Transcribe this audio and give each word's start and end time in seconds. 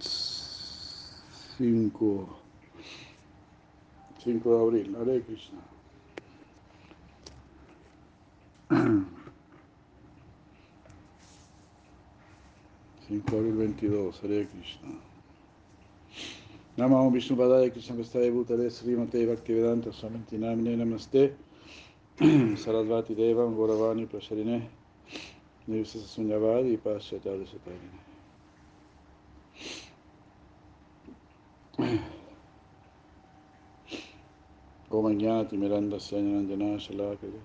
5, 0.00 2.26
5 4.18 4.48
de 4.48 4.56
abril, 4.56 4.96
Hare 4.96 5.22
Krishna. 5.22 5.58
5 13.08 13.08
de 13.08 13.36
abril 13.36 13.54
22, 13.54 14.12
Hare 14.22 14.46
Krishna. 14.46 14.88
Namo 16.76 17.10
Vishnu 17.10 17.36
Padaya 17.36 17.70
Krishna 17.70 17.96
Vestaya 17.96 18.30
Bhutale 18.30 18.70
Srimate 18.70 19.26
Bhaktivedanta 19.26 19.92
Swamiti 19.92 20.38
Namine 20.38 20.76
Namaste 20.76 21.34
Sarasvati 22.16 23.14
Devam 23.14 23.54
Gauravani 23.54 24.06
Prasharine 24.06 24.66
Nirvisa 25.68 25.98
Sunyavadi 25.98 26.78
Paschatya 26.78 27.44
Satarine 27.44 28.09
Om 34.90 35.18
Jnati 35.18 35.56
Miranda 35.56 35.96
Sanyanandana 35.96 36.78
Shalakaya 36.78 37.40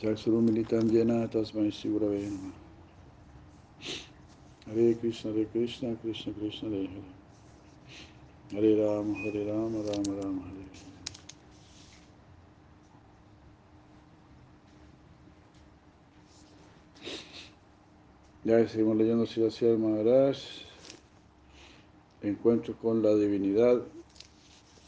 Jaksuru 0.00 0.42
Militam 0.42 0.90
Jena 0.90 1.26
Tasmai 1.28 1.72
Sigurave 1.72 2.28
Namaha 2.28 2.66
Hare 4.66 4.94
Krishna, 4.96 5.30
Hare 5.30 5.44
Krishna, 5.46 5.94
Krishna 6.02 6.32
Krishna, 6.32 6.68
Hare 6.68 6.88
Hare. 8.50 8.76
Rama, 8.76 9.14
Hare 9.14 9.44
Rama, 9.46 9.78
Rama 9.78 10.12
Rama, 10.20 10.42
Hare. 10.42 10.66
Ya 18.44 18.68
seguimos 18.68 18.96
leyendo 18.96 19.26
Sivasya 19.26 19.76
Maharaj, 19.78 20.38
Encuentro 22.22 22.74
con 22.76 23.02
la 23.02 23.14
Divinidad, 23.14 23.82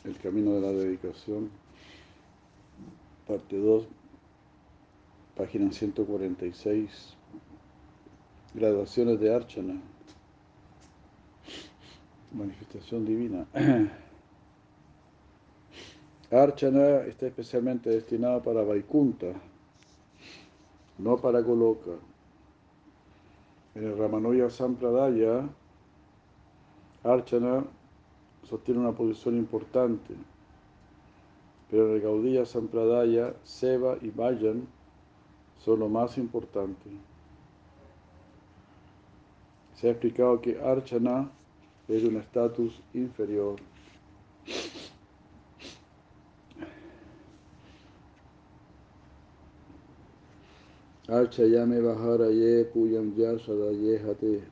El 0.08 0.16
Camino 0.16 0.52
de 0.54 0.62
la 0.62 0.72
Dedicación, 0.72 1.50
parte 3.26 3.58
2, 3.58 3.86
página 5.36 5.70
146 5.70 7.14
graduaciones 8.54 9.20
de 9.20 9.34
Archana, 9.34 9.74
manifestación 12.32 13.04
divina. 13.04 13.46
Archana 16.30 17.00
está 17.00 17.26
especialmente 17.26 17.90
destinado 17.90 18.42
para 18.42 18.62
Vaikunta, 18.62 19.34
no 20.96 21.18
para 21.18 21.40
Goloka. 21.40 21.98
En 23.74 23.84
el 23.84 23.98
Ramanuja 23.98 24.48
Sampradaya, 24.48 25.46
Archana 27.04 27.66
sostiene 28.48 28.80
una 28.80 28.92
posición 28.92 29.36
importante, 29.36 30.14
pero 31.70 31.94
el 31.94 32.00
Gaudiya 32.00 32.46
Sampradaya, 32.46 33.34
Seva 33.44 33.98
y 34.00 34.10
Vayan 34.10 34.66
son 35.58 35.80
lo 35.80 35.88
más 35.88 36.16
importante. 36.16 36.88
Se 39.74 39.88
ha 39.88 39.90
explicado 39.90 40.40
que 40.40 40.60
Archana 40.60 41.30
es 41.88 42.02
de 42.02 42.08
un 42.08 42.16
estatus 42.16 42.80
inferior. 42.94 43.56
Archayame 51.08 51.80
Baharaye 51.80 52.64
Puyam 52.66 53.14
Yashadaye 53.14 53.98
Hate 54.04 54.42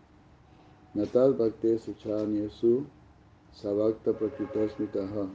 Natal 0.95 1.35
Bhakte 1.35 1.79
Suchanyesu 1.79 2.87
Savakta 3.57 4.13
Prakritasmitaha 4.13 5.29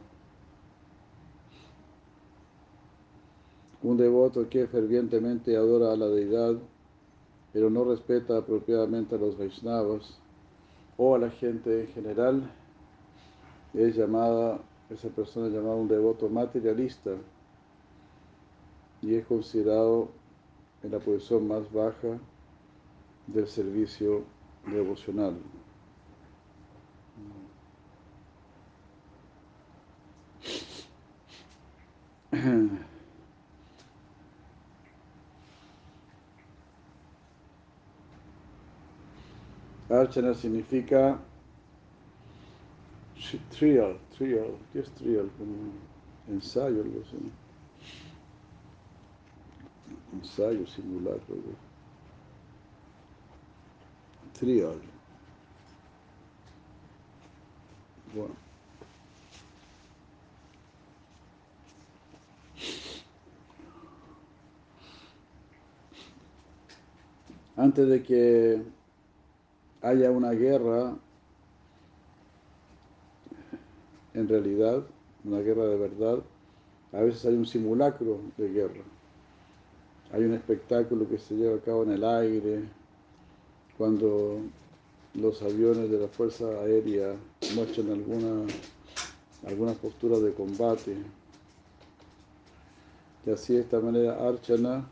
Un 3.84 3.98
devoto 3.98 4.48
que 4.48 4.68
fervientemente 4.68 5.56
adora 5.58 5.92
a 5.92 5.96
la 5.96 6.08
deidad 6.08 6.58
pero 7.54 7.70
no 7.70 7.84
respeta 7.84 8.38
apropiadamente 8.38 9.16
a 9.16 9.18
los 9.18 9.38
Vaishnavas 9.38 10.18
o 10.98 11.16
a 11.16 11.20
la 11.20 11.30
gente 11.32 11.82
en 11.82 11.88
general, 11.88 12.52
es 13.74 13.96
llamada, 13.96 14.60
esa 14.90 15.10
persona 15.10 15.48
es 15.48 15.54
llamada 15.54 15.76
un 15.76 15.88
devoto 15.88 16.30
materialista 16.30 17.12
y 19.02 19.16
es 19.16 19.26
considerado 19.26 20.10
en 20.84 20.92
la 20.92 21.00
posición 21.00 21.48
más 21.48 21.72
baja 21.74 22.20
del 23.28 23.48
servicio 23.48 24.24
devocional. 24.72 25.36
Archana 39.90 40.34
significa 40.34 41.20
trial, 43.50 43.98
trial, 44.18 44.58
¿qué 44.72 44.80
es 44.80 44.90
trial? 44.92 45.30
Como 45.38 45.54
ensayo, 46.28 46.82
algo. 46.82 47.02
Ensayo, 50.14 50.66
simulacro. 50.68 51.36
Trial. 54.40 54.82
Bueno. 58.16 58.51
Antes 67.58 67.88
de 67.88 68.02
que 68.04 68.62
haya 69.82 70.12
una 70.12 70.32
guerra, 70.32 70.96
en 74.14 74.28
realidad, 74.28 74.84
una 75.24 75.40
guerra 75.40 75.66
de 75.66 75.78
verdad, 75.78 76.20
a 76.94 77.02
veces 77.02 77.26
hay 77.26 77.36
un 77.36 77.46
simulacro 77.46 78.20
de 78.38 78.50
guerra. 78.50 78.84
Hay 80.14 80.24
un 80.24 80.34
espectáculo 80.34 81.08
que 81.08 81.18
se 81.18 81.36
lleva 81.36 81.56
a 81.56 81.62
cabo 81.62 81.84
en 81.84 81.92
el 81.92 82.04
aire, 82.04 82.64
cuando 83.78 84.40
los 85.16 85.42
aviones 85.42 85.90
de 85.90 86.00
la 86.00 86.08
Fuerza 86.08 86.46
Aérea 86.46 87.16
muestran 87.56 87.92
alguna, 87.92 88.46
alguna 89.46 89.74
postura 89.74 90.20
de 90.20 90.34
combate. 90.34 90.96
Y 93.26 93.30
así 93.30 93.54
de 93.54 93.62
esta 93.62 93.80
manera 93.80 94.28
Archana 94.28 94.86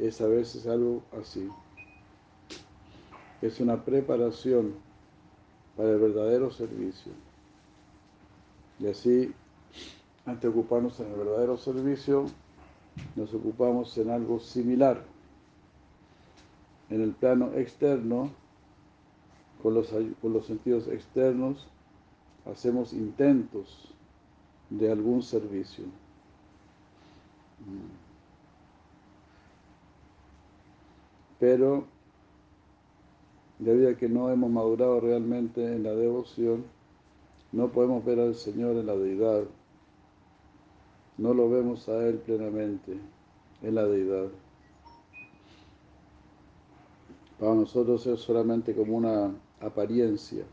es 0.00 0.20
a 0.20 0.26
veces 0.26 0.66
algo 0.66 1.02
así 1.20 1.48
es 3.42 3.60
una 3.60 3.84
preparación 3.84 4.74
para 5.76 5.90
el 5.90 5.98
verdadero 5.98 6.50
servicio. 6.50 7.12
Y 8.78 8.86
así, 8.86 9.32
antes 10.26 10.42
de 10.42 10.48
ocuparnos 10.48 10.98
en 11.00 11.06
el 11.06 11.18
verdadero 11.18 11.56
servicio, 11.56 12.26
nos 13.16 13.32
ocupamos 13.32 13.96
en 13.98 14.10
algo 14.10 14.40
similar. 14.40 15.02
En 16.90 17.00
el 17.00 17.12
plano 17.12 17.52
externo, 17.54 18.30
con 19.62 19.74
los, 19.74 19.88
con 20.20 20.32
los 20.32 20.46
sentidos 20.46 20.88
externos, 20.88 21.66
hacemos 22.50 22.92
intentos 22.92 23.94
de 24.70 24.90
algún 24.90 25.22
servicio. 25.22 25.84
Pero 31.40 31.86
debido 33.58 33.90
a 33.90 33.94
que 33.94 34.08
no 34.08 34.30
hemos 34.30 34.50
madurado 34.50 35.00
realmente 35.00 35.64
en 35.64 35.82
la 35.82 35.94
devoción, 35.94 36.64
no 37.50 37.68
podemos 37.72 38.04
ver 38.04 38.20
al 38.20 38.34
Señor 38.34 38.76
en 38.76 38.86
la 38.86 38.94
deidad, 38.94 39.44
no 41.16 41.34
lo 41.34 41.50
vemos 41.50 41.88
a 41.88 42.06
Él 42.06 42.18
plenamente 42.18 42.98
en 43.62 43.74
la 43.74 43.86
deidad. 43.86 44.28
Para 47.38 47.54
nosotros 47.54 48.06
es 48.06 48.20
solamente 48.20 48.74
como 48.74 48.96
una 48.96 49.30
apariencia. 49.60 50.44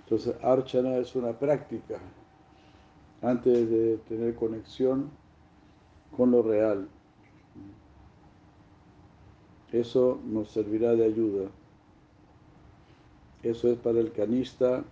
Entonces, 0.00 0.34
Archana 0.42 0.96
es 0.96 1.14
una 1.14 1.38
práctica 1.38 1.98
antes 3.20 3.68
de 3.68 3.98
tener 4.08 4.34
conexión 4.34 5.10
con 6.16 6.30
lo 6.30 6.42
real. 6.42 6.88
Eso 9.72 10.20
nos 10.24 10.50
servirá 10.50 10.94
de 10.94 11.04
ayuda. 11.04 11.50
Eso 13.42 13.70
es 13.70 13.78
para 13.78 14.00
el 14.00 14.12
canista 14.12 14.82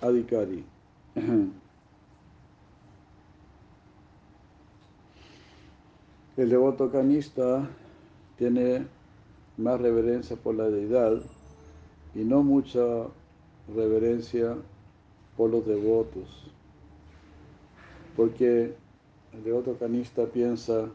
Adhikari. 0.00 0.64
El 6.36 6.50
devoto 6.50 6.92
canista 6.92 7.68
tiene 8.36 8.86
más 9.56 9.80
reverencia 9.80 10.36
por 10.36 10.54
la 10.54 10.70
deidad 10.70 11.20
y 12.14 12.20
no 12.20 12.44
mucha 12.44 13.08
reverencia 13.74 14.56
por 15.36 15.50
los 15.50 15.66
devotos. 15.66 16.48
Porque 18.16 18.76
el 19.38 19.44
devoto 19.44 19.78
canista 19.78 20.26
piensa, 20.26 20.88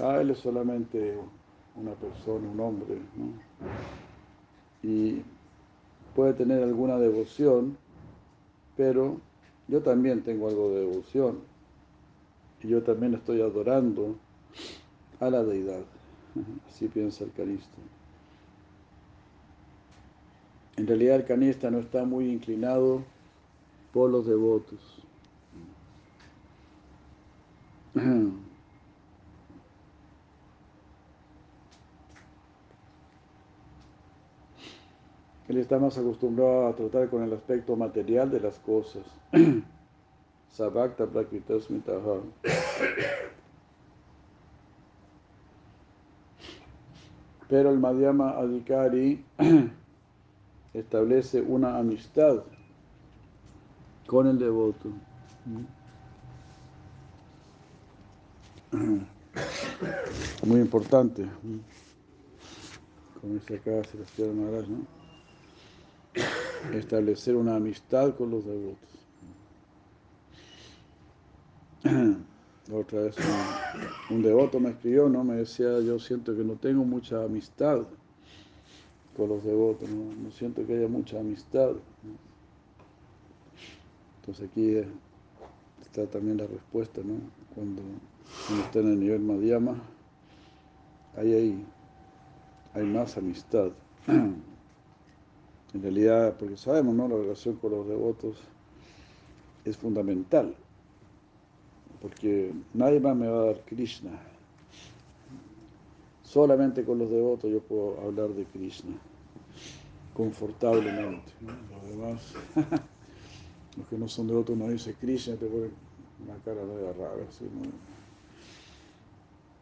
ah, 0.00 0.18
él 0.20 0.30
es 0.30 0.38
solamente 0.38 1.18
una 1.76 1.92
persona, 1.92 2.48
un 2.48 2.60
hombre, 2.60 2.98
y 4.82 5.22
puede 6.16 6.32
tener 6.32 6.62
alguna 6.62 6.98
devoción, 6.98 7.76
pero 8.76 9.20
yo 9.68 9.82
también 9.82 10.22
tengo 10.22 10.48
algo 10.48 10.70
de 10.70 10.80
devoción, 10.80 11.40
y 12.62 12.68
yo 12.68 12.82
también 12.82 13.14
estoy 13.14 13.42
adorando 13.42 14.16
a 15.20 15.28
la 15.28 15.44
deidad. 15.44 15.82
Así 16.68 16.88
piensa 16.88 17.24
el 17.24 17.32
canista. 17.32 17.76
En 20.76 20.86
realidad 20.86 21.16
el 21.16 21.24
canista 21.24 21.70
no 21.70 21.80
está 21.80 22.04
muy 22.04 22.30
inclinado 22.30 23.02
por 23.92 24.10
los 24.10 24.26
devotos. 24.26 24.97
Él 35.48 35.56
está 35.56 35.78
más 35.78 35.96
acostumbrado 35.96 36.66
a 36.68 36.76
tratar 36.76 37.08
con 37.08 37.22
el 37.22 37.32
aspecto 37.32 37.74
material 37.74 38.30
de 38.30 38.40
las 38.40 38.58
cosas. 38.58 39.02
Sabakta 40.50 41.06
Prakritasmitaha. 41.06 42.20
Pero 47.48 47.70
el 47.70 47.78
Madhyama 47.78 48.32
Adhikari 48.32 49.24
establece 50.74 51.40
una 51.40 51.78
amistad 51.78 52.42
con 54.06 54.26
el 54.26 54.38
devoto. 54.38 54.90
Muy 60.46 60.60
importante. 60.60 61.26
Como 63.20 63.34
dice 63.34 63.56
acá 63.56 63.82
Sebastián 63.84 64.40
Maharaj, 64.40 64.68
¿no? 64.68 64.86
Establecer 66.76 67.36
una 67.36 67.56
amistad 67.56 68.14
con 68.16 68.30
los 68.30 68.44
devotos. 68.44 68.88
otra 72.72 73.00
vez 73.02 73.16
un, 74.10 74.22
devoto 74.22 74.60
me 74.60 74.70
escribió, 74.70 75.08
¿no? 75.08 75.24
Me 75.24 75.36
decía, 75.36 75.80
yo 75.80 75.98
siento 75.98 76.36
que 76.36 76.44
no 76.44 76.54
tengo 76.54 76.84
mucha 76.84 77.24
amistad 77.24 77.82
con 79.16 79.28
los 79.28 79.42
devotos, 79.42 79.88
no, 79.88 80.30
siento 80.30 80.66
que 80.66 80.76
haya 80.76 80.88
mucha 80.88 81.18
amistad. 81.18 81.72
Entonces 84.20 84.48
aquí 84.50 84.76
está 85.82 86.06
también 86.06 86.36
la 86.38 86.46
respuesta, 86.46 87.00
¿no? 87.04 87.14
Cuando 87.54 87.82
uno 88.50 88.62
está 88.62 88.80
en 88.80 88.88
el 88.88 89.00
nivel 89.00 89.20
Madhyama, 89.20 89.82
ahí 91.16 91.64
hay, 92.74 92.84
más 92.84 93.16
amistad. 93.16 93.70
En 95.74 95.82
realidad, 95.82 96.34
porque 96.38 96.56
sabemos, 96.56 96.94
¿no? 96.94 97.06
La 97.06 97.16
relación 97.16 97.56
con 97.56 97.72
los 97.72 97.86
devotos 97.86 98.38
es 99.66 99.76
fundamental 99.76 100.56
porque 102.00 102.52
nadie 102.74 103.00
más 103.00 103.16
me 103.16 103.28
va 103.28 103.42
a 103.42 103.44
dar 103.46 103.60
Krishna. 103.64 104.10
Solamente 106.22 106.84
con 106.84 106.98
los 106.98 107.10
devotos 107.10 107.50
yo 107.50 107.60
puedo 107.60 108.00
hablar 108.00 108.28
de 108.30 108.44
Krishna, 108.44 108.94
confortablemente. 110.14 111.32
Demás, 111.90 112.34
los 113.78 113.86
que 113.86 113.96
no 113.96 114.08
son 114.08 114.26
devotos, 114.26 114.56
no 114.56 114.68
dicen 114.68 114.96
Krishna, 115.00 115.36
te 115.36 115.46
ponen 115.46 115.70
una 116.24 116.36
cara 116.44 116.62
media 116.64 116.92
rara. 116.92 117.24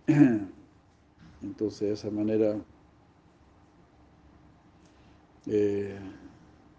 Entonces, 1.42 1.80
de 1.80 1.92
esa 1.92 2.10
manera, 2.10 2.56
eh, 5.46 5.98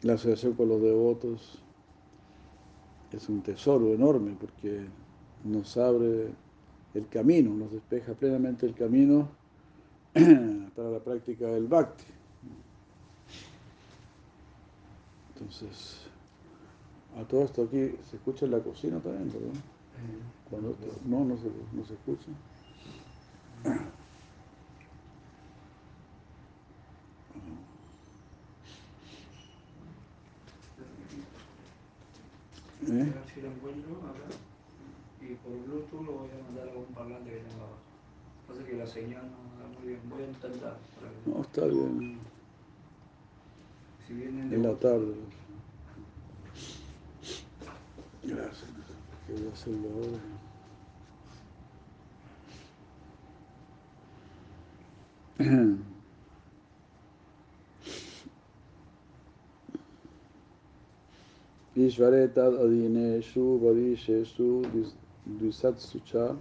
la 0.01 0.13
asociación 0.13 0.53
con 0.53 0.69
los 0.69 0.81
devotos 0.81 1.61
es 3.11 3.29
un 3.29 3.41
tesoro 3.41 3.93
enorme 3.93 4.35
porque 4.39 4.87
nos 5.43 5.77
abre 5.77 6.31
el 6.93 7.07
camino, 7.07 7.53
nos 7.53 7.71
despeja 7.71 8.13
plenamente 8.13 8.65
el 8.65 8.73
camino 8.73 9.29
para 10.75 10.89
la 10.89 10.99
práctica 10.99 11.47
del 11.47 11.67
bhakti. 11.67 12.03
Entonces, 15.35 16.06
a 17.19 17.23
todo 17.27 17.43
esto 17.43 17.63
aquí, 17.63 17.95
¿se 18.09 18.17
escucha 18.17 18.45
en 18.45 18.51
la 18.51 18.59
cocina 18.59 18.99
también? 18.99 19.31
Cuando 20.49 20.75
no, 21.05 21.25
no 21.25 21.37
se, 21.37 21.47
no 21.73 21.83
se 21.85 21.93
escucha. 21.93 22.31
¿Eh? 32.89 33.13
y 35.19 35.35
por 35.35 35.51
Bluetooth 35.65 36.05
lo 36.05 36.11
voy 36.13 36.29
a 36.29 36.43
mandar 36.43 36.69
a 36.69 36.77
un 36.77 36.85
parlante 36.93 37.29
que 37.29 37.37
tengo 37.37 37.63
abajo. 37.63 37.77
Pasa 38.47 38.63
que 38.63 38.77
la 38.77 38.87
señal 38.87 39.23
no 39.23 39.61
da 39.61 39.67
muy 39.77 39.89
bien. 39.89 39.99
Voy 40.09 40.23
a 40.23 40.27
intentar. 40.27 40.77
No, 41.25 41.41
está 41.41 41.65
bien. 41.65 42.19
Si 44.07 44.13
vienen 44.13 44.53
en 44.53 44.63
la 44.63 44.73
tarde. 44.75 45.15
Gracias. 48.27 48.65
¿Qué 49.25 49.33
voy 49.33 49.47
a 49.47 49.53
hacerlo 49.53 49.87
ahora? 49.89 50.19
Ishvare 61.75 62.27
tad 62.33 62.53
adineshu 62.53 63.59
varisheshu 63.61 64.65
Dvisatsucha 65.25 66.35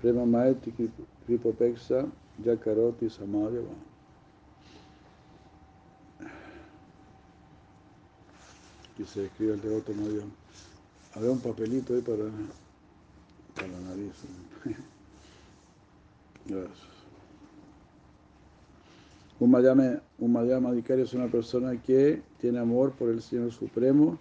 Prema 0.00 0.24
Maeti 0.24 0.72
Kripopexa 1.26 2.10
Yakaroti 2.42 3.10
Samadhyava. 3.10 3.74
Aquí 8.94 9.04
se 9.04 9.26
escribe 9.26 9.54
el 9.54 9.60
devoto 9.60 9.92
Madhyam. 9.92 10.41
Había 11.14 11.30
un 11.30 11.40
papelito 11.40 11.94
ahí 11.94 12.00
para, 12.00 12.24
para 13.54 13.68
la 13.68 13.80
nariz. 13.80 14.12
Gracias. 16.46 16.92
Un 19.38 19.50
Madhyama, 19.50 20.00
un 20.18 20.32
Madhyama 20.32 20.72
es 20.74 21.14
una 21.14 21.26
persona 21.26 21.80
que 21.82 22.22
tiene 22.40 22.58
amor 22.58 22.92
por 22.92 23.08
el 23.08 23.20
Señor 23.20 23.52
Supremo, 23.52 24.18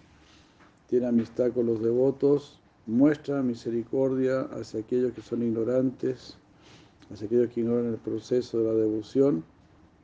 tiene 0.88 1.07
amistad 1.07 1.51
con 1.51 1.67
los 1.67 1.81
devotos 1.81 2.62
muestra 2.86 3.41
misericordia 3.41 4.41
hacia 4.51 4.79
aquellos 4.79 5.13
que 5.13 5.21
son 5.21 5.43
ignorantes, 5.43 6.36
hacia 7.12 7.27
aquellos 7.27 7.50
que 7.51 7.62
ignoran 7.62 7.88
el 7.88 7.98
proceso 7.98 8.60
de 8.60 8.65
la 8.65 8.74
devoción 8.74 9.43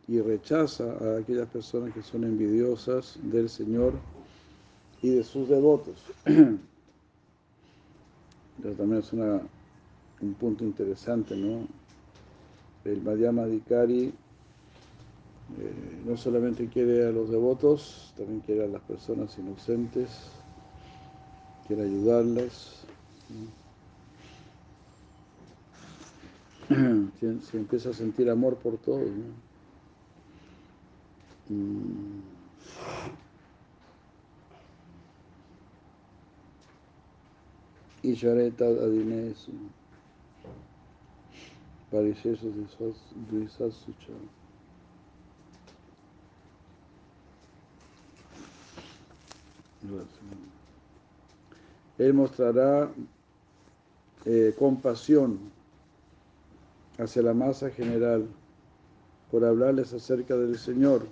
y 0.08 0.22
rechaza 0.22 0.86
a 0.86 1.18
aquellas 1.18 1.50
personas 1.50 1.94
que 1.94 2.02
son 2.02 2.24
envidiosas 2.24 3.20
del 3.24 3.50
Señor 3.50 3.94
y 5.02 5.10
de 5.10 5.24
sus 5.24 5.50
devotos. 5.50 6.02
También 8.62 9.00
es 9.00 9.14
una, 9.14 9.42
un 10.22 10.34
punto 10.34 10.64
interesante, 10.64 11.36
¿no? 11.36 11.68
El 12.84 13.02
Madhyama 13.02 13.46
Dikari 13.46 14.06
eh, 14.06 14.14
no 16.06 16.18
solamente 16.18 16.68
quiere 16.68 17.08
a 17.08 17.12
los 17.12 17.30
devotos, 17.30 18.14
también 18.18 18.42
quiere 18.42 18.66
a 18.66 18.68
las 18.68 18.82
personas 18.82 19.38
inocentes 19.38 20.10
quiere 21.68 21.84
ayudarlas. 21.84 22.82
Se, 26.70 27.58
empieza 27.58 27.90
a 27.90 27.94
sentir 27.94 28.30
amor 28.30 28.56
por 28.56 28.78
todo. 28.78 29.00
¿no? 29.00 29.48
Mm. 31.50 32.22
Y 38.08 38.14
Shareta 38.14 38.64
Adinesu, 38.64 39.52
Parisesos 41.92 42.56
de 42.56 43.50
Sasucha. 43.50 44.14
Gracias. 49.82 50.08
Él 51.98 52.14
mostrará 52.14 52.90
eh, 54.24 54.56
compasión 54.58 55.40
hacia 56.98 57.22
la 57.24 57.34
masa 57.34 57.70
general 57.72 58.26
por 59.30 59.44
hablarles 59.44 59.92
acerca 59.92 60.38
del 60.38 60.58
Señor 60.58 61.06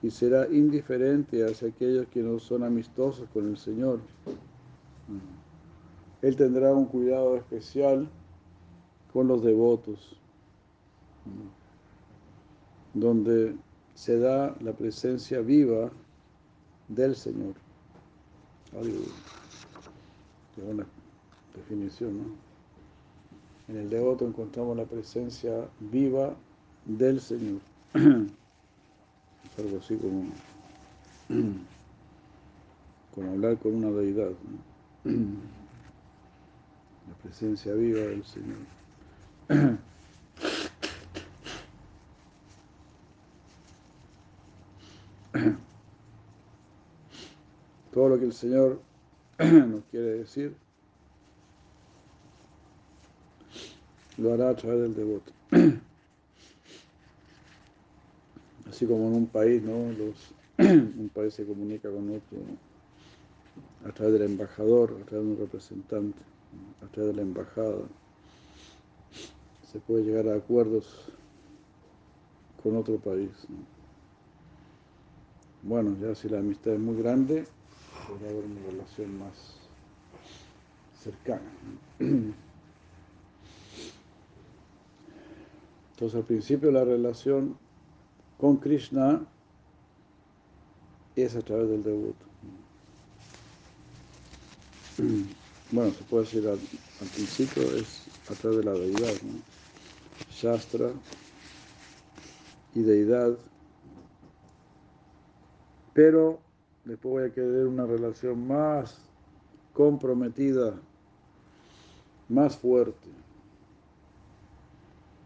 y 0.00 0.12
será 0.12 0.46
indiferente 0.46 1.44
hacia 1.44 1.70
aquellos 1.70 2.06
que 2.06 2.22
no 2.22 2.38
son 2.38 2.62
amistosos 2.62 3.28
con 3.34 3.48
el 3.48 3.58
Señor. 3.58 3.98
Él 6.26 6.34
tendrá 6.34 6.74
un 6.74 6.86
cuidado 6.86 7.36
especial 7.36 8.08
con 9.12 9.28
los 9.28 9.44
devotos, 9.44 10.18
donde 12.94 13.54
se 13.94 14.18
da 14.18 14.56
la 14.58 14.72
presencia 14.72 15.40
viva 15.40 15.88
del 16.88 17.14
Señor. 17.14 17.54
qué 20.56 20.62
buena 20.62 20.84
definición, 21.54 22.18
¿no? 22.18 22.24
En 23.68 23.76
el 23.76 23.88
devoto 23.88 24.26
encontramos 24.26 24.76
la 24.76 24.84
presencia 24.84 25.68
viva 25.78 26.34
del 26.86 27.20
Señor. 27.20 27.60
Es 27.94 29.58
algo 29.60 29.78
así 29.78 29.94
como, 29.94 30.24
como 33.14 33.30
hablar 33.30 33.58
con 33.58 33.76
una 33.76 33.92
deidad. 33.92 34.32
La 37.08 37.14
presencia 37.22 37.72
viva 37.74 38.00
del 38.00 38.24
Señor. 38.24 38.58
Todo 47.92 48.08
lo 48.08 48.18
que 48.18 48.24
el 48.26 48.32
Señor 48.32 48.80
nos 49.38 49.84
quiere 49.90 50.18
decir, 50.18 50.54
lo 54.18 54.34
hará 54.34 54.50
a 54.50 54.56
través 54.56 54.80
del 54.82 54.94
devoto. 54.94 55.32
Así 58.68 58.86
como 58.86 59.08
en 59.08 59.14
un 59.14 59.26
país, 59.26 59.62
¿no? 59.62 59.74
Un 60.58 61.10
país 61.14 61.34
se 61.34 61.44
comunica 61.46 61.90
con 61.90 62.08
otro 62.10 62.38
a 63.86 63.92
través 63.92 64.14
del 64.14 64.22
embajador, 64.22 64.98
a 65.00 65.04
través 65.04 65.26
de 65.26 65.32
un 65.32 65.38
representante, 65.38 66.18
a 66.82 66.86
través 66.86 67.12
de 67.12 67.16
la 67.16 67.22
embajada. 67.22 67.84
Se 69.72 69.78
puede 69.80 70.04
llegar 70.04 70.28
a 70.28 70.36
acuerdos 70.36 71.12
con 72.62 72.76
otro 72.76 72.98
país. 72.98 73.30
Bueno, 75.62 75.96
ya 76.00 76.14
si 76.14 76.28
la 76.28 76.38
amistad 76.38 76.74
es 76.74 76.80
muy 76.80 76.96
grande, 76.96 77.44
podría 78.08 78.30
haber 78.30 78.44
una 78.44 78.60
relación 78.70 79.18
más 79.18 79.56
cercana. 81.02 81.50
Entonces 85.90 86.16
al 86.16 86.24
principio 86.24 86.70
la 86.70 86.84
relación 86.84 87.56
con 88.38 88.58
Krishna 88.58 89.24
es 91.16 91.34
a 91.34 91.40
través 91.40 91.70
del 91.70 91.82
devoto. 91.82 92.26
Bueno, 95.72 95.90
se 95.90 96.04
puede 96.04 96.24
decir 96.24 96.46
al, 96.46 96.58
principio 97.08 97.62
es 97.74 98.06
a 98.30 98.34
través 98.34 98.58
de 98.58 98.64
la 98.64 98.72
deidad, 98.72 99.14
Shastra 100.30 100.90
y 102.74 102.82
deidad, 102.82 103.36
pero 105.92 106.38
después 106.84 107.12
voy 107.12 107.24
a 107.24 107.34
querer 107.34 107.66
una 107.66 107.84
relación 107.84 108.46
más 108.46 108.96
comprometida, 109.72 110.74
más 112.28 112.56
fuerte. 112.56 113.08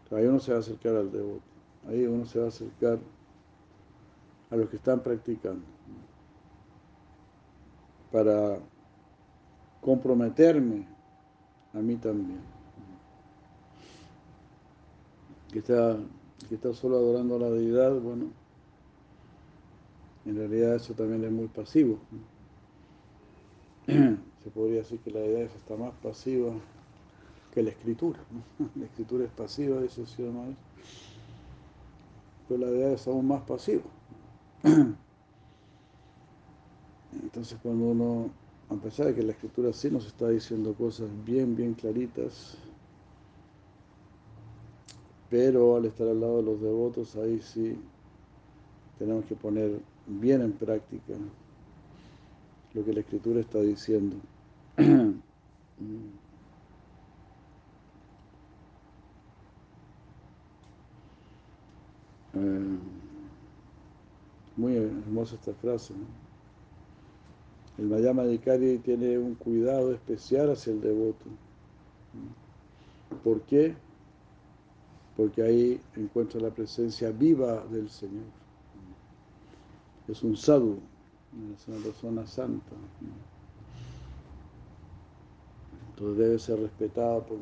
Ahí 0.09 0.25
uno 0.25 0.39
se 0.39 0.51
va 0.51 0.57
a 0.57 0.61
acercar 0.61 0.95
al 0.95 1.11
devoto. 1.11 1.43
Ahí 1.87 2.05
uno 2.05 2.25
se 2.25 2.39
va 2.39 2.45
a 2.45 2.49
acercar 2.49 2.99
a 4.49 4.55
los 4.55 4.69
que 4.69 4.75
están 4.75 5.01
practicando 5.01 5.63
para 8.11 8.59
comprometerme 9.81 10.87
a 11.73 11.79
mí 11.79 11.95
también. 11.95 12.39
Que 15.51 15.59
está, 15.59 15.97
que 16.47 16.55
está 16.55 16.73
solo 16.73 16.97
adorando 16.97 17.35
a 17.35 17.39
la 17.39 17.49
deidad, 17.49 17.99
bueno, 17.99 18.27
en 20.25 20.35
realidad 20.35 20.75
eso 20.75 20.93
también 20.93 21.23
es 21.23 21.31
muy 21.31 21.47
pasivo. 21.47 21.99
Se 23.87 24.49
podría 24.53 24.77
decir 24.77 24.99
que 24.99 25.11
la 25.11 25.19
deidad 25.19 25.41
está 25.41 25.75
más 25.75 25.93
pasiva 26.01 26.53
que 27.53 27.63
la 27.63 27.71
escritura. 27.71 28.19
La 28.75 28.85
escritura 28.85 29.25
es 29.25 29.31
pasiva, 29.31 29.77
o 29.77 29.81
no 30.31 30.55
pero 32.47 32.65
la 32.65 32.71
deidad 32.71 32.93
es 32.93 33.07
aún 33.07 33.27
más 33.27 33.41
pasiva. 33.43 33.83
Entonces 37.23 37.57
cuando 37.61 37.85
uno, 37.85 38.29
a 38.71 38.75
pesar 38.75 39.07
de 39.07 39.15
que 39.15 39.23
la 39.23 39.33
escritura 39.33 39.73
sí 39.73 39.91
nos 39.91 40.05
está 40.07 40.29
diciendo 40.29 40.73
cosas 40.73 41.09
bien, 41.25 41.55
bien 41.57 41.73
claritas, 41.73 42.57
pero 45.29 45.75
al 45.75 45.85
estar 45.85 46.07
al 46.07 46.21
lado 46.21 46.37
de 46.37 46.43
los 46.43 46.61
devotos, 46.61 47.15
ahí 47.17 47.41
sí 47.41 47.77
tenemos 48.97 49.25
que 49.25 49.35
poner 49.35 49.79
bien 50.07 50.41
en 50.41 50.53
práctica 50.53 51.13
lo 52.73 52.85
que 52.85 52.93
la 52.93 53.01
escritura 53.01 53.41
está 53.41 53.59
diciendo. 53.59 54.17
Eh, 62.33 62.77
muy 64.55 64.77
hermosa 64.77 65.35
esta 65.35 65.53
frase. 65.55 65.93
El 67.81 67.87
Mayama 67.87 68.25
Dikari 68.25 68.77
tiene 68.77 69.17
un 69.17 69.33
cuidado 69.33 69.91
especial 69.91 70.51
hacia 70.51 70.71
el 70.71 70.81
devoto. 70.81 71.25
¿Por 73.23 73.41
qué? 73.41 73.73
Porque 75.17 75.41
ahí 75.41 75.81
encuentra 75.95 76.39
la 76.39 76.51
presencia 76.51 77.09
viva 77.09 77.65
del 77.71 77.89
Señor. 77.89 78.25
Es 80.07 80.21
un 80.21 80.37
sadhu, 80.37 80.77
es 81.55 81.67
una 81.67 81.83
persona 81.83 82.27
santa. 82.27 82.75
Entonces 85.89 86.17
debe 86.19 86.37
ser 86.37 86.59
respetada 86.59 87.19
por, 87.21 87.39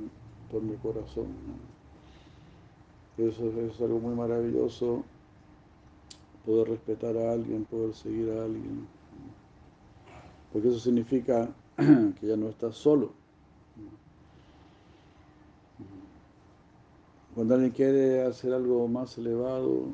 por 0.49 0.61
mi 0.61 0.77
corazón. 0.77 1.27
Eso, 3.17 3.51
es 3.59 3.81
algo 3.81 3.99
muy 3.99 4.15
maravilloso, 4.15 5.03
poder 6.45 6.69
respetar 6.69 7.17
a 7.17 7.33
alguien, 7.33 7.65
poder 7.65 7.93
seguir 7.93 8.29
a 8.29 8.45
alguien. 8.45 8.98
Porque 10.51 10.69
eso 10.69 10.79
significa 10.79 11.49
que 11.77 12.27
ya 12.27 12.35
no 12.35 12.49
estás 12.49 12.75
solo. 12.75 13.13
Cuando 17.35 17.53
alguien 17.53 17.71
quiere 17.71 18.23
hacer 18.23 18.53
algo 18.53 18.87
más 18.87 19.17
elevado, 19.17 19.87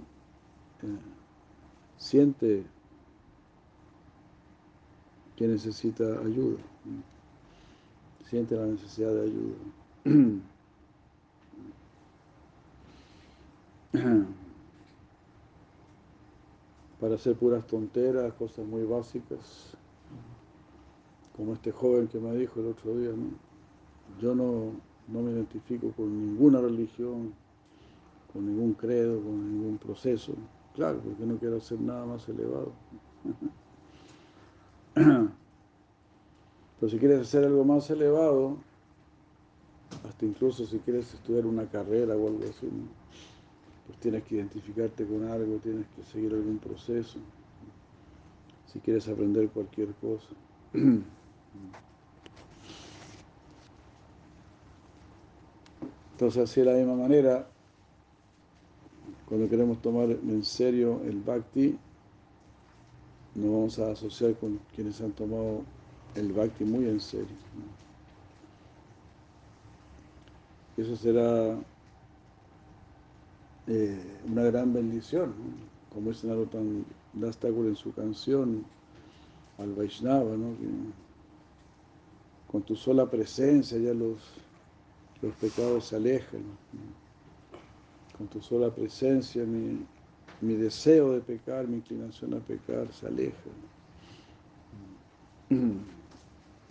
eh, 0.82 0.98
siente 1.98 2.66
que 5.36 5.48
necesita 5.48 6.04
ayuda, 6.22 6.60
siente 8.30 8.56
la 8.56 8.66
necesidad 8.66 9.14
de 9.14 9.22
ayuda. 9.22 9.56
para 17.00 17.16
hacer 17.16 17.36
puras 17.36 17.66
tonteras, 17.68 18.34
cosas 18.34 18.66
muy 18.66 18.84
básicas, 18.84 19.76
como 21.36 21.54
este 21.54 21.72
joven 21.72 22.08
que 22.08 22.20
me 22.20 22.34
dijo 22.36 22.60
el 22.60 22.68
otro 22.68 22.98
día, 22.98 23.12
yo 24.22 24.34
no, 24.34 24.72
no 25.08 25.22
me 25.22 25.32
identifico 25.32 25.92
con 25.92 26.08
ninguna 26.10 26.62
religión, 26.62 27.34
con 28.32 28.46
ningún 28.46 28.74
credo, 28.74 29.22
con 29.22 29.52
ningún 29.54 29.78
proceso, 29.78 30.34
claro, 30.76 31.00
porque 31.00 31.26
no 31.26 31.38
quiero 31.38 31.58
hacer 31.58 31.80
nada 31.82 32.06
más 32.06 32.28
elevado. 32.30 32.72
Pero 34.94 36.90
si 36.90 36.98
quieres 36.98 37.22
hacer 37.22 37.44
algo 37.44 37.66
más 37.66 37.90
elevado, 37.90 38.58
hasta 40.08 40.26
incluso 40.26 40.66
si 40.66 40.80
quieres 40.80 41.14
estudiar 41.14 41.46
una 41.46 41.66
carrera 41.66 42.16
o 42.16 42.28
algo 42.28 42.44
así, 42.50 42.70
pues 43.88 44.00
tienes 44.00 44.24
que 44.24 44.36
identificarte 44.36 45.06
con 45.06 45.28
algo, 45.28 45.58
tienes 45.58 45.86
que 45.96 46.04
seguir 46.04 46.34
algún 46.34 46.60
proceso, 46.60 47.20
si 48.72 48.80
quieres 48.80 49.08
aprender 49.10 49.50
cualquier 49.50 49.94
cosa. 49.96 50.30
Entonces, 56.14 56.44
así 56.44 56.62
de 56.62 56.68
la 56.68 56.78
misma 56.78 56.96
manera, 56.96 57.46
cuando 59.28 59.50
queremos 59.50 59.82
tomar 59.82 60.10
en 60.10 60.46
serio 60.46 61.02
el 61.06 61.22
bhakti, 61.22 61.78
nos 63.36 63.52
vamos 63.52 63.80
a 63.80 63.92
asociar 63.92 64.34
con 64.36 64.60
quienes 64.74 65.02
han 65.02 65.12
tomado 65.12 65.64
el 66.16 66.32
bhakti 66.32 66.64
muy 66.64 66.88
en 66.88 67.02
serio. 67.02 67.36
Eso 70.78 70.96
será 70.96 71.58
eh, 73.68 74.02
una 74.26 74.44
gran 74.44 74.74
bendición, 74.74 75.34
como 75.94 76.12
es 76.12 76.24
Narottam 76.24 76.86
Das 77.14 77.38
Thakur 77.38 77.68
en 77.68 77.76
su 77.76 77.94
canción 77.94 78.64
al 79.58 79.74
Vaishnava, 79.74 80.38
¿no? 80.38 80.56
Con 82.56 82.64
tu 82.64 82.74
sola 82.74 83.06
presencia 83.06 83.78
ya 83.78 83.94
los, 83.94 84.18
los 85.22 85.34
pecados 85.36 85.88
se 85.88 85.98
alejan. 85.98 86.42
Con 88.18 88.28
tu 88.28 88.42
sola 88.42 88.74
presencia 88.74 89.44
mi, 89.44 89.86
mi 90.40 90.54
deseo 90.54 91.12
de 91.12 91.20
pecar, 91.20 91.68
mi 91.68 91.76
inclinación 91.76 92.34
a 92.34 92.40
pecar 92.40 92.88
se 92.94 93.08
aleja. 93.08 93.36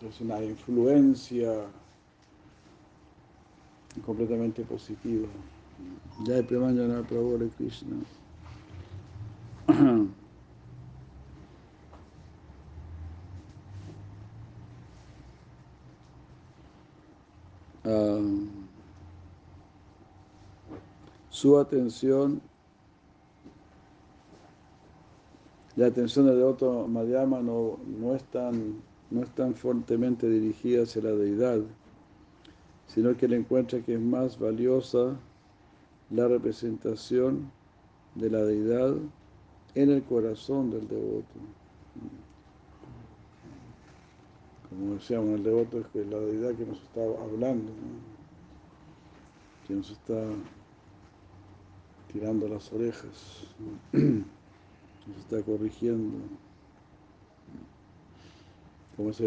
Es 0.08 0.20
una 0.22 0.42
influencia 0.42 1.66
completamente 4.06 4.62
positiva. 4.62 5.28
Ya 6.26 6.36
hay 6.36 6.42
Premanjana 6.44 7.02
Prabhu 7.02 7.50
Krishna. 7.58 7.96
Ah, 17.86 18.18
su 21.34 21.58
atención, 21.58 22.40
la 25.74 25.86
atención 25.86 26.26
del 26.26 26.36
devoto 26.36 26.86
Madhyama 26.86 27.40
no, 27.40 27.80
no, 27.84 28.14
es 28.14 28.22
tan, 28.26 28.80
no 29.10 29.20
es 29.20 29.30
tan 29.30 29.56
fuertemente 29.56 30.30
dirigida 30.30 30.84
hacia 30.84 31.02
la 31.02 31.10
deidad, 31.10 31.58
sino 32.86 33.16
que 33.16 33.26
le 33.26 33.38
encuentra 33.38 33.80
que 33.80 33.94
es 33.94 34.00
más 34.00 34.38
valiosa 34.38 35.16
la 36.10 36.28
representación 36.28 37.50
de 38.14 38.30
la 38.30 38.44
deidad 38.44 38.94
en 39.74 39.90
el 39.90 40.04
corazón 40.04 40.70
del 40.70 40.86
devoto. 40.86 41.34
Como 44.70 44.94
decíamos, 44.94 45.30
el 45.30 45.42
devoto 45.42 45.80
es 45.80 46.06
la 46.06 46.20
deidad 46.20 46.54
que 46.54 46.64
nos 46.64 46.80
está 46.80 47.00
hablando, 47.00 47.72
que 49.66 49.74
nos 49.74 49.90
está 49.90 50.14
tirando 52.14 52.46
las 52.46 52.72
orejas, 52.72 53.48
nos 53.92 55.18
está 55.18 55.42
corrigiendo. 55.42 56.16
Como 58.96 59.10
esa 59.10 59.24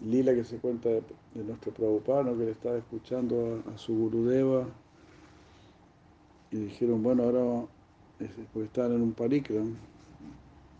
lila 0.00 0.34
que 0.34 0.44
se 0.44 0.56
cuenta 0.56 0.88
de, 0.88 1.02
nuestro 1.44 1.72
Prabhupada, 1.72 2.32
que 2.32 2.46
le 2.46 2.50
estaba 2.52 2.78
escuchando 2.78 3.62
a, 3.70 3.76
su 3.76 3.94
Gurudeva 3.94 4.66
y 6.50 6.56
dijeron, 6.56 7.02
bueno, 7.02 7.24
ahora, 7.24 7.66
porque 8.54 8.66
estaban 8.66 8.94
en 8.94 9.02
un 9.02 9.12
parikram, 9.12 9.76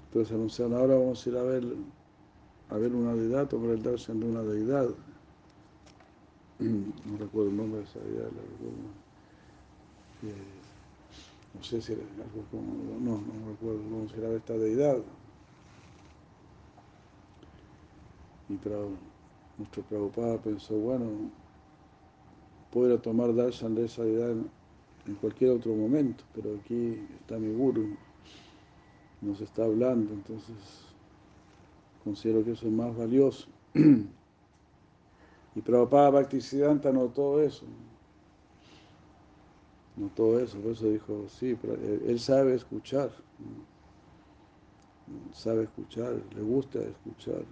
entonces 0.06 0.34
anunciaron, 0.34 0.72
ahora 0.72 0.94
vamos 0.94 1.24
a 1.26 1.30
ir 1.30 1.36
a 1.36 1.42
ver, 1.42 1.64
a 2.70 2.78
ver 2.78 2.94
una 2.94 3.14
deidad, 3.14 3.46
tomar 3.46 3.72
el 3.72 3.82
darshan 3.82 4.20
de 4.20 4.26
una 4.26 4.42
deidad. 4.42 4.88
No 6.60 7.16
recuerdo 7.18 7.50
el 7.50 7.56
nombre 7.56 7.80
de 7.80 7.84
esa 7.84 8.00
deidad, 8.00 8.30
no 10.26 11.62
sé 11.62 11.80
si 11.80 11.92
era 11.92 12.02
algo 12.02 12.44
como, 12.50 12.72
no, 13.00 13.20
no 13.20 13.50
recuerdo, 13.50 13.80
vamos 13.90 14.12
a 14.12 14.16
ir 14.16 14.24
a 14.24 14.28
ver 14.28 14.38
esta 14.38 14.54
deidad. 14.54 14.98
Y 18.48 18.58
nuestro 19.58 19.82
Prabhupada 19.88 20.38
pensó, 20.38 20.74
bueno, 20.74 21.30
puedo 22.70 22.98
tomar 22.98 23.34
darshan 23.34 23.74
de 23.74 23.84
esa 23.84 24.02
deidad 24.02 24.34
en 25.06 25.14
cualquier 25.20 25.50
otro 25.50 25.74
momento, 25.74 26.24
pero 26.34 26.56
aquí 26.56 27.06
está 27.20 27.38
mi 27.38 27.52
guru, 27.54 27.96
nos 29.20 29.40
está 29.40 29.64
hablando, 29.64 30.12
entonces 30.12 30.56
considero 32.04 32.44
que 32.44 32.52
eso 32.52 32.66
es 32.66 32.72
más 32.72 32.96
valioso. 32.96 33.48
Y 35.52 35.62
Prabhupada 35.62 36.10
Bhaktisiddhanta 36.10 36.92
notó 36.92 37.40
eso, 37.40 37.66
notó 40.00 40.40
eso, 40.40 40.58
por 40.58 40.72
eso 40.72 40.88
dijo, 40.88 41.26
sí, 41.28 41.56
pero 41.60 41.74
él 41.74 42.18
sabe 42.18 42.54
escuchar, 42.54 43.10
sabe 45.32 45.64
escuchar, 45.64 46.20
le 46.34 46.42
gusta 46.42 46.78
escuchar. 46.80 47.42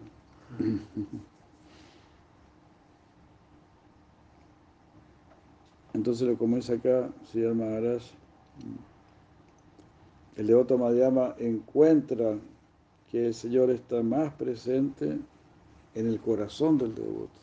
Entonces 5.93 6.29
lo 6.29 6.39
comienza 6.39 6.75
acá, 6.75 7.11
señor 7.33 7.55
Maharaj. 7.55 8.03
El 10.37 10.47
devoto 10.47 10.79
Madhyama 10.79 11.35
encuentra 11.39 12.39
que 13.11 13.27
el 13.27 13.35
Señor 13.35 13.71
está 13.71 14.03
más 14.03 14.33
presente 14.35 15.19
en 15.95 16.07
el 16.07 16.21
corazón 16.21 16.79
del 16.79 16.95
devoto. 16.95 17.41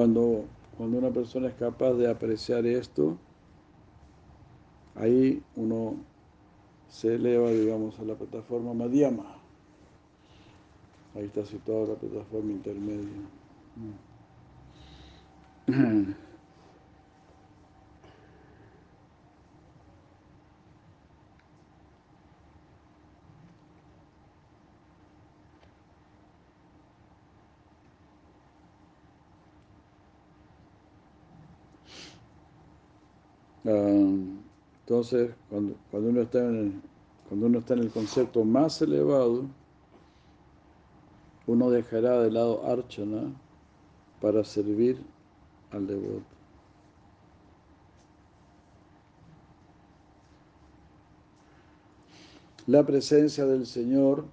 Cuando, 0.00 0.46
cuando 0.78 0.96
una 0.96 1.10
persona 1.10 1.48
es 1.48 1.54
capaz 1.56 1.92
de 1.92 2.08
apreciar 2.08 2.64
esto, 2.64 3.18
ahí 4.94 5.42
uno 5.56 5.94
se 6.88 7.16
eleva, 7.16 7.50
digamos, 7.50 8.00
a 8.00 8.04
la 8.04 8.14
plataforma 8.14 8.72
Madhyama. 8.72 9.36
Ahí 11.14 11.24
está 11.26 11.44
situada 11.44 11.88
la 11.88 11.94
plataforma 11.96 12.50
intermedia. 12.50 13.28
entonces, 33.64 35.32
cuando, 35.48 35.74
uno 35.92 36.22
está 36.22 36.38
en 36.40 36.56
el, 36.56 36.82
uno 37.30 37.58
está 37.58 37.74
en 37.74 37.80
el 37.80 37.90
concepto 37.90 38.44
más 38.44 38.80
elevado, 38.82 39.44
uno 41.46 41.70
dejará 41.70 42.20
de 42.20 42.30
lado 42.30 42.66
Archana 42.66 43.32
para 44.20 44.44
servir 44.44 45.02
al 45.70 45.86
devoto. 45.86 46.24
La 52.66 52.84
presencia 52.84 53.46
del 53.46 53.66
Señor 53.66 54.26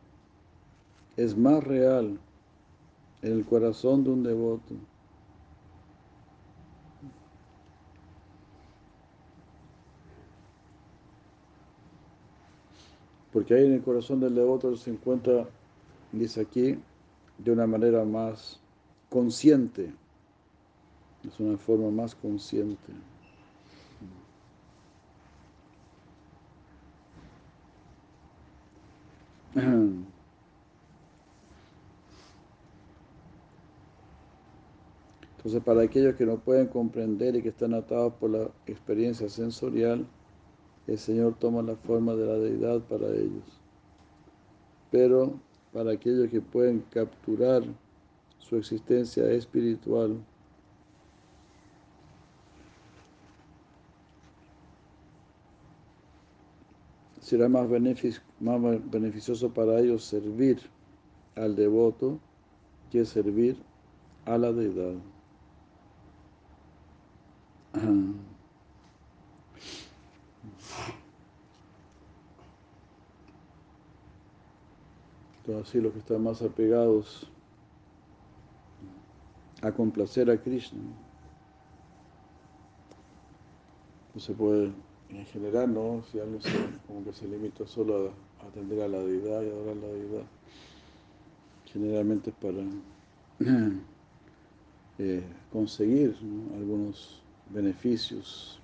es 1.16 1.36
más 1.36 1.64
real 1.64 2.20
en 3.24 3.34
el 3.34 3.46
corazón 3.46 4.04
de 4.04 4.10
un 4.12 4.24
devoto. 4.24 4.76
Porque 13.38 13.54
ahí 13.54 13.66
en 13.68 13.74
el 13.74 13.84
corazón 13.84 14.20
del 14.20 14.34
devoto 14.34 14.76
se 14.76 14.90
encuentra, 14.90 15.48
dice 16.12 16.42
aquí, 16.42 16.80
de 17.38 17.52
una 17.52 17.68
manera 17.68 18.04
más 18.04 18.60
consciente. 19.12 19.94
Es 21.24 21.40
una 21.40 21.56
forma 21.56 21.92
más 21.92 22.16
consciente. 22.16 22.92
Entonces, 35.38 35.62
para 35.64 35.84
aquellos 35.84 36.16
que 36.16 36.26
no 36.26 36.40
pueden 36.40 36.66
comprender 36.66 37.36
y 37.36 37.44
que 37.44 37.50
están 37.50 37.76
atados 37.76 38.14
por 38.14 38.32
la 38.32 38.50
experiencia 38.66 39.30
sensorial, 39.30 40.08
el 40.88 40.98
Señor 40.98 41.36
toma 41.38 41.62
la 41.62 41.76
forma 41.76 42.16
de 42.16 42.26
la 42.26 42.36
deidad 42.36 42.80
para 42.82 43.08
ellos. 43.10 43.44
Pero 44.90 45.34
para 45.74 45.92
aquellos 45.92 46.30
que 46.30 46.40
pueden 46.40 46.80
capturar 46.90 47.64
su 48.40 48.56
existencia 48.56 49.30
espiritual, 49.32 50.18
será 57.20 57.50
más, 57.50 57.70
beneficioso 57.70 59.50
para 59.54 59.80
ellos 59.82 60.06
servir 60.06 60.62
al 61.36 61.58
devoto 61.58 62.18
que 62.90 63.04
servir 63.04 63.58
a 64.26 64.38
la 64.38 64.54
deidad. 64.54 64.94
Así 75.56 75.80
los 75.80 75.94
que 75.94 76.00
están 76.00 76.24
más 76.24 76.42
apegados 76.42 77.26
a 79.62 79.72
complacer 79.72 80.30
a 80.30 80.42
Krishna. 80.42 80.82
No 84.14 84.20
se 84.20 84.34
puede, 84.34 84.74
en 85.10 85.26
general, 85.28 85.74
¿no? 85.74 86.04
Si 86.12 86.20
alguien 86.20 86.42
se, 86.42 86.52
como 86.86 87.04
que 87.06 87.14
se 87.14 87.28
limita 87.28 87.66
solo 87.66 88.12
a 88.42 88.48
atender 88.48 88.82
a 88.82 88.90
la 88.90 89.00
deidad 89.00 89.42
y 89.42 89.50
adorar 89.50 89.78
a 89.78 89.88
la 89.88 89.88
deidad, 89.88 90.24
generalmente 91.66 92.32
es 92.32 92.36
para 92.36 92.64
eh, 95.00 95.24
conseguir 95.52 96.18
algunos 96.56 97.22
beneficios. 97.50 98.60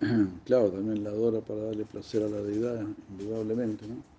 Claro, 0.44 0.70
también 0.70 1.02
la 1.02 1.10
adora 1.10 1.40
para 1.40 1.64
darle 1.64 1.84
placer 1.84 2.22
a 2.22 2.28
la 2.28 2.40
deidad, 2.40 2.86
indudablemente, 3.10 3.86
¿no? 3.86 4.17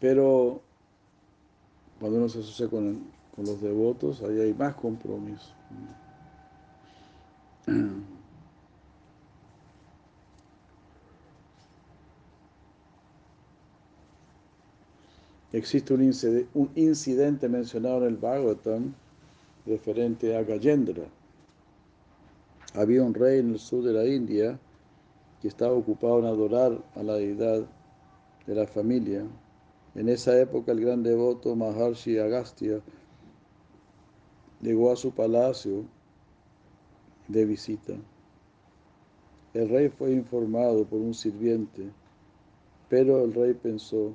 Pero 0.00 0.62
cuando 1.98 2.18
uno 2.18 2.28
se 2.28 2.40
asocia 2.40 2.68
con, 2.68 3.04
con 3.36 3.44
los 3.44 3.60
devotos, 3.60 4.22
ahí 4.22 4.40
hay 4.40 4.54
más 4.54 4.74
compromiso. 4.74 5.52
Existe 15.52 15.92
un 15.92 16.04
incidente, 16.04 16.48
un 16.54 16.70
incidente 16.76 17.48
mencionado 17.48 17.98
en 17.98 18.04
el 18.04 18.16
Bhagavatam 18.16 18.94
referente 19.66 20.36
a 20.36 20.44
Gajendra. 20.44 21.02
Había 22.74 23.02
un 23.02 23.12
rey 23.12 23.40
en 23.40 23.50
el 23.50 23.58
sur 23.58 23.82
de 23.82 23.92
la 23.92 24.06
India 24.06 24.58
que 25.42 25.48
estaba 25.48 25.72
ocupado 25.72 26.20
en 26.20 26.26
adorar 26.26 26.78
a 26.94 27.02
la 27.02 27.14
deidad 27.14 27.66
de 28.46 28.54
la 28.54 28.66
familia. 28.66 29.24
En 29.94 30.08
esa 30.08 30.38
época 30.40 30.70
el 30.72 30.80
gran 30.80 31.02
devoto 31.02 31.56
Maharshi 31.56 32.18
Agastya 32.18 32.80
llegó 34.60 34.92
a 34.92 34.96
su 34.96 35.10
palacio 35.10 35.84
de 37.26 37.44
visita. 37.44 37.94
El 39.52 39.68
rey 39.68 39.88
fue 39.88 40.12
informado 40.12 40.84
por 40.84 41.00
un 41.00 41.12
sirviente, 41.12 41.90
pero 42.88 43.24
el 43.24 43.34
rey 43.34 43.52
pensó, 43.54 44.14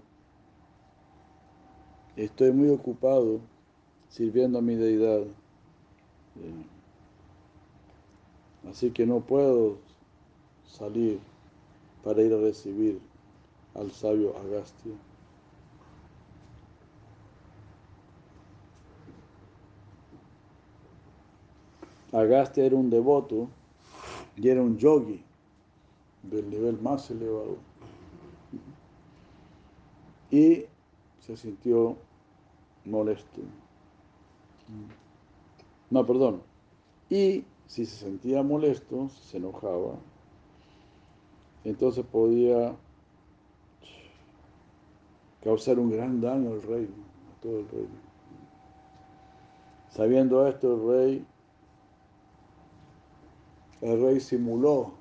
estoy 2.16 2.54
muy 2.54 2.70
ocupado 2.70 3.42
sirviendo 4.08 4.60
a 4.60 4.62
mi 4.62 4.76
deidad, 4.76 5.24
así 8.70 8.92
que 8.92 9.06
no 9.06 9.20
puedo 9.20 9.78
salir 10.66 11.20
para 12.02 12.22
ir 12.22 12.34
a 12.34 12.38
recibir 12.38 13.02
al 13.74 13.92
sabio 13.92 14.38
Agastya. 14.38 14.94
Agastya 22.16 22.64
era 22.64 22.78
un 22.78 22.90
devoto 22.90 23.50
y 24.38 24.48
era 24.48 24.62
un 24.62 24.78
yogi 24.78 25.22
del 26.24 26.50
nivel 26.50 26.80
más 26.82 27.12
elevado. 27.12 27.58
Y 30.32 30.66
se 31.20 31.36
sintió 31.36 31.98
molesto. 32.86 33.42
No, 35.90 36.06
perdón. 36.06 36.42
Y 37.10 37.44
si 37.68 37.86
se 37.86 37.98
sentía 38.06 38.42
molesto, 38.44 39.10
se 39.10 39.38
enojaba, 39.38 39.96
entonces 41.66 42.06
podía 42.06 42.76
causar 45.44 45.80
un 45.80 45.92
gran 45.92 46.22
daño 46.22 46.54
al 46.54 46.62
rey, 46.62 46.86
a 46.86 47.42
todo 47.42 47.60
el 47.60 47.68
rey. 47.68 47.90
Sabiendo 49.90 50.48
esto, 50.48 50.74
el 50.76 50.88
rey 50.88 51.26
el 53.86 54.02
rey 54.02 54.20
simuló 54.20 54.94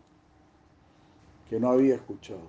que 1.48 1.58
no 1.58 1.70
había 1.70 1.94
escuchado. 1.94 2.42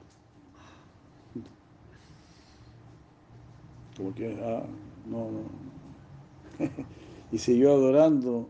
Como 3.95 4.13
que, 4.13 4.37
ah, 4.43 4.65
no, 5.05 5.31
no. 5.31 5.43
y 7.31 7.37
siguió 7.37 7.71
adorando 7.71 8.49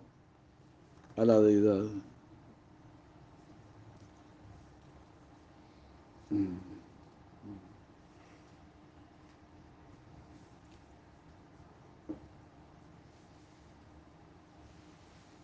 a 1.15 1.26
la 1.26 1.39
deidad. 1.39 1.86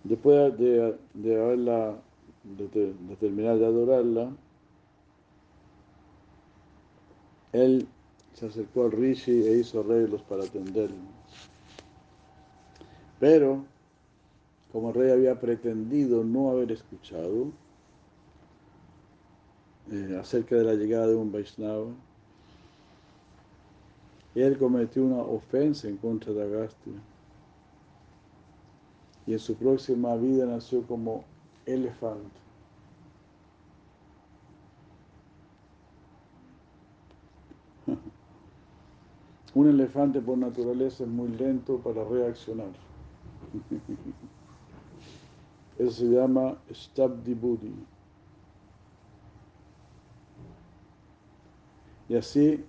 Después 0.04 0.58
de, 0.58 0.98
de 1.14 1.42
haberla 1.42 2.02
de, 2.44 2.94
de 2.94 3.16
terminar 3.16 3.58
de 3.58 3.66
adorarla, 3.66 4.32
él 7.54 7.88
se 8.34 8.48
acercó 8.48 8.86
al 8.86 8.92
Rishi 8.92 9.32
e 9.32 9.58
hizo 9.58 9.82
arreglos 9.82 10.22
para 10.24 10.44
atenderlo. 10.44 10.96
Pero, 13.20 13.64
como 14.72 14.90
el 14.90 14.96
rey 14.96 15.12
había 15.12 15.40
pretendido 15.40 16.24
no 16.24 16.50
haber 16.50 16.72
escuchado 16.72 17.52
eh, 19.92 20.18
acerca 20.20 20.56
de 20.56 20.64
la 20.64 20.74
llegada 20.74 21.08
de 21.08 21.16
un 21.16 21.32
Vaishnava, 21.32 21.92
él 24.34 24.58
cometió 24.58 25.04
una 25.06 25.22
ofensa 25.22 25.88
en 25.88 25.98
contra 25.98 26.32
de 26.32 26.44
Agastya. 26.44 26.94
Y 29.28 29.34
en 29.34 29.40
su 29.40 29.56
próxima 29.56 30.16
vida 30.16 30.46
nació 30.46 30.82
como 30.88 31.26
elefante. 31.74 32.40
Un 39.56 39.70
elefante 39.70 40.22
por 40.22 40.38
naturaleza 40.38 41.04
es 41.04 41.10
muy 41.10 41.30
lento 41.30 41.80
para 41.80 42.04
reaccionar. 42.04 42.72
Eso 45.78 45.92
se 45.92 46.06
llama 46.06 46.58
Stabdi 46.72 47.34
Buddhi. 47.34 47.74
Y 52.08 52.16
así, 52.16 52.64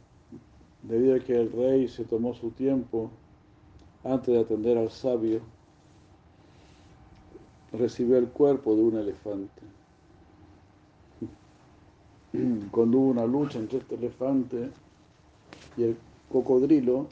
debido 0.83 1.17
a 1.17 1.19
que 1.19 1.35
el 1.35 1.53
rey 1.53 1.89
se 1.89 2.05
tomó 2.05 2.33
su 2.33 2.53
tiempo 2.53 3.11
antes 4.05 4.33
de 4.33 4.41
atender 4.41 4.79
al 4.79 4.91
sabio, 4.91 5.43
recibió 7.73 8.19
el 8.19 8.29
cuerpo 8.29 8.75
de 8.75 8.83
un 8.83 8.97
elefante. 8.97 9.63
Cuando 12.71 12.99
hubo 12.99 13.11
una 13.11 13.27
lucha 13.27 13.59
entre 13.59 13.79
este 13.79 13.95
elefante 13.95 14.71
y 15.77 15.83
el 15.83 15.97
cocodrilo, 16.31 17.09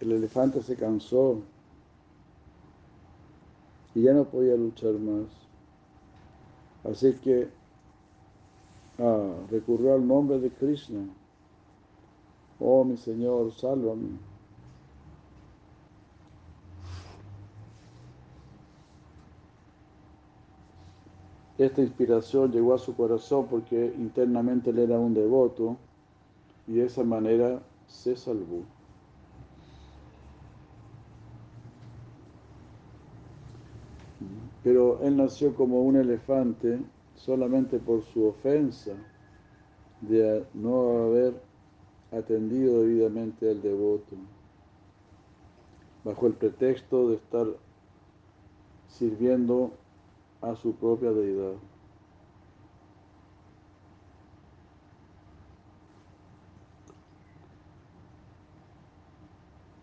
el 0.00 0.12
elefante 0.12 0.62
se 0.62 0.76
cansó 0.76 1.40
y 3.94 4.02
ya 4.02 4.12
no 4.12 4.24
podía 4.24 4.54
luchar 4.56 4.92
más. 4.94 5.26
Así 6.84 7.14
que 7.14 7.48
ah, 8.98 9.32
recurrió 9.50 9.94
al 9.94 10.06
nombre 10.06 10.38
de 10.38 10.50
Krishna. 10.50 11.06
Oh 12.60 12.84
mi 12.84 12.98
Señor, 12.98 13.52
sálvame. 13.52 14.18
Esta 21.56 21.82
inspiración 21.82 22.50
llegó 22.50 22.74
a 22.74 22.78
su 22.78 22.96
corazón 22.96 23.46
porque 23.48 23.94
internamente 23.96 24.70
él 24.70 24.80
era 24.80 24.98
un 24.98 25.14
devoto 25.14 25.76
y 26.66 26.74
de 26.74 26.86
esa 26.86 27.04
manera 27.04 27.62
se 27.86 28.16
salvó. 28.16 28.62
Pero 34.64 35.00
él 35.02 35.16
nació 35.16 35.54
como 35.54 35.82
un 35.82 35.96
elefante 35.96 36.80
solamente 37.14 37.78
por 37.78 38.02
su 38.02 38.24
ofensa 38.24 38.92
de 40.00 40.44
no 40.54 41.04
haber 41.04 41.34
atendido 42.10 42.82
debidamente 42.82 43.50
al 43.50 43.62
devoto, 43.62 44.16
bajo 46.02 46.26
el 46.26 46.32
pretexto 46.32 47.10
de 47.10 47.16
estar 47.16 47.46
sirviendo 48.88 49.72
a 50.50 50.56
su 50.56 50.74
propia 50.74 51.10
deidad. 51.10 51.54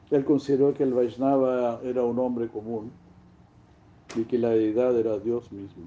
Él 0.10 0.26
consideró 0.26 0.74
que 0.74 0.84
el 0.84 0.93
Vaishnava 0.93 1.80
era 1.84 2.04
un 2.04 2.19
hombre 2.19 2.50
común 2.50 2.91
y 4.15 4.24
que 4.26 4.38
la 4.38 4.50
deidad 4.50 4.97
era 5.00 5.17
Dios 5.17 5.52
mismo. 5.52 5.86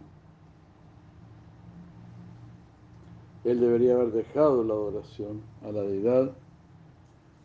él 3.45 3.61
debería 3.61 3.95
haber 3.95 4.13
dejado 4.13 4.65
la 4.65 4.73
adoración 4.73 5.43
a 5.63 5.71
la 5.71 5.83
deidad 5.83 6.33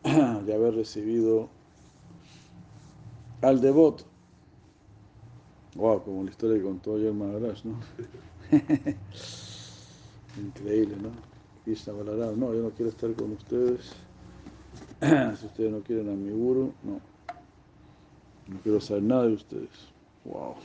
de 0.46 0.54
haber 0.54 0.76
recibido 0.76 1.50
al 3.42 3.60
devoto. 3.60 4.06
Wow, 5.76 6.04
como 6.04 6.24
la 6.24 6.32
historia 6.32 6.58
que 6.58 6.64
contó 6.64 6.96
ayer 6.96 7.14
Maharaj, 7.14 7.64
¿no? 7.64 7.80
Increíble, 10.38 10.96
¿no? 11.02 11.12
Krishna 11.64 11.94
Balaram, 11.94 12.40
no, 12.40 12.54
yo 12.54 12.64
no 12.64 12.72
quiero 12.72 12.90
estar 12.90 13.14
con 13.14 13.34
ustedes. 13.34 13.94
si 15.40 15.46
ustedes 15.46 15.72
no 15.72 15.82
quieren 15.82 16.10
a 16.10 16.14
mi 16.14 16.32
guru, 16.32 16.74
no. 16.84 17.00
No 18.48 18.60
quiero 18.64 18.82
saber 18.82 19.04
nada 19.04 19.28
de 19.28 19.34
ustedes. 19.34 19.70
Wow. 20.26 20.56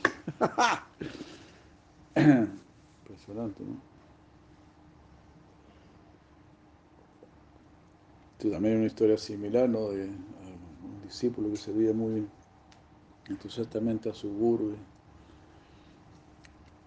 Impresionante, 2.15 3.63
¿no? 3.63 3.79
Esto 8.37 8.49
también 8.49 8.73
hay 8.73 8.77
una 8.79 8.87
historia 8.87 9.17
similar, 9.17 9.69
¿no? 9.69 9.89
De 9.89 10.05
un 10.05 11.01
discípulo 11.03 11.51
que 11.51 11.57
servía 11.57 11.93
muy 11.93 12.27
entusiastamente 13.29 14.09
a 14.09 14.13
su 14.13 14.29
guru. 14.29 14.75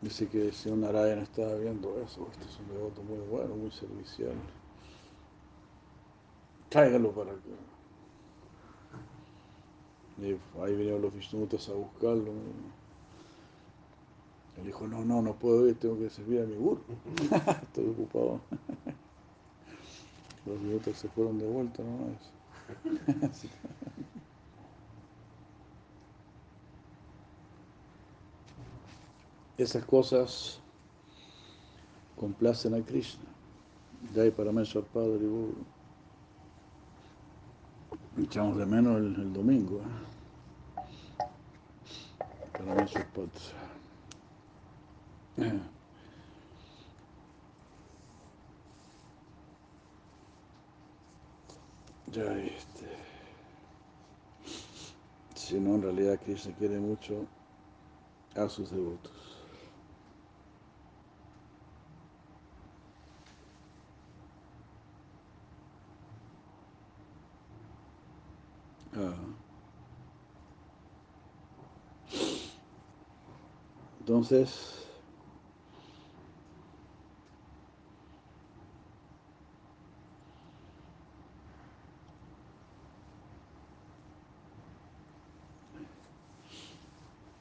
Dice 0.01 0.29
que 0.29 0.47
el 0.47 0.53
señor 0.53 0.79
Narayana 0.79 1.23
estaba 1.23 1.55
viendo 1.57 2.01
eso. 2.01 2.29
Este 2.33 2.45
es 2.45 2.59
un 2.61 2.69
devoto 2.69 3.03
muy 3.03 3.19
bueno, 3.19 3.57
muy 3.57 3.71
servicial. 3.73 4.35
Tráigalo 6.69 7.11
para 7.13 7.33
acá. 7.33 7.41
Ahí 10.63 10.77
vinieron 10.77 11.03
los 11.03 11.15
Vishnutas 11.15 11.69
a 11.69 11.73
buscarlo. 11.73 12.33
Él 14.57 14.65
dijo, 14.67 14.87
no, 14.87 15.05
no, 15.05 15.23
no 15.23 15.35
puedo 15.35 15.69
ir, 15.69 15.79
tengo 15.79 15.99
que 15.99 16.11
servir 16.11 16.43
a 16.43 16.47
mi 16.47 16.57
guru. 16.57 16.81
Estoy 17.63 17.89
ocupado. 17.89 18.41
Los 20.47 20.61
Vishnutas 20.63 20.97
se 20.97 21.09
fueron 21.09 21.39
de 21.39 21.47
vuelta 21.47 21.83
nomás. 21.83 22.33
Esas 29.59 29.85
cosas 29.85 30.61
complacen 32.17 32.75
a 32.75 32.83
Krishna. 32.85 33.25
De 34.15 34.23
ahí 34.23 34.31
para 34.31 34.53
Meshwar 34.53 34.85
Padre 34.85 35.25
y. 35.25 35.55
Echamos 38.23 38.57
de 38.57 38.67
menos 38.67 38.99
el, 38.99 39.17
el 39.17 39.33
domingo. 39.33 39.81
¿eh? 39.81 39.83
Para 42.53 42.75
Meshwar 42.77 43.07
Padre. 43.09 43.31
Ya 52.13 52.23
este. 52.39 52.87
Si 55.35 55.61
no, 55.61 55.75
en 55.75 55.83
realidad 55.83 56.19
Krishna 56.25 56.55
quiere 56.57 56.79
mucho 56.79 57.27
a 58.35 58.49
sus 58.49 58.71
devotos. 58.71 59.29
Ah. 68.99 69.15
Entonces, 74.19 74.85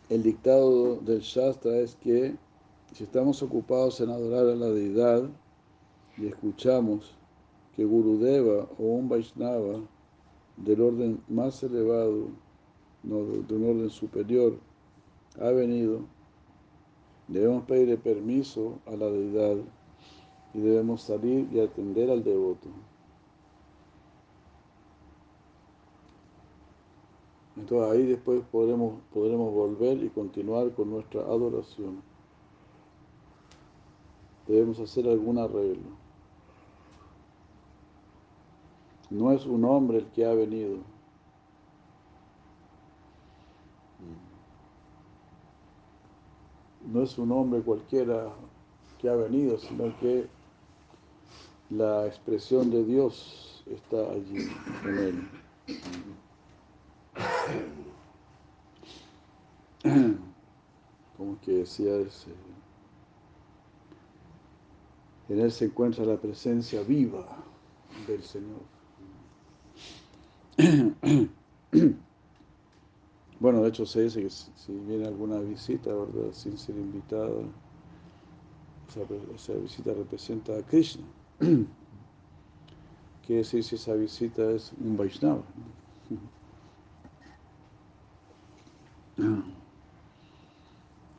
el 0.07 0.21
dictado 0.21 0.97
del 0.97 1.21
Shastra 1.21 1.77
es 1.77 1.95
que 1.95 2.35
si 2.93 3.05
estamos 3.05 3.41
ocupados 3.41 3.99
en 4.01 4.11
adorar 4.11 4.45
a 4.45 4.55
la 4.55 4.67
deidad 4.67 5.27
y 6.15 6.27
escuchamos 6.27 7.15
que 7.75 7.85
Gurudeva 7.85 8.67
o 8.77 8.83
un 8.83 9.09
Vaishnava 9.09 9.79
del 10.57 10.81
orden 10.81 11.23
más 11.27 11.63
elevado, 11.63 12.27
no, 13.01 13.23
de 13.25 13.55
un 13.55 13.67
orden 13.67 13.89
superior, 13.89 14.59
ha 15.41 15.49
venido, 15.49 16.01
debemos 17.27 17.63
pedirle 17.63 17.97
permiso 17.97 18.79
a 18.85 18.91
la 18.91 19.07
deidad 19.07 19.57
y 20.53 20.59
debemos 20.59 21.01
salir 21.01 21.47
y 21.51 21.59
atender 21.59 22.09
al 22.09 22.23
devoto. 22.23 22.69
Entonces 27.57 27.91
ahí 27.91 28.05
después 28.05 28.41
podremos, 28.51 29.01
podremos 29.13 29.53
volver 29.53 30.03
y 30.03 30.09
continuar 30.09 30.71
con 30.73 30.91
nuestra 30.91 31.21
adoración. 31.21 32.01
Debemos 34.47 34.79
hacer 34.79 35.07
algún 35.07 35.37
arreglo. 35.39 35.97
No 39.09 39.31
es 39.31 39.45
un 39.45 39.65
hombre 39.65 39.99
el 39.99 40.05
que 40.07 40.25
ha 40.25 40.33
venido. 40.33 40.77
No 46.87 47.03
es 47.03 47.17
un 47.17 47.31
hombre 47.33 47.61
cualquiera 47.61 48.33
que 48.99 49.09
ha 49.09 49.15
venido, 49.15 49.57
sino 49.57 49.97
que 49.99 50.27
la 51.69 52.07
expresión 52.07 52.71
de 52.71 52.85
Dios 52.85 53.63
está 53.65 54.09
allí 54.11 54.47
en 54.85 54.97
él. 54.97 55.29
Como 61.17 61.39
que 61.41 61.51
decía 61.51 61.97
ese, 61.97 62.31
en 65.27 65.41
él 65.41 65.51
se 65.51 65.65
encuentra 65.65 66.05
la 66.05 66.15
presencia 66.15 66.81
viva 66.83 67.27
del 68.07 68.23
Señor. 68.23 68.61
Bueno, 73.39 73.61
de 73.61 73.69
hecho 73.69 73.85
se 73.85 74.01
dice 74.03 74.23
que 74.23 74.29
si 74.31 74.73
viene 74.87 75.05
alguna 75.05 75.39
visita, 75.39 75.93
¿verdad? 75.93 76.31
Sin 76.33 76.57
ser 76.57 76.75
invitada, 76.75 77.29
esa, 78.89 79.01
esa 79.35 79.53
visita 79.53 79.93
representa 79.93 80.57
a 80.57 80.63
Krishna. 80.63 81.03
Quiere 83.25 83.43
decir 83.43 83.63
si 83.63 83.75
esa 83.75 83.93
visita 83.93 84.49
es 84.51 84.73
un 84.79 84.97
Vaishnava. 84.97 85.43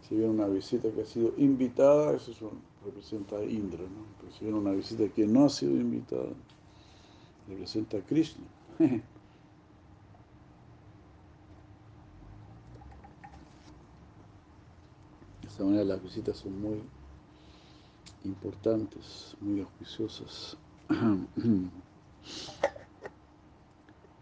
Si 0.08 0.14
viene 0.14 0.30
una 0.30 0.46
visita 0.46 0.90
que 0.90 1.02
ha 1.02 1.04
sido 1.04 1.34
invitada, 1.36 2.16
eso 2.16 2.30
es 2.30 2.40
un, 2.40 2.62
representa 2.82 3.36
a 3.36 3.44
Indra, 3.44 3.82
¿no? 3.82 4.06
Pero 4.18 4.32
si 4.32 4.46
viene 4.46 4.58
una 4.58 4.72
visita 4.72 5.06
que 5.06 5.26
no 5.26 5.44
ha 5.44 5.50
sido 5.50 5.72
invitada, 5.72 6.30
representa 7.46 7.98
a 7.98 8.00
Krishna. 8.00 8.46
De 15.58 15.64
esta 15.64 15.72
manera 15.72 15.94
las 15.96 16.02
visitas 16.04 16.36
son 16.36 16.60
muy 16.60 16.80
importantes, 18.24 19.36
muy 19.40 19.60
auspiciosas. 19.60 20.56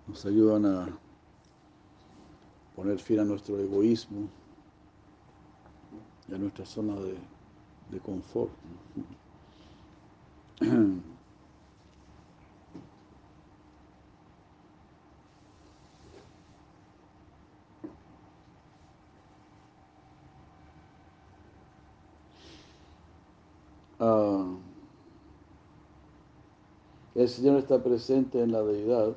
Nos 0.06 0.24
ayudan 0.24 0.64
a 0.64 0.88
poner 2.74 2.98
fin 2.98 3.20
a 3.20 3.24
nuestro 3.24 3.60
egoísmo 3.60 4.30
y 6.26 6.34
a 6.34 6.38
nuestra 6.38 6.64
zona 6.64 6.94
de, 6.94 7.18
de 7.90 8.00
confort. 8.00 8.52
el 27.16 27.28
Señor 27.30 27.56
está 27.56 27.82
presente 27.82 28.42
en 28.42 28.52
la 28.52 28.62
deidad, 28.62 29.14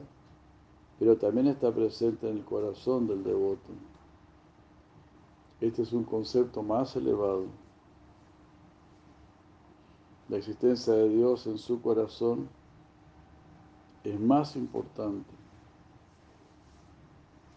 pero 1.00 1.18
también 1.18 1.48
está 1.48 1.70
presente 1.74 2.30
en 2.30 2.38
el 2.38 2.46
corazón 2.46 3.08
del 3.08 3.24
devoto. 3.26 3.72
Este 5.60 5.82
es 5.82 5.92
un 5.92 6.06
concepto 6.06 6.64
más 6.64 6.96
elevado. 6.96 7.48
La 10.30 10.38
existencia 10.38 10.94
de 10.94 11.10
Dios 11.10 11.46
en 11.48 11.58
su 11.58 11.82
corazón 11.82 12.48
es 14.06 14.18
más 14.18 14.56
importante 14.56 15.30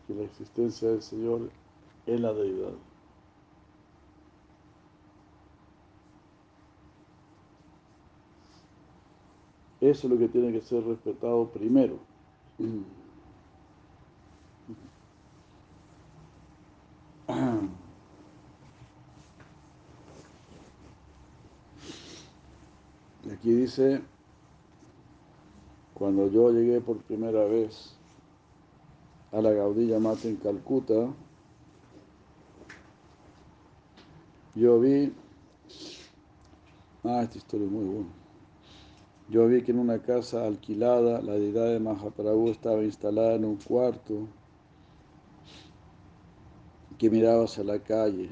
que 0.09 0.14
la 0.14 0.24
existencia 0.24 0.88
del 0.88 1.02
Señor 1.02 1.50
en 2.07 2.22
la 2.22 2.33
deidad. 2.33 2.72
Eso 9.83 10.07
es 10.07 10.12
lo 10.12 10.18
que 10.18 10.29
tiene 10.29 10.53
que 10.53 10.61
ser 10.61 10.85
respetado 10.85 11.49
primero. 11.49 11.99
Y 12.57 12.85
aquí 23.33 23.53
dice, 23.53 24.01
cuando 25.95 26.31
yo 26.31 26.53
llegué 26.53 26.81
por 26.81 26.99
primera 26.99 27.45
vez 27.47 27.97
a 29.33 29.42
la 29.42 29.51
Gaudilla 29.51 29.99
Mata 29.99 30.29
en 30.29 30.37
Calcuta, 30.37 31.12
yo 34.55 34.79
vi, 34.79 35.12
ah, 37.03 37.23
esta 37.25 37.38
historia 37.38 37.66
es 37.66 37.73
muy 37.73 37.85
buena. 37.85 38.22
Yo 39.33 39.49
vi 39.49 39.62
que 39.62 39.73
en 39.73 39.79
una 39.79 39.99
casa 39.99 40.47
alquilada 40.47 41.23
la 41.23 41.33
deidad 41.33 41.64
de 41.73 41.81
Mahaprabhu 41.81 42.51
estaba 42.51 42.83
instalada 42.83 43.33
en 43.37 43.47
un 43.47 43.57
cuarto 43.57 44.29
que 46.99 47.09
miraba 47.09 47.45
hacia 47.45 47.64
la 47.64 47.79
calle. 47.79 48.29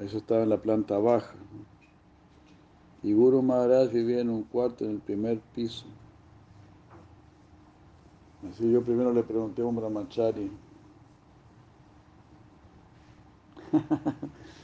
Eso 0.00 0.18
estaba 0.18 0.42
en 0.42 0.48
la 0.48 0.60
planta 0.60 0.98
baja. 0.98 1.36
Y 3.04 3.12
Guru 3.12 3.40
Maharaj 3.40 3.92
vivía 3.92 4.18
en 4.18 4.30
un 4.30 4.42
cuarto 4.42 4.84
en 4.84 4.90
el 4.90 4.98
primer 4.98 5.38
piso. 5.54 5.86
Así 8.50 8.68
yo 8.68 8.82
primero 8.82 9.12
le 9.12 9.22
pregunté 9.22 9.62
a 9.62 9.66
un 9.66 9.76
brahmachari. 9.76 10.50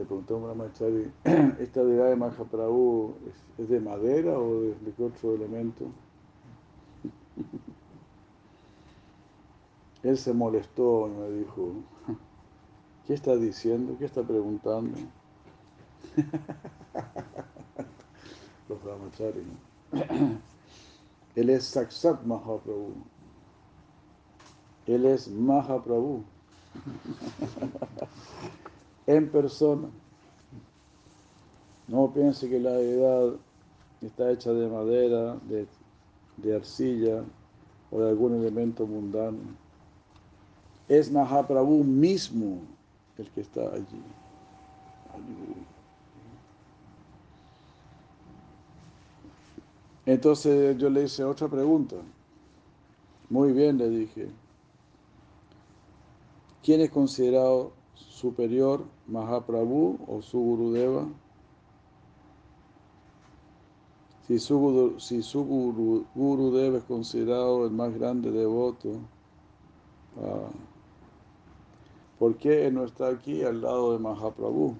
le 0.00 0.06
pregunté 0.06 0.32
a 0.32 0.38
brahmachari, 0.38 1.12
¿esta 1.60 1.84
deidad 1.84 2.08
de 2.08 2.16
Mahaprabhu 2.16 3.16
es, 3.28 3.34
es 3.62 3.68
de 3.68 3.80
madera 3.80 4.38
o 4.38 4.62
de, 4.62 4.74
de 4.96 5.04
otro 5.04 5.34
elemento? 5.34 5.84
Él 10.02 10.16
se 10.16 10.32
molestó 10.32 11.06
y 11.06 11.10
me 11.10 11.30
dijo, 11.32 11.74
¿qué 13.06 13.12
está 13.12 13.36
diciendo? 13.36 13.94
¿Qué 13.98 14.06
está 14.06 14.22
preguntando? 14.22 14.98
Los 18.68 18.82
brahmacharis. 18.82 19.44
Él 21.36 21.50
es 21.50 21.64
Saksat 21.64 22.24
Mahaprabhu. 22.24 22.94
Él 24.86 25.04
es 25.04 25.28
Mahaprabhu. 25.28 26.24
En 29.16 29.28
persona. 29.28 29.88
No 31.88 32.12
piense 32.12 32.48
que 32.48 32.60
la 32.60 32.72
deidad 32.72 33.32
está 34.00 34.30
hecha 34.30 34.52
de 34.52 34.68
madera, 34.68 35.36
de, 35.48 35.66
de 36.36 36.56
arcilla 36.56 37.24
o 37.90 38.00
de 38.00 38.08
algún 38.08 38.34
elemento 38.36 38.86
mundano. 38.86 39.38
Es 40.88 41.10
Mahaprabhu 41.10 41.82
mismo 41.82 42.60
el 43.18 43.28
que 43.30 43.40
está 43.40 43.62
allí. 43.72 44.02
Entonces 50.06 50.78
yo 50.78 50.88
le 50.88 51.04
hice 51.04 51.24
otra 51.24 51.48
pregunta. 51.48 51.96
Muy 53.28 53.52
bien, 53.52 53.76
le 53.78 53.88
dije. 53.88 54.28
¿Quién 56.62 56.80
es 56.80 56.90
considerado 56.90 57.79
superior, 58.08 58.84
Mahaprabhu 59.06 59.98
o 60.06 60.22
su 60.22 60.38
Gurudeva? 60.38 61.06
Si 64.26 64.38
su, 64.38 64.94
si 64.98 65.22
su 65.22 65.44
guru, 65.44 66.06
Gurudeva 66.14 66.78
es 66.78 66.84
considerado 66.84 67.64
el 67.66 67.72
más 67.72 67.92
grande 67.92 68.30
devoto, 68.30 68.92
ah, 70.22 70.50
¿por 72.16 72.36
qué 72.36 72.70
no 72.70 72.84
está 72.84 73.08
aquí 73.08 73.42
al 73.42 73.60
lado 73.60 73.92
de 73.92 73.98
Mahaprabhu? 73.98 74.76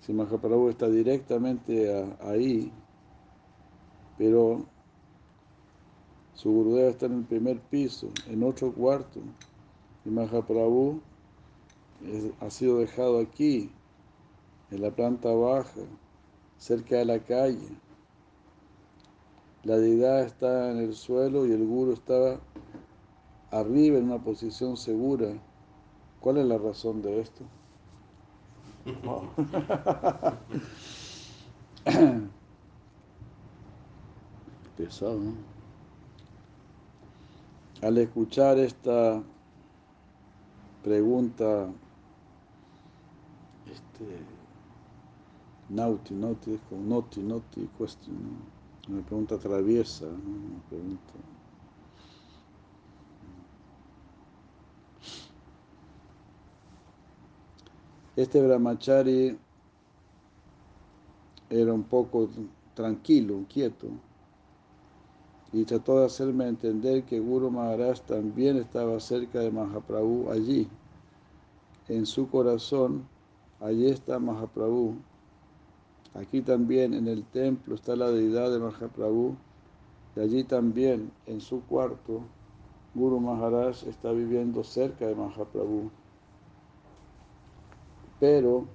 Si 0.00 0.14
Mahaprabhu 0.14 0.70
está 0.70 0.88
directamente 0.88 2.08
ahí, 2.22 2.72
pero 4.16 4.64
su 6.32 6.50
Gurudeva 6.50 6.88
está 6.88 7.04
en 7.04 7.18
el 7.18 7.24
primer 7.24 7.60
piso, 7.60 8.08
en 8.26 8.42
otro 8.42 8.72
cuarto, 8.72 9.20
y 10.04 10.10
Mahaprabhu 10.10 11.00
es, 12.04 12.26
ha 12.40 12.50
sido 12.50 12.78
dejado 12.78 13.20
aquí, 13.20 13.70
en 14.70 14.82
la 14.82 14.90
planta 14.90 15.32
baja, 15.32 15.80
cerca 16.58 16.96
de 16.96 17.04
la 17.04 17.18
calle. 17.18 17.68
La 19.64 19.76
deidad 19.76 20.22
está 20.22 20.70
en 20.70 20.78
el 20.78 20.94
suelo 20.94 21.46
y 21.46 21.52
el 21.52 21.66
guru 21.66 21.92
está 21.92 22.40
arriba 23.50 23.98
en 23.98 24.04
una 24.04 24.22
posición 24.22 24.76
segura. 24.76 25.32
¿Cuál 26.20 26.38
es 26.38 26.46
la 26.46 26.58
razón 26.58 27.02
de 27.02 27.20
esto? 27.20 27.44
Pesado, 34.76 35.18
¿no? 35.18 35.32
Al 37.82 37.98
escuchar 37.98 38.58
esta 38.58 39.22
pregunta, 40.82 41.68
este, 43.66 44.06
naughty, 45.68 46.14
naughty, 46.14 46.54
es 46.54 46.60
como 46.68 46.82
naughty, 46.82 47.20
naughty 47.20 47.68
question, 47.78 48.16
¿no? 48.22 48.94
una 48.94 49.04
pregunta 49.06 49.38
traviesa, 49.38 50.06
una 50.06 50.60
pregunta. 50.68 51.12
Este 58.16 58.42
brahmachari 58.42 59.38
era 61.48 61.72
un 61.72 61.84
poco 61.84 62.28
tranquilo, 62.74 63.44
quieto, 63.48 63.88
y 65.52 65.64
trató 65.64 65.98
de 65.98 66.06
hacerme 66.06 66.46
entender 66.46 67.02
que 67.04 67.18
Guru 67.18 67.50
Maharaj 67.50 68.00
también 68.00 68.56
estaba 68.56 69.00
cerca 69.00 69.40
de 69.40 69.50
Mahaprabhu 69.50 70.30
allí. 70.30 70.68
En 71.88 72.06
su 72.06 72.28
corazón, 72.28 73.08
allí 73.58 73.88
está 73.88 74.20
Mahaprabhu. 74.20 74.94
Aquí 76.14 76.40
también 76.40 76.94
en 76.94 77.08
el 77.08 77.24
templo 77.24 77.74
está 77.74 77.96
la 77.96 78.10
deidad 78.10 78.52
de 78.52 78.60
Mahaprabhu. 78.60 79.34
Y 80.14 80.20
allí 80.20 80.44
también, 80.44 81.10
en 81.26 81.40
su 81.40 81.62
cuarto, 81.62 82.20
Guru 82.94 83.18
Maharaj 83.18 83.84
está 83.88 84.12
viviendo 84.12 84.62
cerca 84.62 85.06
de 85.06 85.16
Mahaprabhu. 85.16 85.90
Pero 88.20 88.66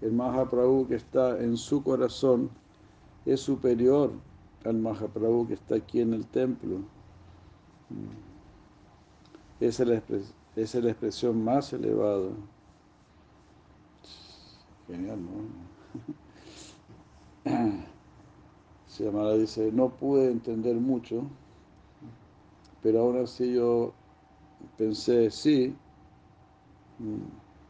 el 0.00 0.12
Mahaprabhu 0.12 0.86
que 0.88 0.94
está 0.94 1.38
en 1.38 1.58
su 1.58 1.82
corazón 1.82 2.48
es 3.26 3.40
superior 3.40 4.12
al 4.64 4.78
Mahaprabhu 4.78 5.46
que 5.46 5.54
está 5.54 5.76
aquí 5.76 6.00
en 6.00 6.14
el 6.14 6.26
templo. 6.26 6.80
Esa 9.60 9.82
es 9.82 9.88
la, 9.88 9.94
expres 9.96 10.34
es 10.56 10.74
la 10.74 10.90
expresión 10.90 11.42
más 11.42 11.72
elevada. 11.72 12.30
Genial, 14.86 15.18
¿no? 15.22 15.68
Siamara 18.86 19.34
dice, 19.34 19.70
no 19.72 19.90
pude 19.90 20.30
entender 20.30 20.74
mucho, 20.76 21.22
pero 22.82 23.00
aún 23.02 23.18
así 23.22 23.54
yo 23.54 23.92
pensé, 24.76 25.30
sí, 25.30 25.74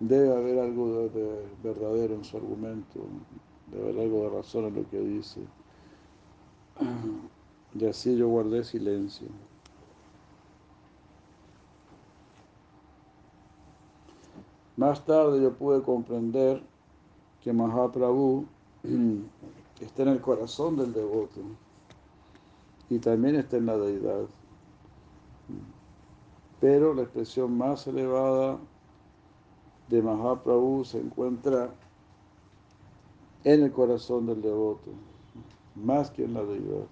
debe 0.01 0.35
haber 0.35 0.59
algo 0.61 1.09
de, 1.09 1.09
de 1.09 1.47
verdadero 1.63 2.15
en 2.15 2.25
su 2.25 2.37
argumento, 2.37 3.01
debe 3.71 3.91
haber 3.91 4.01
algo 4.05 4.23
de 4.23 4.31
razón 4.31 4.67
en 4.67 4.75
lo 4.77 4.89
que 4.89 5.01
dice. 5.01 5.41
Y 7.75 7.87
así 7.87 8.17
yo 8.17 8.29
guardé 8.29 8.65
silencio. 8.65 9.29
Más 14.77 15.05
tarde 15.05 15.43
yo 15.43 15.53
pude 15.55 15.83
comprender 15.83 16.63
que 17.43 17.53
Mahaprabhu 17.53 18.47
está 19.81 20.03
en 20.03 20.09
el 20.09 20.21
corazón 20.21 20.77
del 20.77 20.93
devoto 20.93 21.41
y 22.89 22.99
también 22.99 23.37
está 23.37 23.57
en 23.57 23.67
la 23.67 23.77
deidad. 23.77 24.27
Pero 26.61 26.95
la 26.95 27.03
expresión 27.03 27.57
más 27.57 27.87
elevada 27.87 28.59
de 29.89 30.03
Mahaprabhu 30.03 30.85
se 30.85 31.01
encuentra 31.01 31.71
en 33.45 33.63
el 33.63 33.73
corazón 33.73 34.27
del 34.27 34.43
devoto, 34.43 34.91
más 35.75 36.11
que 36.11 36.25
en 36.25 36.35
la 36.35 36.43
deidad. 36.43 36.87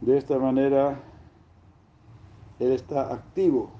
De 0.00 0.16
esta 0.16 0.38
manera, 0.38 1.00
él 2.58 2.72
está 2.72 3.12
activo 3.12 3.70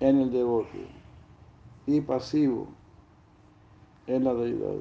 en 0.00 0.20
el 0.20 0.30
devoto 0.30 0.78
y 1.86 2.00
pasivo 2.00 2.68
en 4.06 4.24
la 4.24 4.34
deidad. 4.34 4.76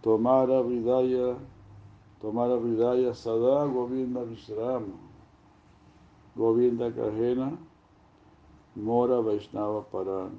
Tomara 0.00 0.60
Hridaya, 0.60 1.36
Tomara 2.20 2.56
Hridaya 2.56 3.14
Sada 3.14 3.64
Govinda 3.66 4.22
Vishrama, 4.22 4.94
Govinda 6.34 6.90
Kahena, 6.92 7.58
Mora 8.78 9.20
Vaishnava 9.20 9.82
Paran. 9.82 10.38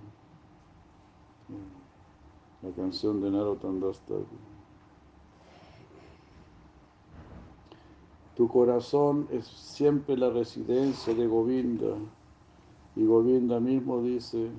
La 2.61 2.71
canción 2.71 3.21
de 3.21 3.31
Narottam 3.31 3.81
Das 3.81 4.01
Tu 8.35 8.47
corazón 8.47 9.27
es 9.31 9.45
siempre 9.45 10.15
la 10.15 10.29
residencia 10.29 11.13
de 11.13 11.27
Govinda. 11.27 11.95
Y 12.95 13.05
Govinda 13.05 13.59
mismo 13.59 14.01
dice, 14.01 14.49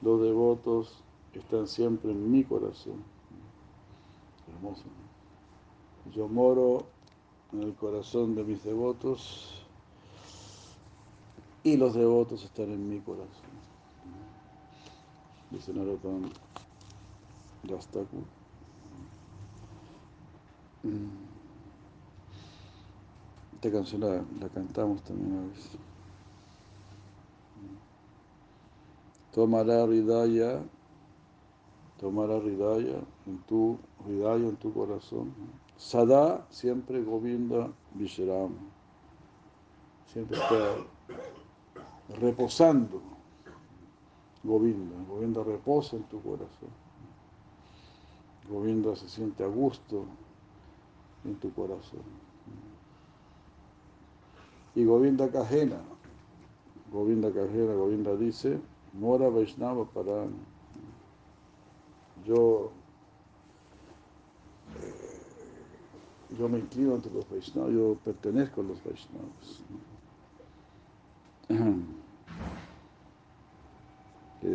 los 0.00 0.22
devotos 0.22 1.02
están 1.34 1.68
siempre 1.68 2.10
en 2.10 2.30
mi 2.30 2.42
corazón. 2.44 3.04
Hermoso. 4.54 4.84
Yo 6.14 6.26
moro 6.26 6.86
en 7.52 7.64
el 7.64 7.74
corazón 7.74 8.34
de 8.34 8.44
mis 8.44 8.64
devotos 8.64 9.57
y 11.68 11.76
los 11.76 11.94
devotos 11.94 12.44
están 12.44 12.70
en 12.72 12.88
mi 12.88 13.00
corazón. 13.00 13.28
Dice 15.50 15.72
Narottam 15.72 16.30
Dastaku. 17.64 18.22
Esta 23.54 23.70
canción 23.72 24.00
la, 24.00 24.48
cantamos 24.48 25.02
también 25.02 25.38
a 25.38 25.48
veces. 25.48 25.72
Tomará 29.32 29.86
Ridaya, 29.86 30.62
tomará 32.00 32.38
Ridaya 32.40 33.00
en 33.26 33.38
tu 33.46 33.78
Ridaya, 34.06 34.48
en 34.48 34.56
tu 34.56 34.72
corazón. 34.72 35.34
Sada, 35.76 36.46
siempre 36.50 37.02
Govinda 37.02 37.70
Visharam. 37.94 38.54
Siempre 40.06 40.38
está 40.38 40.76
reposando. 42.20 43.00
Govinda, 44.44 44.96
Govinda 45.08 45.42
reposa 45.42 45.96
en 45.96 46.04
tu 46.04 46.22
corazón. 46.22 46.70
Govinda 48.48 48.96
se 48.96 49.08
siente 49.08 49.44
a 49.44 49.48
gusto 49.48 50.04
en 51.24 51.34
tu 51.36 51.52
corazón 51.52 52.28
y 54.78 54.84
Govinda 54.84 55.28
Kajena. 55.28 55.80
Govinda 56.92 57.32
Kajena, 57.32 57.74
Govinda 57.74 58.14
dice, 58.16 58.60
Mora 58.92 59.28
Vaishnava 59.28 59.84
para 59.86 60.26
Yo, 62.24 62.70
eh, 64.80 66.36
yo 66.38 66.48
me 66.48 66.60
inclino 66.60 66.94
ante 66.94 67.10
los 67.10 67.28
Vaishnavas, 67.28 67.72
yo 67.72 67.96
pertenezco 68.04 68.60
a 68.60 68.64
los 68.64 68.84
Vaishnavas. 68.84 69.64
Quiere 71.48 71.80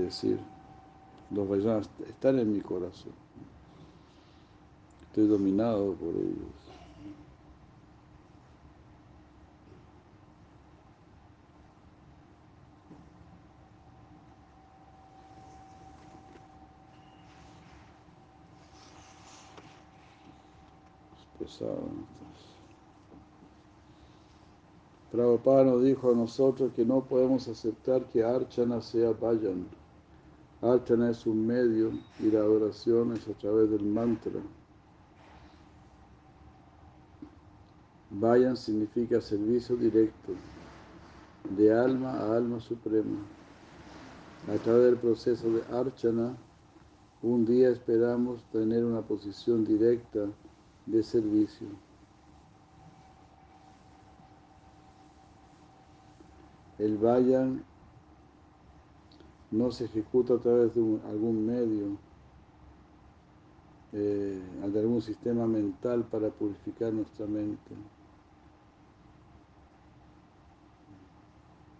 decir, 0.01 0.39
los 1.31 1.49
Vaishnavas 1.49 1.89
están 2.07 2.37
en 2.37 2.53
mi 2.53 2.61
corazón. 2.61 3.13
Estoy 5.07 5.27
dominado 5.27 5.95
por 5.95 6.15
ellos. 6.15 6.63
Prabhupada 25.13 25.63
nos 25.63 25.83
dijo 25.83 26.11
a 26.11 26.15
nosotros 26.15 26.71
que 26.75 26.83
no 26.83 27.01
podemos 27.01 27.47
aceptar 27.47 28.03
que 28.05 28.23
Archana 28.23 28.81
sea 28.81 29.11
Vayan. 29.11 29.67
Archana 30.59 31.11
es 31.11 31.27
un 31.27 31.45
medio 31.45 31.91
y 32.19 32.31
la 32.31 32.39
adoración 32.39 33.13
es 33.13 33.27
a 33.27 33.33
través 33.33 33.69
del 33.69 33.83
mantra. 33.83 34.41
Vayan 38.09 38.57
significa 38.57 39.21
servicio 39.21 39.75
directo, 39.75 40.33
de 41.57 41.71
alma 41.71 42.13
a 42.13 42.35
alma 42.35 42.59
suprema. 42.59 43.19
A 44.51 44.57
través 44.63 44.85
del 44.85 44.97
proceso 44.97 45.47
de 45.47 45.61
Archana, 45.77 46.35
un 47.21 47.45
día 47.45 47.69
esperamos 47.69 48.41
tener 48.51 48.83
una 48.83 49.03
posición 49.03 49.63
directa 49.63 50.25
de 50.87 51.03
servicio. 51.03 51.67
El 56.79 56.97
vayan 56.97 57.63
no 59.51 59.71
se 59.71 59.85
ejecuta 59.85 60.33
a 60.33 60.39
través 60.39 60.73
de 60.73 60.81
algún 61.07 61.45
medio, 61.45 61.97
eh, 63.91 64.41
de 64.71 64.79
algún 64.79 65.01
sistema 65.01 65.45
mental 65.45 66.03
para 66.05 66.29
purificar 66.29 66.91
nuestra 66.91 67.27
mente. 67.27 67.75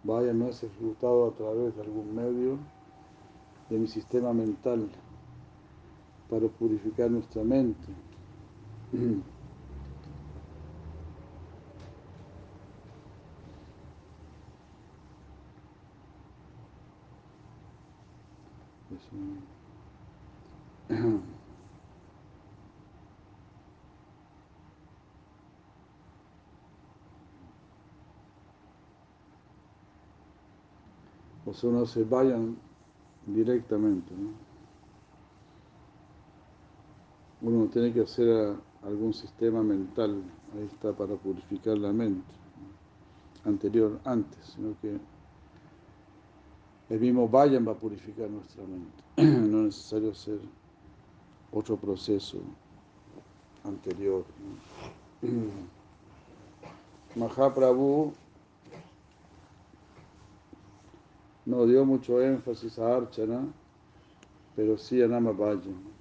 Vayan 0.04 0.38
no 0.38 0.48
es 0.48 0.62
ejecutado 0.62 1.26
a 1.28 1.32
través 1.32 1.74
de 1.74 1.82
algún 1.82 2.14
medio 2.14 2.58
de 3.70 3.78
mi 3.78 3.88
sistema 3.88 4.32
mental 4.32 4.88
para 6.30 6.46
purificar 6.46 7.10
nuestra 7.10 7.42
mente. 7.42 7.88
O 31.46 31.52
sea, 31.52 31.70
no 31.70 31.86
se 31.86 32.04
vayan 32.04 32.56
directamente. 33.26 34.12
Uno 37.42 37.66
tiene 37.66 37.92
que 37.92 38.00
hacer 38.00 38.56
algún 38.82 39.12
sistema 39.12 39.62
mental, 39.62 40.22
ahí 40.54 40.64
está, 40.64 40.92
para 40.92 41.14
purificar 41.14 41.76
la 41.76 41.92
mente, 41.92 42.32
anterior, 43.44 44.00
antes, 44.04 44.38
sino 44.46 44.74
que 44.80 44.98
el 46.88 47.00
mismo 47.00 47.28
vayan 47.28 47.66
va 47.66 47.72
a 47.72 47.76
purificar 47.76 48.30
nuestra 48.30 48.64
mente, 48.64 49.02
no 49.16 49.58
es 49.60 49.64
necesario 49.64 50.10
hacer 50.10 50.40
otro 51.54 51.76
proceso 51.76 52.38
anterior. 53.62 54.24
Mahaprabhu 57.16 58.12
no 61.46 61.66
dio 61.66 61.84
mucho 61.84 62.20
énfasis 62.20 62.78
a 62.78 62.96
Archana, 62.96 63.46
pero 64.56 64.76
sí 64.76 65.00
a 65.00 65.06
Nama 65.06 65.30
Vayan. 65.30 65.94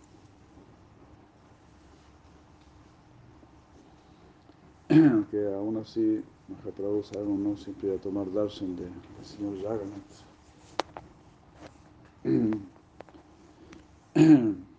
que 5.29 5.53
aún 5.53 5.77
así 5.77 6.23
Mahaprabhu 6.47 7.03
sabemos 7.03 7.39
no 7.39 7.55
siempre 7.57 7.95
a 7.95 7.99
tomar 7.99 8.31
darshan 8.31 8.75
del 8.75 8.91
señor 9.21 9.61
Jagannath. 9.61 10.23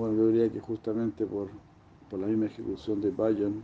Bueno, 0.00 0.16
yo 0.16 0.28
diría 0.28 0.50
que 0.50 0.60
justamente 0.60 1.26
por, 1.26 1.50
por 2.08 2.18
la 2.20 2.26
misma 2.26 2.46
ejecución 2.46 3.02
de 3.02 3.10
Bayan 3.10 3.62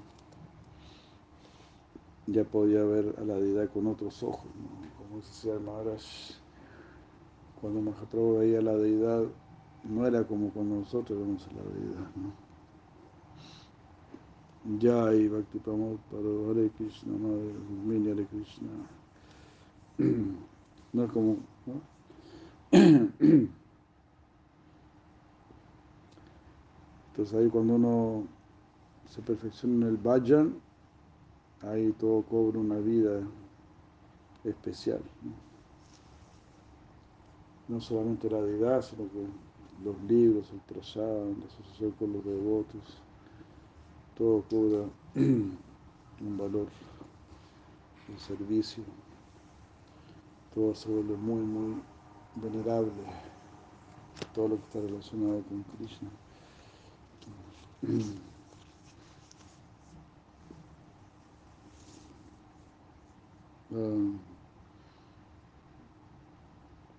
ya 2.27 2.45
podía 2.45 2.85
ver 2.85 3.15
a 3.17 3.23
la 3.23 3.37
deidad 3.37 3.71
con 3.71 3.87
otros 3.87 4.23
ojos, 4.23 4.45
como 4.99 5.17
decía 5.17 5.59
Maharaj, 5.59 6.03
cuando 7.59 7.81
Mahaprabhu 7.81 8.41
veía 8.41 8.59
a 8.59 8.63
la 8.63 8.77
deidad 8.77 9.25
no 9.85 10.07
era 10.07 10.25
como 10.25 10.51
cuando 10.51 10.75
nosotros 10.75 11.19
vemos 11.19 11.49
a 11.49 11.53
la 11.55 11.63
deidad, 11.75 12.11
¿no? 12.17 12.35
Jai 14.79 15.29
Bhakti 15.29 15.59
Pramod 15.59 15.97
Paro 16.11 16.51
Hare 16.51 16.69
Krishna, 16.77 17.15
Madre 17.17 18.13
Hare 18.13 18.27
Krishna. 18.27 18.69
No 20.93 21.05
es 21.05 21.11
como. 21.13 21.39
Entonces 27.17 27.39
ahí 27.39 27.49
cuando 27.49 27.77
uno 27.77 28.25
se 29.09 29.23
perfecciona 29.23 29.75
en 29.77 29.83
el 29.85 29.97
bhajan, 29.97 30.55
ahí 31.63 31.91
todo 31.93 32.21
cobra 32.21 32.59
una 32.59 32.77
vida 32.77 33.23
especial. 34.45 35.01
No 37.69 37.81
solamente 37.81 38.29
la 38.29 38.43
deidad, 38.43 38.83
sino 38.83 39.05
que 39.05 39.27
los 39.83 39.99
libros, 40.03 40.51
el 40.53 40.61
prasad, 40.61 41.01
la 41.01 41.47
asociación 41.47 41.93
con 41.93 42.13
los 42.13 42.23
devotos, 42.23 43.01
todo 44.15 44.43
cobra 44.51 44.85
un 45.15 46.37
valor, 46.37 46.67
un 48.11 48.19
servicio, 48.19 48.85
todo 50.55 50.75
se 50.75 50.91
vuelve 50.91 51.17
muy, 51.17 51.41
muy 51.41 51.77
venerable, 52.35 52.93
todo 54.35 54.49
lo 54.49 54.57
que 54.57 54.65
está 54.65 54.81
relacionado 54.83 55.43
con 55.45 55.63
Krishna. 55.79 56.11
Ah. 63.75 64.27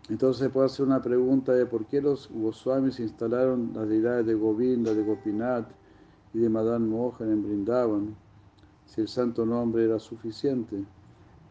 Entonces 0.09 0.43
se 0.43 0.49
puede 0.49 0.67
hacer 0.67 0.85
una 0.85 1.01
pregunta 1.01 1.51
de 1.51 1.65
por 1.65 1.85
qué 1.85 2.01
los 2.01 2.29
Goswamis 2.31 2.99
instalaron 3.01 3.71
las 3.73 3.89
deidades 3.89 4.25
de 4.25 4.35
Govinda, 4.35 4.93
de 4.93 5.03
Gopinath 5.03 5.69
y 6.33 6.39
de 6.39 6.49
Madan 6.49 6.87
Mohan 6.87 7.29
en 7.29 7.43
Brindavan, 7.43 8.15
si 8.85 9.01
el 9.01 9.09
santo 9.09 9.45
nombre 9.45 9.83
era 9.83 9.99
suficiente. 9.99 10.81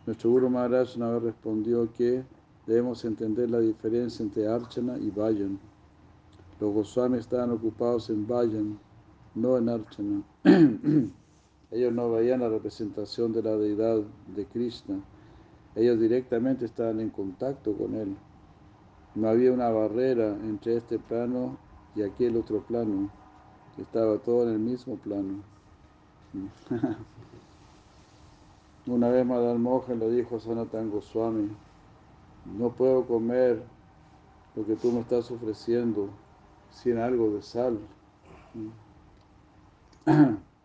Nuestro 0.07 0.30
Guru 0.30 0.49
Maharaj 0.49 0.97
una 0.97 1.11
vez 1.11 1.24
respondió 1.24 1.93
que 1.93 2.24
debemos 2.66 3.05
entender 3.05 3.51
la 3.51 3.61
diferencia 3.61 4.22
entre 4.22 4.49
Archana 4.49 4.97
y 4.97 5.11
Vayan. 5.11 5.59
Los 6.59 6.72
Goswamis 6.72 7.20
estaban 7.20 7.51
ocupados 7.51 8.09
en 8.09 8.26
Vayan, 8.26 8.78
no 9.37 9.59
en 9.59 9.68
Archana. 9.68 10.22
Ellos 11.70 11.93
no 11.93 12.11
veían 12.11 12.41
la 12.41 12.49
representación 12.49 13.32
de 13.32 13.43
la 13.43 13.57
deidad 13.57 14.01
de 14.34 14.47
Krishna. 14.47 14.99
Ellos 15.74 16.01
directamente 16.01 16.64
estaban 16.64 17.01
en 17.01 17.11
contacto 17.11 17.76
con 17.76 17.95
él. 17.95 18.16
No 19.14 19.28
había 19.28 19.53
una 19.53 19.68
barrera 19.68 20.34
entre 20.43 20.76
este 20.76 20.99
plano 20.99 21.59
y 21.95 22.03
aquel 22.03 22.37
otro 22.37 22.62
plano. 22.62 23.11
Estaba 23.78 24.16
todo 24.18 24.49
en 24.49 24.55
el 24.55 24.59
mismo 24.59 24.97
plano. 24.97 25.43
Una 28.87 29.09
vez 29.09 29.26
Madame 29.26 29.59
Mohan 29.59 29.99
le 29.99 30.11
dijo 30.11 30.37
a 30.37 30.41
Sanatan 30.41 30.91
Goswami, 30.91 31.51
no 32.57 32.70
puedo 32.70 33.05
comer 33.05 33.62
lo 34.55 34.64
que 34.64 34.76
tú 34.76 34.93
me 34.93 35.01
estás 35.01 35.30
ofreciendo 35.30 36.09
sin 36.70 36.99
algo 36.99 37.30
de 37.32 37.43
sal. 37.43 37.78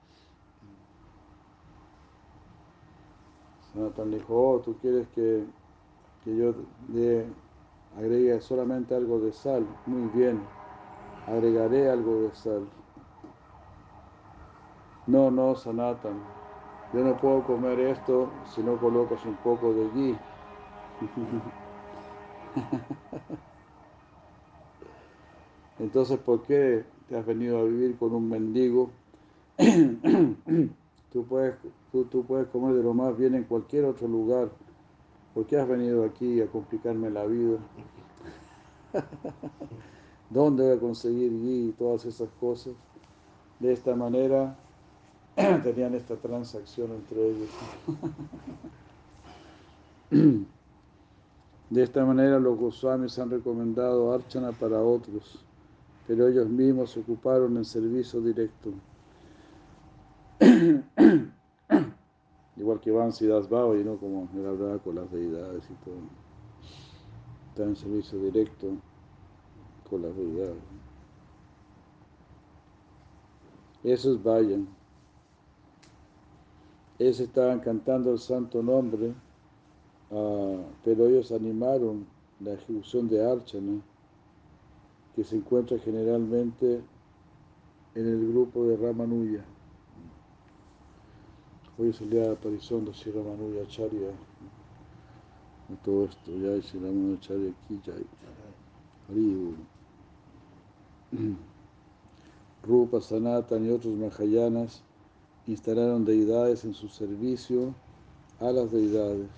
Sanatan 3.71 4.11
dijo, 4.11 4.35
oh, 4.35 4.59
tú 4.61 4.77
quieres 4.77 5.07
que, 5.09 5.45
que 6.23 6.35
yo 6.35 6.55
le 6.93 7.25
agregue 7.97 8.41
solamente 8.41 8.95
algo 8.95 9.19
de 9.19 9.33
sal. 9.33 9.67
Muy 9.85 10.07
bien, 10.09 10.49
agregaré 11.27 11.89
algo 11.89 12.21
de 12.23 12.35
sal. 12.35 12.69
No, 15.05 15.29
no, 15.29 15.55
Sanatan, 15.55 16.33
yo 16.91 17.03
no 17.03 17.15
puedo 17.17 17.43
comer 17.43 17.79
esto 17.79 18.41
si 18.45 18.63
no 18.63 18.79
colocas 18.79 19.25
un 19.25 19.37
poco 19.37 19.73
de 19.75 19.89
ghee. 19.89 20.19
Entonces, 25.79 26.17
¿por 26.19 26.43
qué 26.43 26.85
te 27.09 27.17
has 27.17 27.25
venido 27.25 27.59
a 27.59 27.63
vivir 27.65 27.97
con 27.97 28.13
un 28.13 28.29
mendigo? 28.29 29.00
Tú, 31.11 31.25
puedes, 31.25 31.55
tú, 31.91 32.05
tú 32.05 32.23
puedes 32.25 32.47
comer 32.47 32.75
de 32.75 32.83
lo 32.83 32.93
más 32.93 33.17
bien 33.17 33.35
en 33.35 33.43
cualquier 33.43 33.85
otro 33.85 34.07
lugar. 34.07 34.49
¿Por 35.33 35.45
qué 35.45 35.57
has 35.57 35.67
venido 35.67 36.03
aquí 36.03 36.41
a 36.41 36.47
complicarme 36.47 37.09
la 37.09 37.25
vida? 37.25 37.57
¿Dónde 40.29 40.63
voy 40.63 40.77
a 40.77 40.79
conseguir 40.79 41.31
y 41.31 41.73
todas 41.77 42.05
esas 42.05 42.29
cosas? 42.39 42.73
De 43.59 43.71
esta 43.73 43.95
manera 43.95 44.55
tenían 45.63 45.93
esta 45.95 46.15
transacción 46.15 46.91
entre 46.91 47.29
ellos. 47.29 47.49
De 51.69 51.83
esta 51.83 52.03
manera 52.05 52.37
los 52.37 52.57
Goswamis 52.59 53.17
han 53.17 53.29
recomendado 53.29 54.11
Archana 54.11 54.51
para 54.51 54.81
otros, 54.81 55.39
pero 56.05 56.27
ellos 56.27 56.49
mismos 56.49 56.91
se 56.91 56.99
ocuparon 56.99 57.55
en 57.55 57.63
servicio 57.63 58.19
directo. 58.19 58.73
Igual 62.57 62.81
que 62.81 62.91
Vansi 62.91 63.27
Das 63.27 63.47
y 63.47 63.83
¿no? 63.83 63.97
como 63.97 64.27
él 64.35 64.45
hablaba 64.45 64.77
con 64.79 64.95
las 64.95 65.11
deidades 65.11 65.63
y 65.69 65.73
todo. 65.85 65.95
Está 67.49 67.63
en 67.63 67.75
servicio 67.75 68.19
directo 68.19 68.67
con 69.89 70.01
las 70.01 70.15
deidades. 70.15 70.57
Esos 73.83 74.21
vayan. 74.21 74.67
Ellos 76.99 77.19
estaban 77.19 77.59
cantando 77.59 78.11
el 78.11 78.19
santo 78.19 78.61
nombre 78.61 79.13
Ah, 80.13 80.57
pero 80.83 81.07
ellos 81.07 81.31
animaron 81.31 82.05
la 82.41 82.53
ejecución 82.53 83.07
de 83.07 83.25
Archana, 83.25 83.81
que 85.15 85.23
se 85.23 85.37
encuentra 85.37 85.79
generalmente 85.79 86.81
en 87.95 88.07
el 88.07 88.27
grupo 88.29 88.65
de 88.65 88.75
Ramanuja. 88.75 89.43
Hoy 91.77 91.89
es 91.89 92.01
el 92.01 92.09
día 92.09 92.23
de 92.23 92.33
aparición 92.33 92.85
de 92.85 92.93
Sri 92.93 93.11
Ramanuja 93.11 93.63
Acharya. 93.63 94.11
todo 95.83 96.05
esto, 96.05 96.31
ya 96.37 96.49
hay 96.49 96.61
Sri 96.61 96.79
Ramanuja 96.79 97.17
Acharya 97.17 97.51
aquí, 97.51 97.79
ya. 97.85 97.93
Rupa, 102.63 103.01
Sanatan 103.01 103.65
y 103.65 103.69
otros 103.69 103.95
Mahayanas 103.95 104.83
instalaron 105.47 106.05
deidades 106.05 106.63
en 106.65 106.73
su 106.73 106.87
servicio 106.87 107.73
a 108.39 108.51
las 108.51 108.71
deidades. 108.71 109.29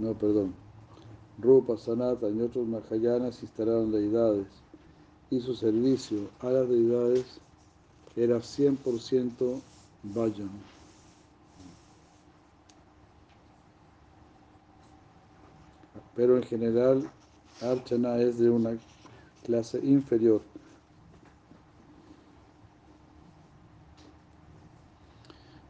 no, 0.00 0.14
perdón, 0.14 0.54
Rupa, 1.38 1.76
Sanata 1.76 2.28
y 2.30 2.40
otros 2.40 2.66
Mahayanas 2.66 3.42
instalaron 3.42 3.92
deidades 3.92 4.46
y 5.30 5.40
su 5.40 5.54
servicio 5.54 6.28
a 6.40 6.50
las 6.50 6.68
deidades 6.68 7.40
era 8.16 8.38
100% 8.38 9.60
Vayan. 10.02 10.50
Pero 16.16 16.36
en 16.36 16.42
general, 16.42 17.10
Archana 17.60 18.18
es 18.18 18.38
de 18.38 18.50
una 18.50 18.76
clase 19.44 19.78
inferior. 19.82 20.42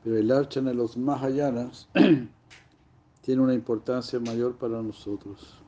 Pero 0.02 0.16
el 0.16 0.30
Archana 0.30 0.70
de 0.70 0.76
los 0.76 0.96
Mahayanas 0.96 1.88
tiene 3.22 3.42
una 3.42 3.54
importancia 3.54 4.18
mayor 4.18 4.56
para 4.56 4.80
nosotros. 4.80 5.59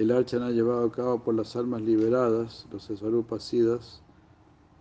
El 0.00 0.10
archana 0.12 0.48
llevado 0.48 0.86
a 0.86 0.90
cabo 0.90 1.18
por 1.18 1.34
las 1.34 1.54
almas 1.56 1.82
liberadas, 1.82 2.66
los 2.72 2.88
esvarupasidas, 2.88 4.00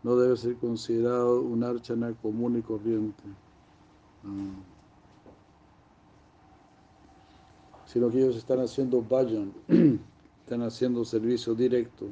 no 0.01 0.15
debe 0.15 0.38
ser 0.38 0.55
considerado 0.55 1.41
un 1.41 1.61
archana 1.61 2.13
común 2.22 2.57
y 2.57 2.61
corriente, 2.61 3.22
sino 7.86 8.09
que 8.09 8.20
ellos 8.20 8.38
están 8.38 8.61
haciendo 8.61 9.01
vayan, 9.01 9.51
están 10.45 10.61
haciendo 10.61 11.03
servicio 11.03 11.53
directo. 11.53 12.05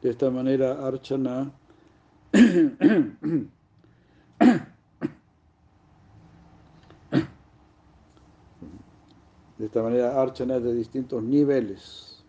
De 0.00 0.08
esta 0.08 0.30
manera, 0.30 0.86
archana 0.86 1.52
De 9.58 9.66
esta 9.66 9.82
manera, 9.82 10.20
Archana 10.20 10.56
es 10.56 10.62
de 10.62 10.72
distintos 10.72 11.20
niveles. 11.22 12.24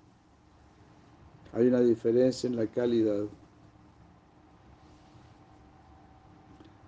Hay 1.54 1.68
una 1.68 1.80
diferencia 1.80 2.48
en 2.48 2.56
la 2.56 2.66
calidad. 2.66 3.26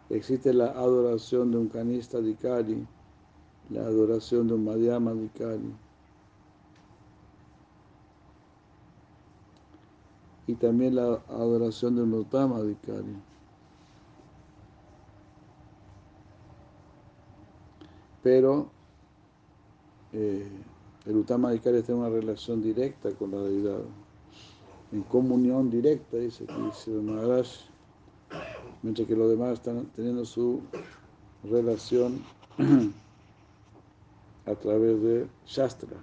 Existe 0.10 0.52
la 0.54 0.72
adoración 0.72 1.52
de 1.52 1.58
un 1.58 1.68
canista 1.70 2.20
dikari, 2.20 2.86
la 3.70 3.82
adoración 3.82 4.48
de 4.48 4.56
un 4.56 4.66
madhyama 4.66 5.14
dikari. 5.14 5.74
Y 10.48 10.56
también 10.56 10.96
la 10.96 11.22
adoración 11.30 11.96
de 11.96 12.02
un 12.02 12.14
utama 12.16 12.62
dikari. 12.64 13.16
Pero 18.24 18.81
eh, 20.14 20.48
el 21.06 21.16
Utama 21.16 21.52
Dikari 21.52 21.82
tiene 21.82 22.02
una 22.02 22.10
relación 22.10 22.62
directa 22.62 23.10
con 23.12 23.32
la 23.32 23.42
deidad. 23.42 23.80
en 24.92 25.04
comunión 25.04 25.70
directa, 25.70 26.18
dice 26.18 26.44
aquí 26.44 26.92
Maharaj, 26.92 27.48
mientras 28.82 29.08
que 29.08 29.16
los 29.16 29.30
demás 29.30 29.54
están 29.54 29.86
teniendo 29.96 30.26
su 30.26 30.62
relación 31.50 32.22
a 34.46 34.56
través 34.56 35.02
de 35.02 35.28
Shastra. 35.46 35.98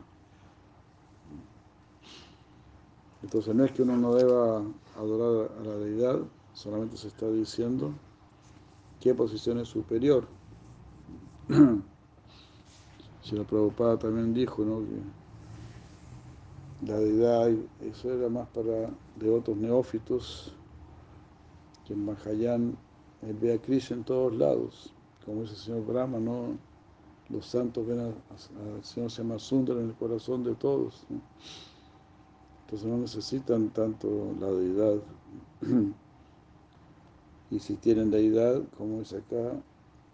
Entonces 3.22 3.54
no 3.54 3.64
es 3.64 3.72
que 3.72 3.82
uno 3.82 3.96
no 3.96 4.14
deba 4.14 4.62
adorar 4.96 5.50
a 5.60 5.64
la 5.64 5.76
deidad, 5.76 6.20
solamente 6.54 6.96
se 6.96 7.08
está 7.08 7.28
diciendo 7.30 7.92
qué 9.00 9.14
posición 9.14 9.58
es 9.58 9.68
superior. 9.68 10.26
Si 13.28 13.36
la 13.36 13.44
Prabhupada 13.44 13.98
también 13.98 14.32
dijo 14.32 14.64
¿no? 14.64 14.80
que 14.80 15.02
la 16.90 16.98
deidad, 16.98 17.50
eso 17.82 18.10
era 18.10 18.30
más 18.30 18.48
para 18.48 18.88
devotos 19.16 19.54
neófitos, 19.54 20.54
que 21.86 21.92
en 21.92 22.06
Mahayán 22.06 22.74
él 23.20 23.36
ve 23.38 23.52
a 23.52 23.60
Krishna 23.60 23.98
en 23.98 24.04
todos 24.04 24.34
lados, 24.34 24.94
como 25.26 25.42
dice 25.42 25.52
el 25.52 25.58
señor 25.58 25.84
Brahma, 25.84 26.18
¿no? 26.18 26.56
los 27.28 27.44
santos 27.44 27.86
ven 27.86 28.00
al 28.00 28.14
Señor 28.82 29.10
se 29.10 29.22
llama 29.22 29.36
en 29.50 29.90
el 29.90 29.94
corazón 29.96 30.42
de 30.42 30.54
todos. 30.54 31.04
Entonces 32.64 32.88
no 32.88 32.96
necesitan 32.96 33.68
tanto 33.68 34.34
la 34.40 34.50
deidad. 34.50 34.96
y 37.50 37.58
si 37.58 37.74
tienen 37.74 38.10
deidad, 38.10 38.62
como 38.78 39.02
es 39.02 39.12
acá, 39.12 39.52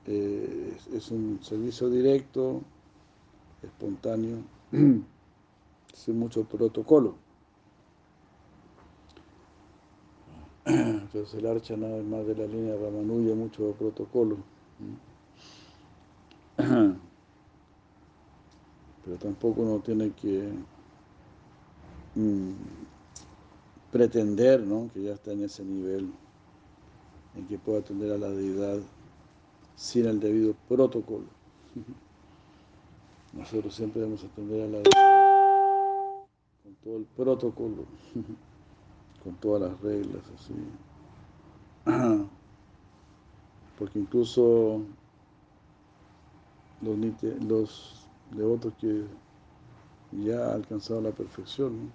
eh, 0.06 0.76
es, 0.92 1.12
un 1.12 1.38
servicio 1.40 1.88
directo, 1.88 2.62
espontáneo, 3.64 4.38
sin 5.92 6.18
mucho 6.18 6.44
protocolo. 6.44 7.16
Entonces 10.64 11.34
el 11.34 11.46
archa 11.46 11.76
nada 11.76 12.02
más 12.02 12.26
de 12.26 12.34
la 12.36 12.46
línea 12.46 12.74
Ramanuja, 12.76 13.34
mucho 13.34 13.72
protocolo. 13.72 14.36
Pero 19.04 19.16
tampoco 19.18 19.60
uno 19.60 19.80
tiene 19.80 20.12
que 20.12 20.50
mm, 22.14 22.52
pretender 23.92 24.60
¿no? 24.66 24.90
que 24.94 25.02
ya 25.02 25.12
está 25.12 25.32
en 25.32 25.44
ese 25.44 25.62
nivel 25.64 26.10
en 27.34 27.46
que 27.46 27.58
pueda 27.58 27.80
atender 27.80 28.12
a 28.12 28.18
la 28.18 28.30
deidad 28.30 28.80
sin 29.76 30.06
el 30.06 30.20
debido 30.20 30.54
protocolo. 30.68 31.26
Nosotros 33.36 33.74
siempre 33.74 34.00
debemos 34.00 34.24
atender 34.24 34.62
a 34.62 34.66
la 34.68 34.82
con 36.62 36.74
todo 36.82 36.96
el 36.96 37.04
protocolo, 37.04 37.84
con 39.24 39.34
todas 39.36 39.70
las 39.70 39.80
reglas, 39.80 40.22
así. 40.34 40.54
Porque 43.78 43.98
incluso 43.98 44.80
los, 46.80 46.98
los 47.48 48.06
devotos 48.30 48.72
que 48.80 49.04
ya 50.12 50.46
han 50.46 50.54
alcanzado 50.54 51.00
la 51.00 51.10
perfección, 51.10 51.92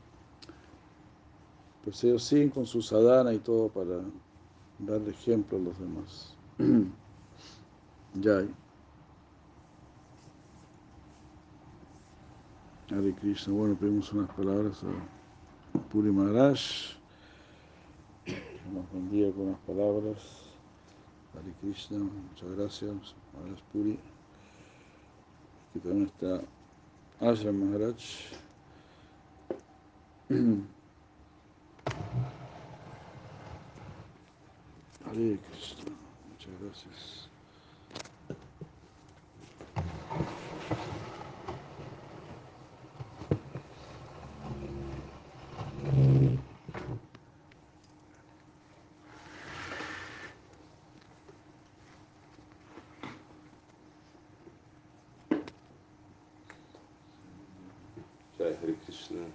pues 1.84 2.04
ellos 2.04 2.24
siguen 2.24 2.50
con 2.50 2.66
su 2.66 2.82
sadhana 2.82 3.34
y 3.34 3.40
todo 3.40 3.70
para 3.70 4.02
dar 4.80 5.02
ejemplo 5.08 5.58
a 5.58 5.62
los 5.62 5.80
demás. 5.80 6.36
ya. 8.22 8.46
Hare 12.92 13.14
Krishna, 13.14 13.54
bueno, 13.54 13.76
pedimos 13.76 14.12
unas 14.14 14.30
palabras 14.32 14.84
a 14.84 15.80
Puri 15.90 16.12
Maharaj, 16.12 16.60
nos 18.74 18.92
bendiga 18.92 19.32
con 19.32 19.50
unas 19.50 19.60
palabras. 19.60 20.18
Hare 21.34 21.54
Krishna, 21.62 22.00
muchas 22.00 22.50
gracias, 22.58 23.16
Maharaj 23.34 23.62
Puri. 23.72 24.00
Aquí 25.70 25.80
también 25.80 26.08
está 26.08 26.42
Asha 27.20 27.52
Maharaj. 27.52 28.04
Hare 35.06 35.40
Krishna. 35.52 35.92
Muchas 36.30 36.54
gracias. 36.62 37.30
Jai 58.38 58.54
Hare 58.62 58.74
Krishna. 58.86 59.26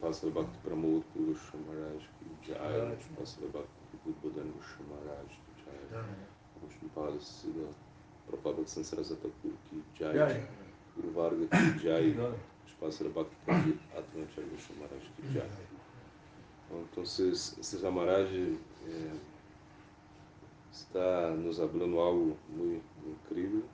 Passa 0.00 0.26
Bhakti 0.30 0.58
Pramod 0.64 1.02
Purusha 1.12 1.56
Maharaj 1.66 2.02
ki 2.42 2.52
Jai. 3.20 3.26
Passa 3.26 3.40
Bhakti 3.52 3.96
Budbodan 4.04 4.52
Gosha 4.52 4.82
Maharaj 4.88 5.28
ki 5.28 5.52
Jai. 5.64 6.04
Vishnupada 6.62 7.20
Sila 7.20 7.68
Prabhupada 8.26 8.66
Sansarasata 8.66 9.28
Kur 9.42 9.52
ki 9.68 9.82
Jai. 9.98 10.40
Guru 10.96 11.12
Varga 11.14 11.46
ki 11.48 11.86
Jai. 11.86 12.16
Passa 12.80 13.04
Bhakti 13.04 13.36
Pramod 13.46 13.78
Atmanchar 13.96 14.44
Gosha 14.50 14.72
Maharaj 14.78 15.04
ki 15.16 15.22
Jai. 15.34 15.50
Então, 16.70 17.02
esse 17.02 17.90
Maharaj 17.90 18.32
é, 18.86 19.10
está 20.72 21.30
nos 21.30 21.56
falando 21.56 21.98
algo 21.98 22.36
muito 22.48 22.84
incrível 23.04 23.64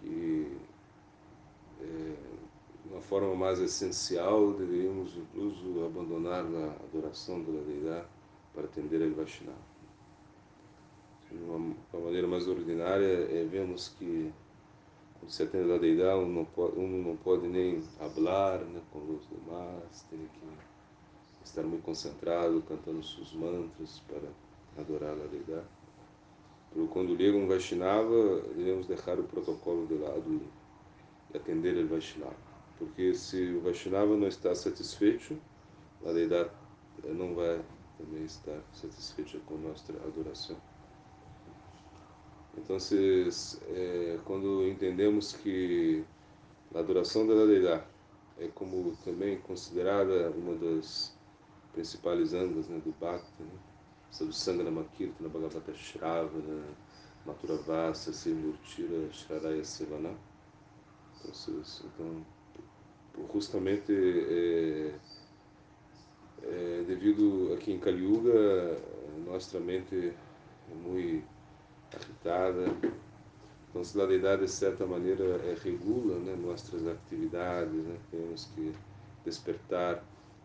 que 0.00 0.56
é, 1.82 2.33
uma 2.90 3.00
forma 3.00 3.34
mais 3.34 3.60
essencial 3.60 4.52
deveríamos 4.52 5.16
incluso 5.16 5.84
abandonar 5.84 6.44
a 6.44 6.84
adoração 6.84 7.42
da 7.42 7.60
deidade 7.62 8.06
para 8.54 8.64
atender 8.64 9.02
ao 9.02 9.10
Vaishnava. 9.10 9.74
De 11.30 11.38
uma, 11.42 11.74
maneira 11.92 12.28
mais 12.28 12.46
ordinária, 12.46 13.04
é, 13.04 13.44
vemos 13.44 13.88
que 13.98 14.32
quando 15.18 15.30
se 15.30 15.42
atende 15.42 15.72
a 15.72 15.78
deidade, 15.78 16.20
um 16.20 16.28
não 16.28 16.44
pode, 16.44 16.78
um 16.78 17.02
não 17.02 17.16
pode 17.16 17.48
nem 17.48 17.80
falar 17.80 18.58
né, 18.58 18.80
com 18.92 18.98
os 18.98 19.26
demais, 19.28 20.02
tem 20.10 20.18
que 20.18 21.44
estar 21.44 21.62
muito 21.62 21.82
concentrado, 21.82 22.62
cantando 22.68 23.02
seus 23.02 23.32
mantras 23.32 24.00
para 24.00 24.28
adorar 24.80 25.12
a 25.12 25.26
deidade. 25.26 25.66
Quando 26.90 27.16
chega 27.16 27.36
um 27.36 27.46
Vaishnava, 27.46 28.42
devemos 28.54 28.86
deixar 28.86 29.18
o 29.18 29.24
protocolo 29.24 29.86
de 29.86 29.94
lado 29.94 30.40
e, 31.32 31.36
atender 31.36 31.76
o 31.84 31.88
Vaishnava. 31.88 32.43
Porque 32.78 33.14
se 33.14 33.52
o 33.52 33.60
Vaishnava 33.60 34.16
não 34.16 34.26
está 34.26 34.54
satisfeito, 34.54 35.38
a 36.04 36.12
deidade 36.12 36.50
não 37.04 37.34
vai 37.34 37.64
também 37.98 38.24
estar 38.24 38.60
satisfeita 38.72 39.38
com 39.46 39.56
nossa 39.56 39.92
adoração. 39.92 40.56
Então, 42.56 42.76
é, 43.68 44.18
quando 44.24 44.66
entendemos 44.68 45.32
que 45.32 46.04
a 46.74 46.78
adoração 46.78 47.26
da 47.26 47.46
deidade 47.46 47.84
é 48.38 48.48
como 48.48 48.96
também 49.04 49.38
considerada 49.40 50.30
uma 50.30 50.54
das 50.54 51.16
principais 51.72 52.32
andas 52.32 52.68
né, 52.68 52.80
do 52.84 52.92
Bhakti, 53.00 53.42
né? 53.42 53.58
Sadhusangana 54.10 54.70
Makirtana, 54.70 55.28
Bhagavata 55.28 55.74
Shravana, 55.74 56.64
Matura 57.26 57.56
Vasa, 57.56 58.12
Simurtira, 58.12 59.12
Shraraya 59.12 59.64
Sevana. 59.64 60.14
Então, 61.24 62.24
justamente 63.32 63.92
é, 63.92 64.94
é, 66.42 66.84
devido 66.86 67.52
aqui 67.54 67.72
em 67.72 67.78
Kali 67.78 68.04
Yuga, 68.04 68.76
nossa 69.26 69.58
mente 69.60 70.12
é 70.70 70.74
muito 70.74 71.24
agitada, 71.94 72.66
então 73.70 73.82
se 73.82 74.00
a 74.00 74.06
deidade 74.06 74.42
de 74.42 74.50
certa 74.50 74.86
maneira 74.86 75.24
é, 75.24 75.56
regula 75.62 76.18
né, 76.18 76.36
nossas 76.36 76.86
atividades, 76.86 77.72
né, 77.72 77.96
temos 78.10 78.46
que 78.54 78.72
despertar 79.24 80.02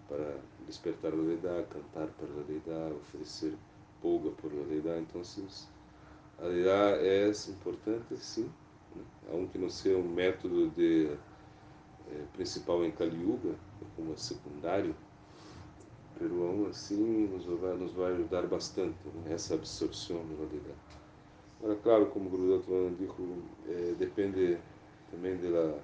para 0.07 0.37
despertar 0.65 1.13
a 1.13 1.15
deidade, 1.15 1.67
cantar 1.67 2.07
para 2.07 2.27
a 2.27 2.43
deidade, 2.47 2.95
oferecer 2.95 3.53
polga 4.01 4.31
por 4.31 4.51
a 4.51 4.63
deidade. 4.65 5.05
Então, 5.07 5.21
a 6.39 6.47
deidade 6.47 7.07
é 7.07 7.29
importante, 7.49 8.17
sim, 8.17 8.49
né? 8.95 9.03
aunque 9.31 9.57
não 9.57 9.69
seja 9.69 9.97
um 9.97 10.09
método 10.09 10.69
de 10.69 11.11
é, 12.11 12.23
principal 12.33 12.83
em 12.83 12.91
Kali 12.91 13.21
Yuga, 13.21 13.49
é 13.81 13.85
como 13.95 14.17
secundário, 14.17 14.95
pero 16.17 16.43
aún 16.43 16.67
assim 16.69 17.27
nos 17.27 17.45
vai, 17.45 17.75
nos 17.77 17.93
vai 17.93 18.13
ajudar 18.13 18.47
bastante 18.47 18.97
né? 19.25 19.33
essa 19.33 19.55
absorção 19.55 20.17
da 20.17 20.45
deidade. 20.45 20.75
Agora, 21.59 21.75
claro, 21.77 22.05
como 22.07 22.27
o 22.27 22.29
Guru 22.29 22.59
Dhamma 22.59 22.95
disse, 22.97 23.13
é, 23.67 23.95
depende 23.97 24.57
também 25.11 25.37
da 25.37 25.79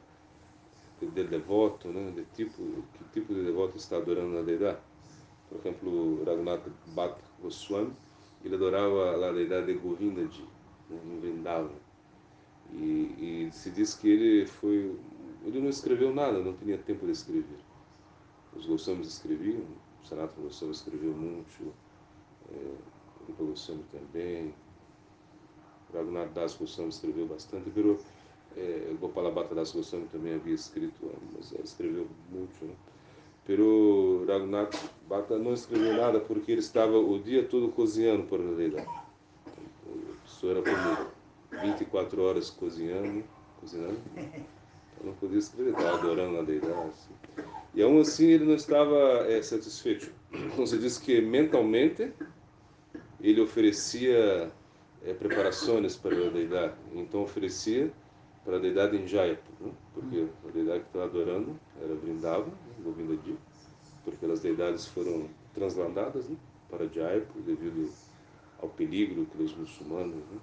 de, 0.99 1.07
de 1.07 1.23
devoto, 1.25 1.89
né? 1.89 2.11
de 2.15 2.23
tipo, 2.35 2.61
que 2.93 3.03
tipo 3.13 3.33
de 3.33 3.43
devoto 3.43 3.77
está 3.77 3.97
adorando 3.97 4.37
a 4.37 4.41
deidade. 4.41 4.79
Por 5.49 5.59
exemplo, 5.59 6.23
Raghunath 6.25 6.67
Bhatt 6.87 7.19
Goswami, 7.41 7.93
ele 8.43 8.55
adorava 8.55 9.27
a 9.27 9.31
deidade 9.31 9.67
de 9.67 9.73
Govindaji, 9.73 10.45
né? 10.89 10.99
em 11.05 11.19
Vrindavan. 11.19 11.69
E, 12.73 13.47
e 13.47 13.49
se 13.51 13.69
diz 13.69 13.93
que 13.93 14.09
ele 14.09 14.45
foi. 14.47 14.95
Ele 15.45 15.59
não 15.59 15.69
escreveu 15.69 16.13
nada, 16.13 16.39
não 16.39 16.53
tinha 16.53 16.77
tempo 16.77 17.05
de 17.05 17.11
escrever. 17.11 17.59
Os 18.55 18.65
Goswamis 18.65 19.07
escreviam, 19.07 19.61
o 20.03 20.07
Sanatana 20.07 20.43
Goswami 20.43 20.73
escreveu 20.73 21.13
muito, 21.13 21.73
é, 22.51 22.71
Rupa 23.27 23.43
Goswami 23.43 23.83
também, 23.91 24.53
Raghunath 25.93 26.33
Das 26.33 26.55
Goswami 26.55 26.89
escreveu 26.89 27.27
bastante, 27.27 27.69
pero 27.69 27.99
é, 28.57 28.95
Gopalabhata 28.99 29.53
Das 29.53 29.71
Goswami 29.71 30.07
também 30.07 30.33
havia 30.33 30.55
escrito, 30.55 31.11
mas 31.33 31.51
escreveu 31.63 32.07
muito, 32.31 32.65
né? 32.65 32.73
Pero 33.45 34.25
Raghunath 34.27 34.73
não 35.29 35.53
escreveu 35.53 35.95
nada 35.95 36.19
porque 36.19 36.51
ele 36.51 36.61
estava 36.61 36.97
o 36.97 37.19
dia 37.19 37.43
todo 37.43 37.69
cozinhando 37.69 38.23
por 38.23 38.39
realidade. 38.39 38.89
Isso 40.25 40.49
era 40.49 40.63
como 40.63 41.61
24 41.61 42.23
horas 42.23 42.49
cozinhando, 42.49 43.23
cozinhando. 43.59 43.99
Não 45.05 45.13
podia 45.13 45.37
escrever, 45.37 45.69
estava 45.69 45.99
adorando 45.99 46.39
a 46.39 46.41
deidade. 46.41 46.89
Assim. 46.89 47.11
E 47.75 47.83
aún 47.83 48.01
assim 48.01 48.25
ele 48.25 48.45
não 48.45 48.55
estava 48.55 48.97
é, 49.29 49.39
satisfeito. 49.43 50.11
Então 50.33 50.65
se 50.65 50.79
diz 50.79 50.97
que 50.97 51.21
mentalmente 51.21 52.11
ele 53.21 53.39
oferecia 53.39 54.51
é, 55.03 55.13
preparações 55.13 55.95
para 55.95 56.15
a 56.15 56.29
deidade. 56.31 56.73
Então 56.93 57.21
oferecia 57.21 57.91
para 58.43 58.57
a 58.57 58.59
deidade 58.59 58.97
em 58.97 59.07
Jaipur, 59.07 59.53
né? 59.59 59.71
porque 59.93 60.27
a 60.47 60.51
deidade 60.51 60.79
que 60.81 60.87
estava 60.87 61.05
adorando 61.05 61.59
era 61.81 61.93
Vrindava? 61.95 62.51
Govinda 62.83 63.15
Ji, 63.23 63.35
porque 64.03 64.25
as 64.25 64.41
deidades 64.41 64.87
foram 64.87 65.27
transladadas 65.53 66.27
né? 66.27 66.35
para 66.69 66.87
Jaipur 66.87 67.41
devido 67.43 67.91
ao 68.59 68.69
peligro 68.69 69.25
que 69.25 69.43
os 69.43 69.55
muçulmanos 69.55 70.15
né? 70.15 70.39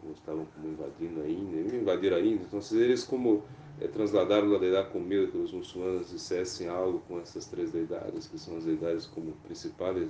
Como 0.00 0.12
estavam 0.12 0.46
como 0.54 0.68
invadindo 0.68 1.20
a 1.22 1.28
Índia, 1.28 1.76
invadir 1.76 2.12
a 2.12 2.20
Índia, 2.20 2.46
então 2.46 2.60
eles 2.72 3.04
como 3.04 3.44
é, 3.80 3.86
transladaram 3.86 4.54
a 4.54 4.58
deidade 4.58 4.90
com 4.90 4.98
medo 4.98 5.30
que 5.30 5.38
os 5.38 5.52
muçulmanos 5.52 6.10
dissessem 6.10 6.68
algo 6.68 7.00
com 7.06 7.20
essas 7.20 7.46
três 7.46 7.70
deidades, 7.70 8.26
que 8.26 8.38
são 8.38 8.56
as 8.56 8.64
deidades 8.64 9.06
como 9.06 9.32
principais 9.44 10.08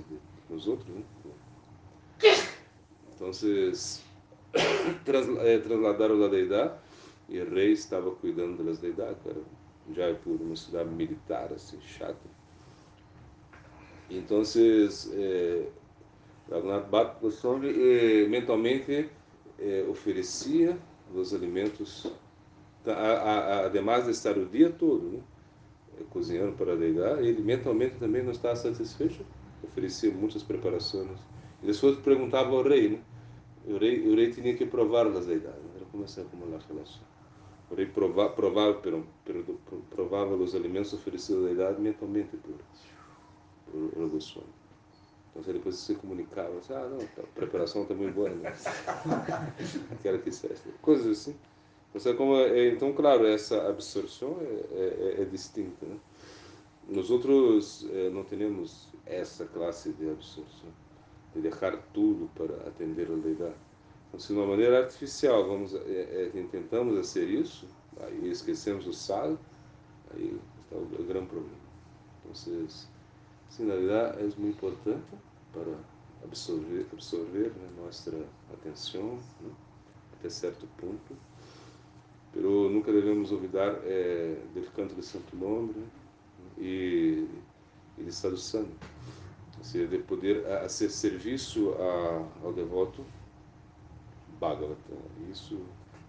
dos 0.49 0.67
outros, 0.67 0.89
né? 0.95 1.03
Então, 3.15 3.27
vocês 3.33 4.03
eh, 4.55 5.57
trasladaram 5.59 6.23
a 6.23 6.27
deidade 6.27 6.73
e 7.27 7.39
o 7.39 7.49
rei 7.49 7.73
estava 7.73 8.11
cuidando 8.11 8.63
das 8.63 8.79
deidades, 8.79 9.23
era 9.25 9.41
Jaipur, 9.93 10.41
uma 10.41 10.55
cidade 10.55 10.89
militar, 10.89 11.51
assim, 11.53 11.79
chata. 11.81 12.17
Então, 14.09 14.41
eh, 15.13 15.67
Raghunath 16.49 16.89
Bhatt 16.89 17.21
Goswami 17.21 17.71
mentalmente 18.27 19.09
eh, 19.59 19.85
oferecia 19.89 20.77
os 21.13 21.33
alimentos, 21.33 22.11
a, 22.85 22.91
a, 22.91 23.39
a, 23.39 23.65
ademais 23.65 24.05
de 24.05 24.11
estar 24.11 24.37
o 24.37 24.45
dia 24.45 24.69
todo 24.69 25.09
né, 25.09 25.19
eh, 25.99 26.03
cozinhando 26.09 26.53
para 26.53 26.73
a 26.73 26.75
deidade, 26.75 27.27
ele 27.27 27.41
mentalmente 27.41 27.95
também 27.95 28.23
não 28.23 28.31
estava 28.31 28.55
satisfeito, 28.55 29.25
oferecia 29.63 30.11
muitas 30.11 30.43
preparações. 30.43 31.19
E 31.61 31.67
depois 31.67 31.97
perguntava 31.97 32.49
ao 32.55 32.63
rei, 32.63 32.89
né? 32.89 32.99
O 33.67 33.77
rei, 33.77 34.07
o 34.07 34.15
rei 34.15 34.31
tinha 34.31 34.55
que 34.55 34.65
provar 34.65 35.07
as 35.07 35.25
deidades, 35.25 35.75
era 35.75 35.85
como 35.85 36.03
a 36.03 36.59
relação. 36.67 37.01
O 37.69 37.75
rei 37.75 37.85
prova, 37.85 38.29
provava, 38.29 38.73
pero, 38.75 39.05
provava 39.89 40.35
os 40.35 40.55
alimentos 40.55 40.93
oferecidos 40.93 41.43
à 41.43 41.47
deidade 41.47 41.81
mentalmente 41.81 42.35
por, 42.37 42.55
por, 43.71 43.89
por 43.89 44.09
Goswami. 44.09 44.58
Então 45.35 45.53
depois 45.53 45.75
se 45.75 45.95
comunicava, 45.95 46.57
assim, 46.57 46.73
ah, 46.73 46.87
não, 46.89 46.99
a 47.23 47.27
preparação 47.35 47.83
está 47.83 47.93
muito 47.93 48.15
boa, 48.15 48.29
né? 48.29 48.53
Quero 50.01 50.19
que 50.23 50.31
seja. 50.31 50.55
Coisas 50.81 51.07
assim. 51.07 51.35
Então, 51.93 52.15
como 52.15 52.35
é, 52.35 52.69
então, 52.69 52.93
claro, 52.93 53.25
essa 53.25 53.67
absorção 53.67 54.37
é, 54.41 55.15
é, 55.17 55.21
é 55.21 55.25
distinta. 55.25 55.85
Né? 55.85 55.97
Nós 56.87 57.09
outros 57.09 57.87
é, 57.91 58.09
não 58.09 58.23
temos 58.23 58.89
essa 59.05 59.45
classe 59.45 59.91
de 59.93 60.09
absorção 60.09 60.69
de 61.33 61.41
deixar 61.41 61.77
tudo 61.93 62.29
para 62.35 62.67
atender 62.67 63.11
a 63.11 63.15
deidade. 63.15 63.55
Então, 64.07 64.19
se 64.19 64.33
de 64.33 64.39
uma 64.39 64.47
maneira 64.47 64.79
artificial 64.79 65.47
vamos, 65.47 65.73
é, 65.75 66.31
é, 66.35 66.45
tentamos 66.51 66.95
fazer 66.95 67.27
isso, 67.27 67.67
aí 67.99 68.29
esquecemos 68.29 68.87
o 68.87 68.93
sal, 68.93 69.37
aí 70.13 70.39
está 70.63 70.75
o, 70.75 70.83
o 70.83 71.05
grande 71.05 71.27
problema. 71.27 71.57
Então, 72.21 72.33
sim, 72.33 72.67
na 73.57 73.75
verdade, 73.75 74.19
é 74.19 74.23
muito 74.23 74.47
importante 74.47 75.05
para 75.51 75.73
absorver, 76.23 76.85
absorver 76.93 77.49
né, 77.49 77.69
nossa 77.83 78.11
atenção 78.53 79.15
né, 79.41 79.51
até 80.13 80.29
certo 80.29 80.67
ponto. 80.77 81.17
Pero 82.31 82.69
nunca 82.69 82.91
devemos 82.91 83.31
olvidar 83.31 83.79
é, 83.83 84.37
do 84.53 84.71
canto 84.73 84.93
do 84.93 85.01
Santo 85.01 85.35
Nome 85.35 85.73
né, 85.73 85.87
e, 86.59 87.27
e 87.97 88.03
de 88.03 88.09
Estado 88.09 88.37
Santo 88.37 88.69
seja, 89.63 89.87
de 89.87 89.97
poder 89.99 90.43
ser 90.69 90.89
serviço 90.89 91.73
a, 91.73 92.45
ao 92.45 92.53
devoto 92.53 93.03
Bhagavata. 94.39 94.93
Isso 95.31 95.59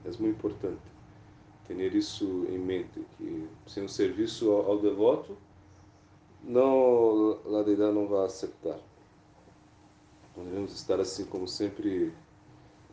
é 0.05 0.09
muito 0.19 0.37
importante. 0.37 0.81
Ter 1.67 1.95
isso 1.95 2.47
em 2.49 2.59
mente, 2.59 3.05
que 3.17 3.49
sem 3.67 3.85
um 3.85 3.89
serviço 3.89 4.51
ao, 4.51 4.73
ao 4.73 4.79
devoto, 4.79 5.37
não, 6.45 7.39
deidade 7.63 7.93
não 7.93 8.07
vai 8.07 8.27
aceitar. 8.27 8.79
Então, 10.31 10.45
devemos 10.45 10.73
estar 10.75 11.01
assim 11.01 11.25
como 11.27 11.47
sempre 11.47 12.13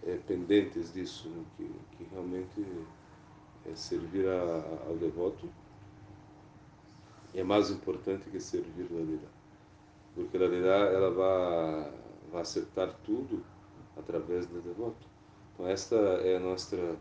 é, 0.04 0.18
pendentes 0.28 0.94
disso, 0.94 1.30
né? 1.30 1.44
que, 1.56 1.72
que 1.98 2.04
realmente 2.12 2.66
é 3.66 3.76
servir 3.76 4.28
a, 4.28 4.88
ao 4.88 4.96
devoto 4.98 5.50
é 7.36 7.44
mais 7.44 7.70
importante 7.70 8.30
que 8.30 8.40
servir 8.40 8.90
deidade 9.06 9.38
porque 10.18 10.36
realidade 10.36 10.96
ela 10.96 11.12
vai, 11.12 11.92
vai 12.32 12.42
acertar 12.42 12.92
tudo 13.06 13.46
através 13.96 14.48
do 14.48 14.60
devoto. 14.62 15.08
Então 15.54 15.68
esta 15.68 15.96
é 15.96 16.38
a 16.38 16.40
nossa 16.40 16.96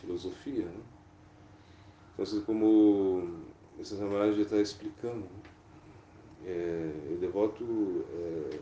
filosofia. 0.00 0.66
Né? 0.66 0.80
Então, 2.14 2.42
como 2.42 3.40
esse 3.80 3.96
Samaraj 3.96 4.36
já 4.36 4.42
está 4.42 4.56
explicando, 4.58 5.16
né? 5.16 5.49
É, 6.46 6.90
o 7.12 7.16
devoto 7.16 8.04
é, 8.12 8.58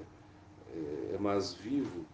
é, 0.74 1.14
é, 1.14 1.18
mais 1.18 1.54
vivo. 1.54 2.04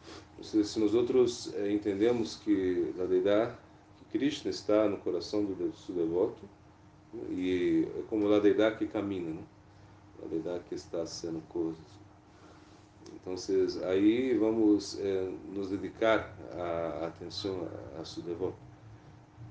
Seja, 0.42 0.64
se 0.64 0.78
nós 0.78 0.94
outros 0.94 1.54
é, 1.54 1.72
entendemos 1.72 2.36
que 2.36 2.94
a 3.00 3.04
deidade, 3.04 3.56
que 3.98 4.18
Krishna 4.18 4.50
está 4.50 4.88
no 4.88 4.98
coração 4.98 5.44
do, 5.44 5.54
do 5.54 5.92
devoto, 5.92 6.48
e 7.30 7.88
é 7.96 8.02
como 8.08 8.32
a 8.32 8.38
deidade 8.38 8.78
que 8.78 8.86
caminha, 8.86 9.30
né? 9.30 9.42
a 10.22 10.26
deidade 10.26 10.64
que 10.68 10.74
está 10.74 11.06
sendo 11.06 11.40
coisas. 11.48 12.04
Então, 13.12 13.34
aí 13.88 14.36
vamos 14.36 14.98
eh, 15.00 15.32
nos 15.52 15.70
dedicar 15.70 16.36
a, 16.52 17.06
atenção 17.06 17.68
a, 17.96 18.00
a 18.00 18.04
seu 18.04 18.22
devoto. 18.22 18.56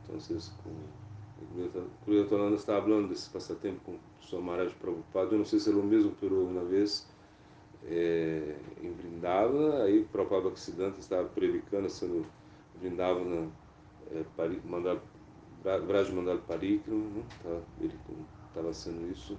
Então, 0.04 0.18
como 0.64 0.76
o 0.76 1.03
Yotananda 2.08 2.56
está 2.56 2.82
falando 2.82 3.10
desse 3.10 3.30
passatempo 3.30 3.80
com 3.86 4.00
Sr. 4.22 4.42
Maharaj 4.42 4.74
Prabhupada, 4.76 5.34
eu 5.34 5.40
não 5.40 5.46
sei 5.46 5.60
se 5.60 5.70
é 5.70 5.74
o 5.74 5.84
mesmo, 5.84 6.16
pero 6.20 6.46
uma 6.46 6.64
vez 6.64 7.08
é, 7.86 8.56
em 8.82 8.92
Vrindavana, 8.92 9.84
aí 9.84 10.04
Prabhupada 10.12 10.48
Occidente 10.48 11.00
estava 11.00 11.28
predicando, 11.30 11.90
sendo 11.90 12.26
Vrindavana, 12.80 13.50
é, 14.12 14.24
pari, 14.36 14.62
mandar, 14.66 14.98
Vraj 15.64 16.12
Mandal 16.12 16.40
Parikrama, 16.40 17.06
né? 17.46 17.62
ele 17.80 17.94
estava 18.50 18.74
sendo 18.74 19.10
isso, 19.12 19.38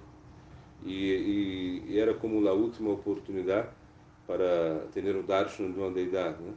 e, 0.83 0.93
e, 0.93 1.83
e, 1.91 1.99
era 1.99 2.13
como 2.13 2.47
a 2.47 2.53
última 2.53 2.91
oportunidade 2.91 3.69
para 4.27 4.87
ter 4.91 5.15
o 5.15 5.23
darshan 5.23 5.71
de 5.71 5.79
uma 5.79 5.91
deidade, 5.91 6.41
né? 6.41 6.53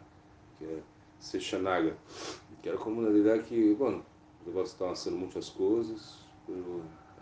que 0.58 0.64
é 0.64 0.78
Sechanaga, 1.18 1.96
que 2.62 2.68
era 2.68 2.78
como 2.78 3.00
uma 3.00 3.10
deidade 3.10 3.44
que, 3.44 3.74
bom, 3.74 4.02
devotos 4.48 4.72
estavam 4.72 4.94
fazendo 4.94 5.16
muitas 5.16 5.48
coisas, 5.48 6.18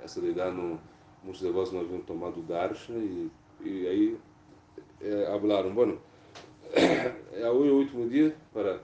essa 0.02 0.20
deidade 0.20 0.56
não, 0.56 0.78
muitos 1.22 1.42
devotos 1.42 1.72
não 1.72 1.80
haviam 1.80 2.00
tomado 2.00 2.40
darshan 2.42 2.94
e, 2.94 3.30
e 3.60 3.86
aí 3.86 4.18
é, 5.00 5.38
falaram, 5.40 5.74
bom, 5.74 5.98
é 7.32 7.50
o 7.50 7.76
último 7.76 8.08
dia 8.08 8.36
para 8.52 8.80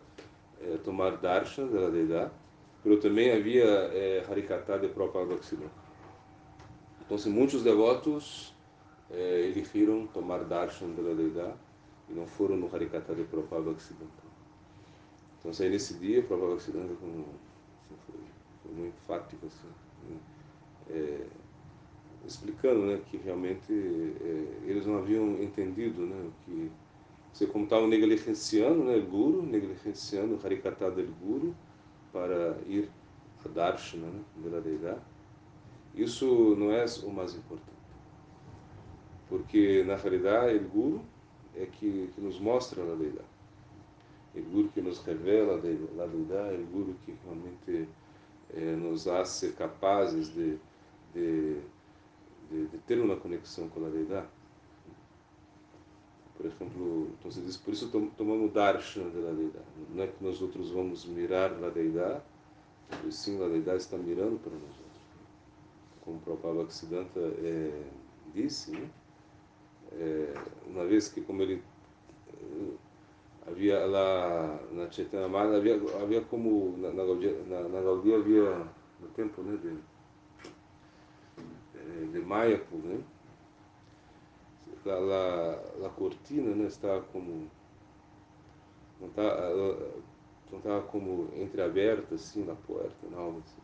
é, 0.60 0.76
tomar 0.84 1.16
darshan 1.16 1.66
da 1.66 1.88
deidade, 1.88 2.30
mas 2.84 3.00
também 3.00 3.32
havia 3.32 3.64
é, 3.64 4.26
Harikata 4.28 4.78
de 4.78 4.88
Ocidente. 5.34 5.82
Então, 7.00 7.32
muitos 7.32 7.62
devotos 7.62 8.54
eh, 9.10 9.50
elegiram 9.52 10.06
tomar 10.06 10.44
darshan 10.44 10.90
da 10.90 11.12
deidade 11.12 11.58
e 12.08 12.14
não 12.14 12.26
foram 12.26 12.56
no 12.56 12.74
Harikata 12.74 13.14
de 13.14 13.22
Occidental. 13.22 14.08
Então, 15.38 15.50
aí 15.60 15.70
nesse 15.70 15.94
dia, 15.94 16.22
Prabhupada 16.22 16.54
Occidental 16.54 16.96
como, 16.96 17.26
assim, 17.92 18.12
foi 18.12 18.32
foi 18.62 18.74
muito 18.74 18.94
enfático 18.94 19.46
assim, 19.46 19.68
né? 20.08 20.16
é, 20.90 21.26
explicando 22.26 22.86
né, 22.86 23.00
que 23.06 23.16
realmente 23.16 23.72
é, 23.72 24.70
eles 24.70 24.86
não 24.86 24.98
haviam 24.98 25.42
entendido 25.42 26.06
né, 26.06 26.30
que 26.44 26.70
você 27.32 27.46
como 27.46 27.64
estava 27.64 27.86
negligenciando 27.86 28.84
né, 28.84 28.98
Guru, 28.98 29.42
negligenciando 29.42 30.34
o 30.34 30.40
Harikata 30.44 30.90
del 30.90 31.08
Guru 31.20 31.54
para 32.12 32.56
ir 32.66 32.90
a 33.44 33.48
Darshana 33.48 34.06
né, 34.06 34.50
da 34.50 34.60
deidade. 34.60 35.00
Isso 35.94 36.54
não 36.56 36.70
é 36.70 36.84
o 37.02 37.10
mais 37.10 37.34
importante. 37.34 37.72
Porque, 39.28 39.82
na 39.84 39.96
realidade, 39.96 40.56
o 40.56 40.68
Guru 40.68 41.02
é 41.56 41.64
que, 41.66 42.10
que 42.14 42.20
nos 42.20 42.38
mostra 42.38 42.82
a 42.82 42.94
deidade. 42.94 43.31
O 44.34 44.40
Guru 44.40 44.68
que 44.68 44.80
nos 44.80 44.98
revela 45.04 45.56
a 45.56 45.60
deidade, 45.60 46.62
o 46.62 46.66
Guru 46.66 46.96
que 47.04 47.14
realmente 47.24 47.88
eh, 48.54 48.76
nos 48.76 49.06
hace 49.06 49.52
capazes 49.52 50.32
de, 50.32 50.58
de, 51.14 51.60
de, 52.50 52.66
de, 52.68 52.78
ter 52.86 52.98
uma 53.00 53.16
conexão 53.16 53.68
com 53.68 53.84
a 53.84 53.90
deidade. 53.90 54.28
Por 56.36 56.46
exemplo, 56.46 57.10
então 57.18 57.30
se 57.30 57.40
diz, 57.42 57.56
por 57.56 57.74
isso 57.74 57.88
tomamos 58.16 58.52
darshan 58.52 59.08
da 59.10 59.32
deidade. 59.32 59.66
Não 59.94 60.02
é 60.02 60.06
que 60.06 60.24
nós 60.24 60.40
outros 60.40 60.70
vamos 60.70 61.04
mirar 61.04 61.52
a 61.62 61.68
deidade, 61.68 62.22
mas 63.04 63.14
sim 63.14 63.42
a 63.44 63.48
deidade 63.48 63.82
está 63.82 63.98
mirando 63.98 64.38
para 64.40 64.52
nós 64.52 64.62
outros. 64.62 65.02
Como 66.00 66.16
o 66.16 66.20
Prabhupada 66.20 66.54
Bhaktisiddhanta 66.54 67.20
é, 67.20 67.82
disse, 68.34 68.72
né? 68.72 68.90
é, 69.92 70.34
uma 70.66 70.84
vez 70.84 71.08
que 71.08 71.20
como 71.20 71.42
ele 71.42 71.62
havia 73.46 73.84
lá 73.86 74.58
na 74.70 74.90
Chaitanya 74.90 75.28
Mala, 75.28 75.56
havia, 75.56 75.74
havia 76.00 76.20
como 76.22 76.76
na, 76.78 76.90
na, 76.90 77.04
na, 77.68 77.80
Gaudia 77.80 78.16
havia 78.16 78.66
no 79.00 79.08
tempo 79.14 79.42
né, 79.42 79.56
de, 79.56 79.78
eh, 81.74 82.06
de 82.12 82.20
Mayapur, 82.20 82.78
né? 82.78 83.02
La 84.84 85.90
cortina 85.96 86.56
né, 86.56 86.66
estava 86.66 87.02
como 87.12 87.48
não 89.00 89.08
estava 89.08 89.54
não 90.50 90.58
estava 90.58 90.82
como 90.82 91.28
entreaberta 91.36 92.14
assim 92.16 92.44
na 92.44 92.54
porta, 92.54 93.08
na 93.10 93.18
alma 93.18 93.38
assim. 93.38 93.62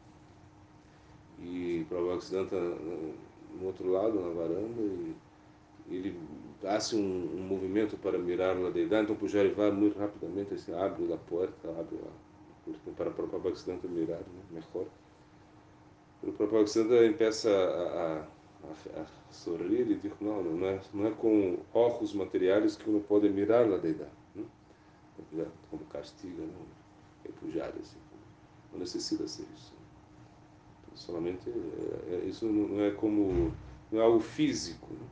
E 1.41 1.85
Prabhupada 1.89 2.21
Siddhanta 2.21 2.57
no 2.57 3.67
outro 3.67 3.91
lado, 3.91 4.21
na 4.21 4.29
varanda, 4.29 4.81
e 4.81 5.17
ele 5.91 6.19
dá-se 6.63 6.97
um, 6.97 7.39
um, 7.39 7.43
movimento 7.43 7.97
para 7.97 8.19
mirar 8.19 8.57
a 8.57 8.71
deidade, 8.71 9.05
então 9.05 9.17
Pujari 9.17 9.51
vai 9.51 9.71
muito 9.71 9.99
rapidamente, 9.99 10.55
assim, 10.55 10.75
abre 10.75 11.13
a 11.13 11.17
porta, 11.17 11.69
abre 11.71 11.97
a 11.97 12.29
para 12.97 13.09
o 13.09 13.13
próprio 13.13 13.41
Bhaktisiddhanta 13.41 13.89
mirar, 13.89 14.19
né, 14.19 14.43
melhor. 14.51 14.87
O 16.23 16.33
próprio 16.33 16.59
Bhaktisiddhanta 16.59 17.13
começa 17.17 17.51
a, 17.51 18.27
a, 18.67 19.01
a, 19.01 19.07
sorrir 19.31 19.91
e 19.91 19.95
diz, 19.95 20.13
não, 20.21 20.43
não 20.43 20.67
é, 20.67 20.81
não 20.93 21.07
é 21.07 21.11
com 21.13 21.59
ojos 21.73 22.13
materiais 22.13 22.77
que 22.77 22.91
uno 22.91 23.01
pode 23.01 23.29
mirar 23.29 23.65
a 23.73 23.79
deidade, 23.79 24.11
né? 24.35 25.47
como 25.71 25.85
castiga, 25.87 26.43
né? 26.43 26.53
é 27.25 27.29
Pujari, 27.33 27.79
assim, 27.81 27.99
não 28.73 28.81
necessita 28.81 29.27
ser 29.27 29.47
isso. 29.55 29.73
Então, 30.83 30.97
solamente, 30.97 31.49
é, 31.49 32.15
é, 32.15 32.25
isso 32.27 32.47
não 32.47 32.83
é 32.83 32.91
como, 32.91 33.53
não 33.91 34.01
é 34.01 34.05
algo 34.05 34.21
físico, 34.21 34.87
né? 34.93 35.07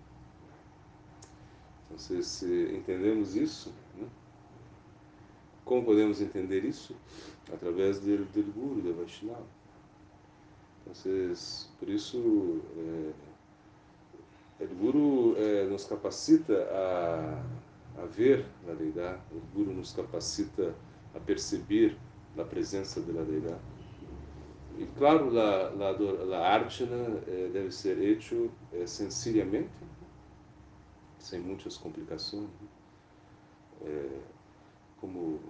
Então, 1.87 1.99
se 1.99 2.75
entendemos 2.77 3.37
isso, 3.37 3.73
né? 3.97 4.07
como 5.65 5.85
podemos 5.85 6.21
entender 6.21 6.65
isso? 6.65 6.95
Através 7.53 8.01
do, 8.01 8.25
do 8.25 8.53
Guru, 8.53 8.81
do 8.83 8.95
Vaishnava. 8.95 9.47
Então, 10.87 11.35
por 11.79 11.89
isso, 11.89 12.61
é, 14.61 14.65
o 14.65 14.75
Guru 14.75 15.37
é, 15.37 15.65
nos 15.65 15.85
capacita 15.85 16.55
a, 16.71 18.03
a 18.03 18.07
ver 18.07 18.45
a 18.69 18.73
Deidá, 18.73 19.19
o 19.33 19.41
Guru 19.55 19.73
nos 19.73 19.93
capacita 19.93 20.75
a 21.15 21.21
perceber 21.21 21.97
a 22.39 22.45
presença 22.45 23.01
da 23.01 23.23
Deidá. 23.23 23.59
E 24.79 24.87
claro, 24.99 25.39
a, 25.39 25.69
a, 25.69 26.37
a 26.37 26.55
Archana 26.55 27.21
é, 27.27 27.49
deve 27.53 27.71
ser 27.71 27.99
hecho 27.99 28.51
é, 28.73 28.87
sencillamente, 28.87 29.71
sem 31.27 31.41
muitas 31.41 31.77
complicações. 31.77 32.49
Né? 32.61 32.69
É, 33.83 34.21
como 35.01 35.41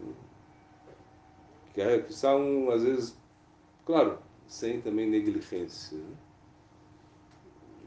que, 1.74 1.80
é, 1.80 2.00
que 2.00 2.12
são, 2.12 2.70
às 2.70 2.82
vezes, 2.82 3.16
claro, 3.84 4.18
sem 4.48 4.80
também 4.80 5.08
negligência. 5.08 5.98
Né? 5.98 6.16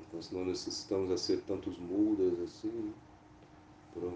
Então, 0.07 0.21
se 0.21 0.33
não 0.33 0.45
necessitamos 0.45 1.09
fazer 1.09 1.41
tantos 1.41 1.77
mudas 1.79 2.39
assim, 2.41 2.93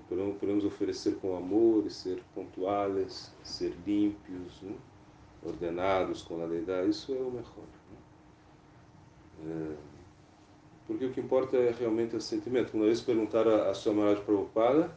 podemos, 0.08 0.38
podemos 0.38 0.66
oferecer 0.66 1.16
com 1.18 1.36
amor 1.36 1.86
e 1.86 1.90
ser 1.90 2.24
pontuais, 2.36 3.34
ser 3.44 3.76
límpios, 3.86 4.62
né? 4.62 4.76
ordenados 5.44 6.22
com 6.22 6.42
a 6.42 6.48
deidade, 6.48 6.92
isso 6.92 7.12
é 7.12 7.18
o 7.18 7.32
melhor. 7.32 7.68
Né? 9.42 9.78
É, 9.80 9.93
porque 10.88 11.06
o 11.06 11.12
que 11.12 11.20
importa 11.20 11.58
é 11.58 11.72
realmente 11.72 12.16
o 12.16 12.22
sentimento. 12.22 12.74
Uma 12.74 12.86
vez 12.86 13.02
perguntaram 13.02 13.70
a 13.70 13.74
sua 13.74 13.94
Maharaj 13.94 14.22
Prabhupada 14.22 14.92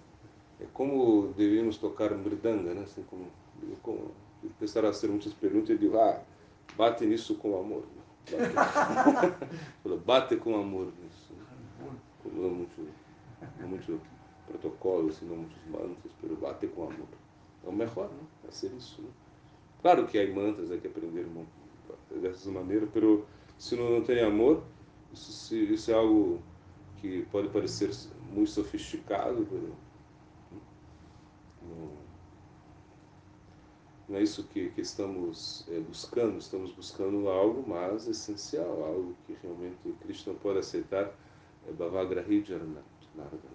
é 0.61 0.65
como 0.73 1.33
deveríamos 1.37 1.77
tocar 1.77 2.11
mridanga, 2.13 2.75
né? 2.75 2.83
Assim 2.83 3.03
como, 3.05 3.27
como 3.83 4.11
começaram 4.59 4.89
a 4.89 4.93
ser 4.93 5.09
muitas 5.09 5.33
perguntas 5.35 5.71
e 5.71 5.79
disse, 5.79 5.97
ah, 5.97 6.23
bate 6.77 7.05
nisso 7.05 7.37
com 7.37 7.59
amor. 7.59 7.85
Bate, 8.31 9.99
bate 10.05 10.37
com 10.37 10.57
amor 10.57 10.93
nisso. 11.03 11.35
Como 12.23 12.43
não 12.43 12.51
muito, 12.51 12.89
não 13.61 13.69
muito 13.69 14.01
protocolo, 14.47 15.09
assim, 15.11 15.27
não 15.27 15.37
muitos 15.37 15.59
mantras, 15.67 16.13
mas 16.23 16.39
bate 16.39 16.67
com 16.69 16.85
amor. 16.85 17.09
É 17.65 17.69
o 17.69 17.73
melhor, 17.73 18.09
né? 18.09 18.27
É 18.49 18.51
ser 18.51 18.73
isso. 18.73 19.03
Né? 19.03 19.09
Claro 19.83 20.07
que 20.07 20.19
há 20.19 20.35
mantras, 20.35 20.71
há 20.71 20.79
que 20.79 20.87
aprender 20.87 21.27
dessas 22.11 22.47
maneiras, 22.47 22.89
mas 22.95 23.21
se 23.59 23.77
não, 23.77 23.91
não 23.91 24.03
tem 24.03 24.21
amor, 24.21 24.63
isso, 25.13 25.55
isso 25.55 25.91
é 25.91 25.95
algo 25.95 26.43
que 26.99 27.27
pode 27.31 27.49
parecer 27.49 27.91
muito 28.31 28.51
sofisticado, 28.51 29.47
não, 34.09 34.17
é 34.17 34.23
isso 34.23 34.45
que, 34.45 34.71
que 34.71 34.81
estamos 34.81 35.67
é, 35.69 35.81
buscando, 35.81 36.39
estamos 36.39 36.71
buscando 36.73 37.29
algo 37.29 37.69
mais 37.69 38.07
essencial, 38.07 38.85
algo 38.85 39.17
que 39.27 39.37
realmente 39.43 39.77
não 40.29 40.37
pode 40.37 40.61
aceitar, 40.61 41.13
é 41.69 41.73
Jaranat, 42.45 42.85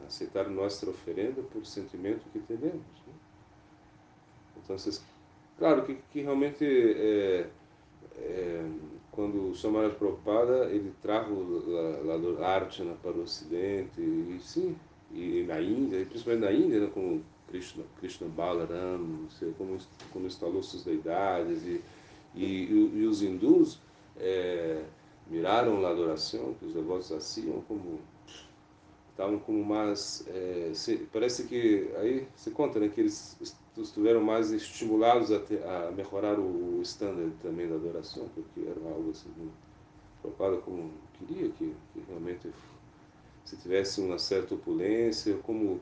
aceitar 0.05 0.49
nossa 0.49 0.89
oferenda 0.89 1.41
por 1.41 1.65
sentimento 1.65 2.25
que 2.33 2.39
temos. 2.39 2.63
Né? 2.73 3.13
Então, 4.57 4.75
claro 5.57 5.85
que, 5.85 5.95
que 6.11 6.21
realmente 6.21 6.65
é, 6.65 7.49
é, 8.17 8.69
quando 9.11 9.53
Samara 9.55 9.89
Prabhupada 9.89 10.65
ele 10.71 10.93
trago 11.01 11.63
a, 12.41 12.47
arte 12.47 12.83
para 13.01 13.11
o 13.11 13.23
Ocidente 13.23 13.99
e 13.99 14.37
sim 14.41 14.75
e 15.11 15.43
na 15.47 15.61
Índia 15.61 16.05
principalmente 16.05 16.45
na 16.45 16.51
Índia 16.51 16.79
né, 16.79 16.89
como 16.93 17.21
Krishna 17.49 17.83
Krishna 17.99 18.27
Balaram 18.29 19.27
como 19.57 19.77
como 20.13 20.27
instalou 20.27 20.63
suas 20.63 20.83
deidades 20.83 21.63
e 21.65 21.81
e, 22.35 22.45
e, 22.45 22.91
e 22.95 23.05
os 23.05 23.21
hindus 23.21 23.79
é, 24.17 24.83
miraram 25.27 25.85
a 25.85 25.89
adoração 25.89 26.53
que 26.59 26.65
os 26.65 26.73
devotos 26.73 27.09
faziam 27.09 27.61
como 27.67 27.99
estavam 29.21 29.39
como 29.39 29.63
mais 29.63 30.25
é, 30.27 30.71
se, 30.73 30.97
parece 31.13 31.43
que 31.43 31.91
aí 31.97 32.27
se 32.35 32.49
conta 32.49 32.79
né 32.79 32.89
que 32.89 33.01
eles 33.01 33.37
estiveram 33.77 34.21
mais 34.21 34.51
estimulados 34.51 35.31
a, 35.31 35.39
ter, 35.39 35.63
a 35.63 35.91
melhorar 35.91 36.39
o 36.39 36.81
standard 36.81 37.31
também 37.41 37.69
da 37.69 37.75
adoração, 37.75 38.27
porque 38.33 38.61
era 38.61 38.93
algo 38.93 39.11
assim, 39.11 39.29
preocupado 40.21 40.57
como 40.61 40.91
queria 41.13 41.49
que, 41.49 41.73
que, 41.93 42.03
realmente 42.07 42.49
se 43.45 43.55
tivesse 43.57 44.01
uma 44.01 44.17
certa 44.17 44.55
opulência, 44.55 45.37
como 45.43 45.79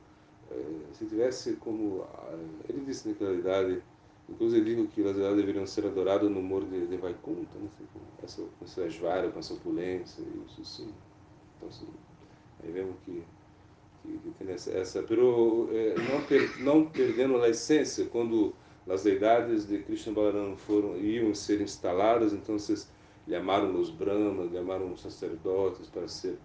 eh, 0.52 0.86
se 0.94 1.06
tivesse 1.06 1.54
como 1.54 2.06
ele 2.68 2.82
disse 2.86 3.10
na 3.10 3.16
realidade 3.18 3.82
inclusive 4.30 4.64
digo 4.64 4.88
que 4.88 5.02
as 5.06 5.16
deidades 5.16 5.38
deveriam 5.38 5.66
ser 5.66 5.86
adoradas 5.86 6.30
no 6.30 6.40
humor 6.40 6.64
de, 6.66 6.88
de 6.88 6.98
Vaikuntha, 6.98 7.58
né? 7.58 7.70
com 7.94 8.26
essa, 8.26 8.42
com 8.42 8.66
essa 8.66 8.86
esvara, 8.86 9.32
com 9.32 9.40
essa 9.40 9.54
opulência, 9.54 10.24
isso 10.48 10.64
sim. 10.64 10.94
Então, 11.58 11.70
assim, 11.70 11.88
aí 12.64 12.72
vemos 12.72 12.96
que 13.06 13.24
que, 14.02 14.18
que 14.18 14.32
tem 14.38 14.54
essa, 14.54 14.72
essa 14.72 15.04
pero 15.04 15.70
eh, 15.72 15.96
não, 16.10 16.22
per, 16.24 16.62
não 16.62 16.86
perdendo 16.86 17.42
a 17.42 17.50
essência 17.50 18.06
quando 18.06 18.54
as 18.88 19.04
deidades 19.04 19.68
de 19.68 19.80
Krishna 19.80 20.14
Balaram 20.14 20.56
foram 20.56 20.98
iam 20.98 21.34
ser 21.36 21.62
instaladas 21.62 22.34
então 22.34 22.58
vocês 22.58 22.90
chamaram 23.28 23.80
os 23.80 23.90
brahmas 23.90 24.52
chamaram 24.52 24.92
os 24.92 25.02
sacerdotes 25.02 25.88
para 25.88 26.08
ser 26.08 26.38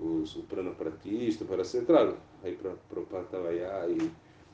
os 0.00 0.34
o 0.36 0.42
pranapratista 0.42 1.44
para 1.44 1.64
ser 1.64 1.84
claro 1.84 2.16
aí 2.42 2.56
para 2.56 2.72
para 2.88 3.02
Patavaya 3.02 3.86
e 3.88 4.10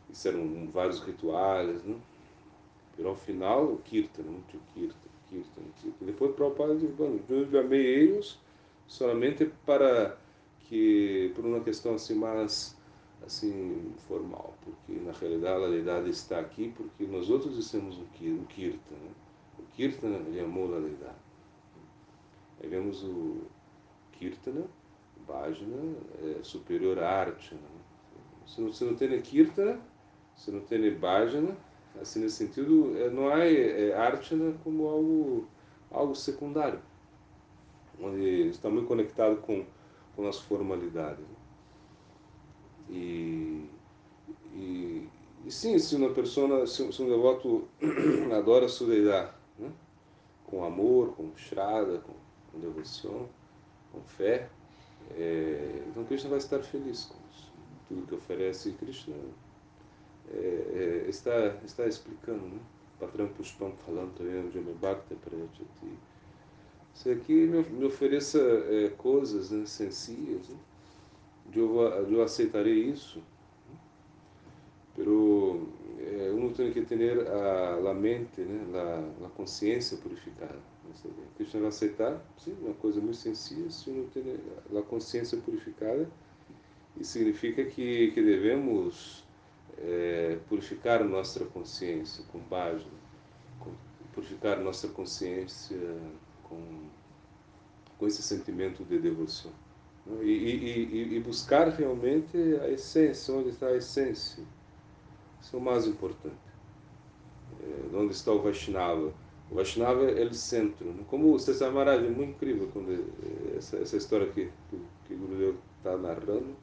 fizeram 0.08 0.68
vários 0.72 1.00
rituais 1.00 1.82
né? 1.84 1.96
Pero 2.96 3.10
ao 3.10 3.16
final 3.16 3.64
o 3.64 3.78
kirtan 3.78 4.24
muito 4.24 4.58
kirtan 4.74 5.08
Kirtan, 5.28 5.62
Kirtan. 5.80 6.06
Depois 6.06 6.34
Prabhupada 6.34 6.74
disse, 6.74 6.92
bueno, 6.92 7.20
eu 7.28 7.46
chamei 7.50 7.84
eles 7.84 8.38
somente 8.86 9.44
para 9.66 10.16
que, 10.68 11.32
por 11.34 11.44
uma 11.44 11.60
questão 11.60 11.94
assim 11.94 12.14
mais 12.14 12.76
assim 13.26 13.92
formal, 14.06 14.54
porque 14.62 15.00
na 15.00 15.12
realidade 15.12 15.64
a 15.64 15.68
deidade 15.68 16.10
está 16.10 16.38
aqui 16.38 16.72
porque 16.76 17.04
nós 17.04 17.28
outros 17.28 17.56
dissemos 17.56 17.98
o 17.98 18.04
Kirtan. 18.48 18.94
Né? 18.94 19.10
O 19.58 19.62
Kirtan 19.74 20.08
ele 20.28 20.40
amou 20.40 20.74
a 20.76 20.78
deidade. 20.78 21.16
Aí 22.62 22.68
vemos 22.68 23.02
o 23.02 23.42
Kirtana, 24.12 24.66
Bhajana, 25.26 25.96
é 26.22 26.42
superior 26.42 26.98
à 26.98 27.08
arte. 27.08 27.54
Né? 27.54 27.60
Se 28.46 28.60
não, 28.60 28.72
se 28.72 28.84
não 28.84 28.94
tem 28.94 29.20
Kirtana, 29.20 29.80
se 30.36 30.50
não 30.50 30.60
tem 30.60 30.94
Bhajana, 30.94 31.56
assim 32.00 32.20
nesse 32.20 32.36
sentido, 32.36 32.96
é, 32.96 33.10
não 33.10 33.28
há 33.28 33.44
é, 33.44 33.92
Archana 33.94 34.54
como 34.62 34.86
algo, 34.86 35.48
algo 35.90 36.14
secundário, 36.14 36.80
onde 38.00 38.48
está 38.48 38.70
muito 38.70 38.86
conectado 38.86 39.36
com, 39.38 39.64
com 40.18 40.26
as 40.26 40.40
formalidades. 40.40 41.20
Né? 41.20 41.36
E, 42.90 43.70
e, 44.52 45.08
e, 45.44 45.52
sim, 45.52 45.78
se 45.78 45.94
uma 45.94 46.10
pessoa, 46.10 46.66
se, 46.66 46.92
se 46.92 47.00
um 47.00 47.08
devoto 47.08 47.68
adora 48.36 48.66
deidade, 48.80 49.30
né? 49.56 49.70
com 50.44 50.64
amor, 50.64 51.14
com 51.14 51.30
Shraddha, 51.36 51.98
com, 51.98 52.14
com 52.50 52.58
devoção, 52.58 53.28
com 53.92 54.00
fé, 54.02 54.50
é, 55.12 55.84
então 55.86 56.04
Krishna 56.04 56.30
vai 56.30 56.38
estar 56.38 56.64
feliz 56.64 57.04
com 57.04 57.18
isso. 57.30 57.52
Tudo 57.86 58.06
que 58.08 58.14
oferece 58.16 58.72
Krishna 58.72 59.14
é, 60.32 61.04
é, 61.04 61.08
está, 61.08 61.58
está 61.64 61.86
explicando, 61.86 62.44
né? 62.44 62.58
Patrão 62.98 63.28
Pushpam 63.28 63.70
falando 63.86 64.16
também, 64.16 64.48
de 64.48 64.58
Bhakti 64.58 65.14
Prayachati. 65.14 65.96
Isso 66.99 67.11
aqui 67.11 67.46
me, 67.46 67.84
ofereça 67.84 68.40
é, 68.40 68.88
coisas 68.99 69.53
né, 69.53 69.64
sencillas, 69.66 70.49
né? 70.49 70.57
eu, 71.55 71.80
eu 71.80 72.20
aceitarei 72.24 72.74
isso, 72.86 73.22
pero 74.96 75.68
eh, 76.01 76.32
uno 76.34 76.53
tem 76.53 76.72
que 76.72 76.82
ter 76.82 77.24
a, 77.28 77.90
a 77.90 77.94
mente, 77.94 78.40
né, 78.40 78.66
a, 78.76 79.26
a 79.26 79.28
consciência 79.28 79.96
purificada. 79.99 80.59
Krishna 81.36 81.61
vai 81.61 81.68
aceitar, 81.68 82.20
sim, 82.36 82.57
uma 82.61 82.74
coisa 82.74 83.01
muito 83.01 83.16
sencilla, 83.16 83.70
se 83.70 83.88
uno 83.90 84.11
tem 84.12 84.24
a 84.76 84.82
consciência 84.82 85.38
purificada, 85.38 86.11
e 86.96 87.05
significa 87.05 87.64
que, 87.64 88.11
que 88.11 88.20
devemos 88.20 89.24
é, 89.78 90.36
purificar 90.49 91.05
nossa 91.05 91.44
consciência 91.44 92.24
com 92.32 92.40
base, 92.40 92.86
purificar 94.12 94.59
nossa 94.59 94.88
consciência 94.88 95.78
com, 96.49 96.88
com 97.99 98.07
esse 98.07 98.22
sentimento 98.22 98.84
de 98.84 98.99
devoção. 98.99 99.53
E, 100.22 100.30
e, 100.30 101.16
e, 101.16 101.20
buscar 101.20 101.68
realmente 101.68 102.36
a 102.62 102.70
essência, 102.70 103.34
onde 103.34 103.51
está 103.51 103.66
a 103.66 103.76
essência. 103.76 104.42
Isso 105.40 105.55
é 105.55 105.59
o 105.59 105.62
mais 105.62 105.86
importante. 105.86 106.34
É, 107.62 107.96
onde 107.96 108.14
está 108.14 108.32
o 108.32 108.40
Vaishnava. 108.40 109.12
O 109.51 109.55
Vaishnava 109.55 110.11
é 110.11 110.24
o 110.24 110.32
centro. 110.32 110.86
Né? 110.86 111.05
Como 111.09 111.34
o 111.34 111.38
César 111.38 111.70
Maharaj, 111.70 112.07
é 112.07 112.09
muito 112.09 112.30
incrível 112.30 112.70
quando 112.72 113.05
essa, 113.57 113.76
essa 113.76 113.96
história 113.99 114.26
que, 114.28 114.51
que, 115.07 115.14
o 115.14 115.18
Gurudev 115.18 115.57
está 115.76 115.96
narrando, 115.96 116.57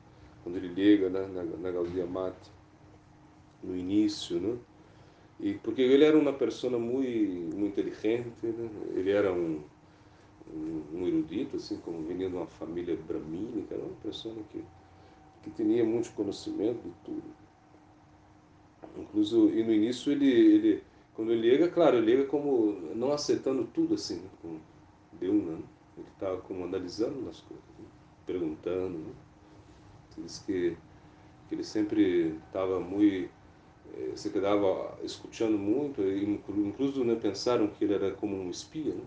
quando 0.44 0.58
ele 0.58 0.70
liga 0.70 1.10
né, 1.10 1.28
na, 1.28 1.72
na 1.72 2.06
Mata, 2.08 2.50
no 3.64 3.76
início, 3.76 4.40
né? 4.40 4.58
E 5.40 5.56
porque 5.56 5.82
ele 5.82 6.06
era 6.06 6.18
uma 6.18 6.34
pessoa 6.34 6.80
muito, 6.80 7.56
muito 7.56 7.80
inteligente, 7.80 8.32
né? 8.42 8.70
ele 8.96 9.12
era 9.12 9.34
um 9.34 9.62
um, 10.56 11.08
erudito, 11.08 11.58
assim, 11.58 11.78
como 11.78 12.02
vinha 12.04 12.30
de 12.30 12.36
uma 12.36 12.48
família 12.48 12.98
bramínica, 13.08 13.76
era 13.76 13.84
uma 13.84 13.96
pessoa 14.02 14.36
que, 14.52 14.64
que 15.44 15.50
tinha 15.52 15.84
muito 15.84 16.12
conhecimento 16.14 16.82
de 16.84 16.94
tudo. 17.04 17.24
Incluso, 18.98 19.50
e 19.50 19.64
no 19.64 19.74
início 19.74 20.12
ele, 20.12 20.30
ele 20.30 20.84
quando 21.14 21.32
ele 21.32 21.50
liga, 21.50 21.70
claro, 21.70 21.98
ele 21.98 22.16
liga 22.16 22.26
como 22.26 22.74
não 22.94 23.12
aceitando 23.12 23.66
tudo 23.74 23.96
assim, 23.96 24.18
né, 24.18 24.30
como 24.42 24.60
de 25.20 25.30
um, 25.30 25.46
né? 25.46 25.60
ele 25.98 26.08
estava 26.14 26.38
como 26.42 26.66
analisando 26.66 27.30
as 27.30 27.40
coisas, 27.42 27.66
né? 27.80 27.86
perguntando. 28.26 28.98
Né? 28.98 29.14
Diz 30.18 30.40
que, 30.40 30.78
que 31.48 31.56
ele 31.56 31.64
sempre 31.64 32.38
estava 32.48 32.80
muito 32.80 33.30
eh, 33.94 34.12
se 34.16 34.30
quedava 34.30 34.98
escutando 35.04 35.58
muito, 35.58 36.02
incluso 36.02 37.04
né, 37.04 37.16
pensaram 37.16 37.68
que 37.68 37.84
ele 37.84 37.94
era 37.94 38.12
como 38.12 38.36
um 38.36 38.50
espia, 38.50 38.94
né? 38.94 39.04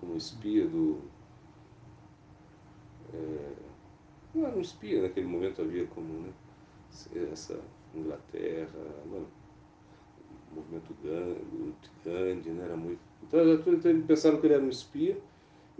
Como 0.00 0.16
espia 0.16 0.66
do. 0.66 1.00
É, 3.12 3.52
não 4.34 4.46
era 4.46 4.56
um 4.56 4.60
espia 4.60 5.02
naquele 5.02 5.26
momento, 5.26 5.62
havia 5.62 5.86
como 5.86 6.20
né, 6.20 6.32
essa 7.32 7.60
Inglaterra, 7.94 8.68
mano, 9.08 9.28
o 10.50 10.56
movimento 10.56 10.94
Gandhi, 12.04 12.50
né, 12.50 12.64
era 12.64 12.76
muito. 12.76 13.00
Então, 13.22 13.72
então 13.72 14.02
pensaram 14.02 14.40
que 14.40 14.46
ele 14.46 14.54
era 14.54 14.62
um 14.62 14.68
espia, 14.68 15.16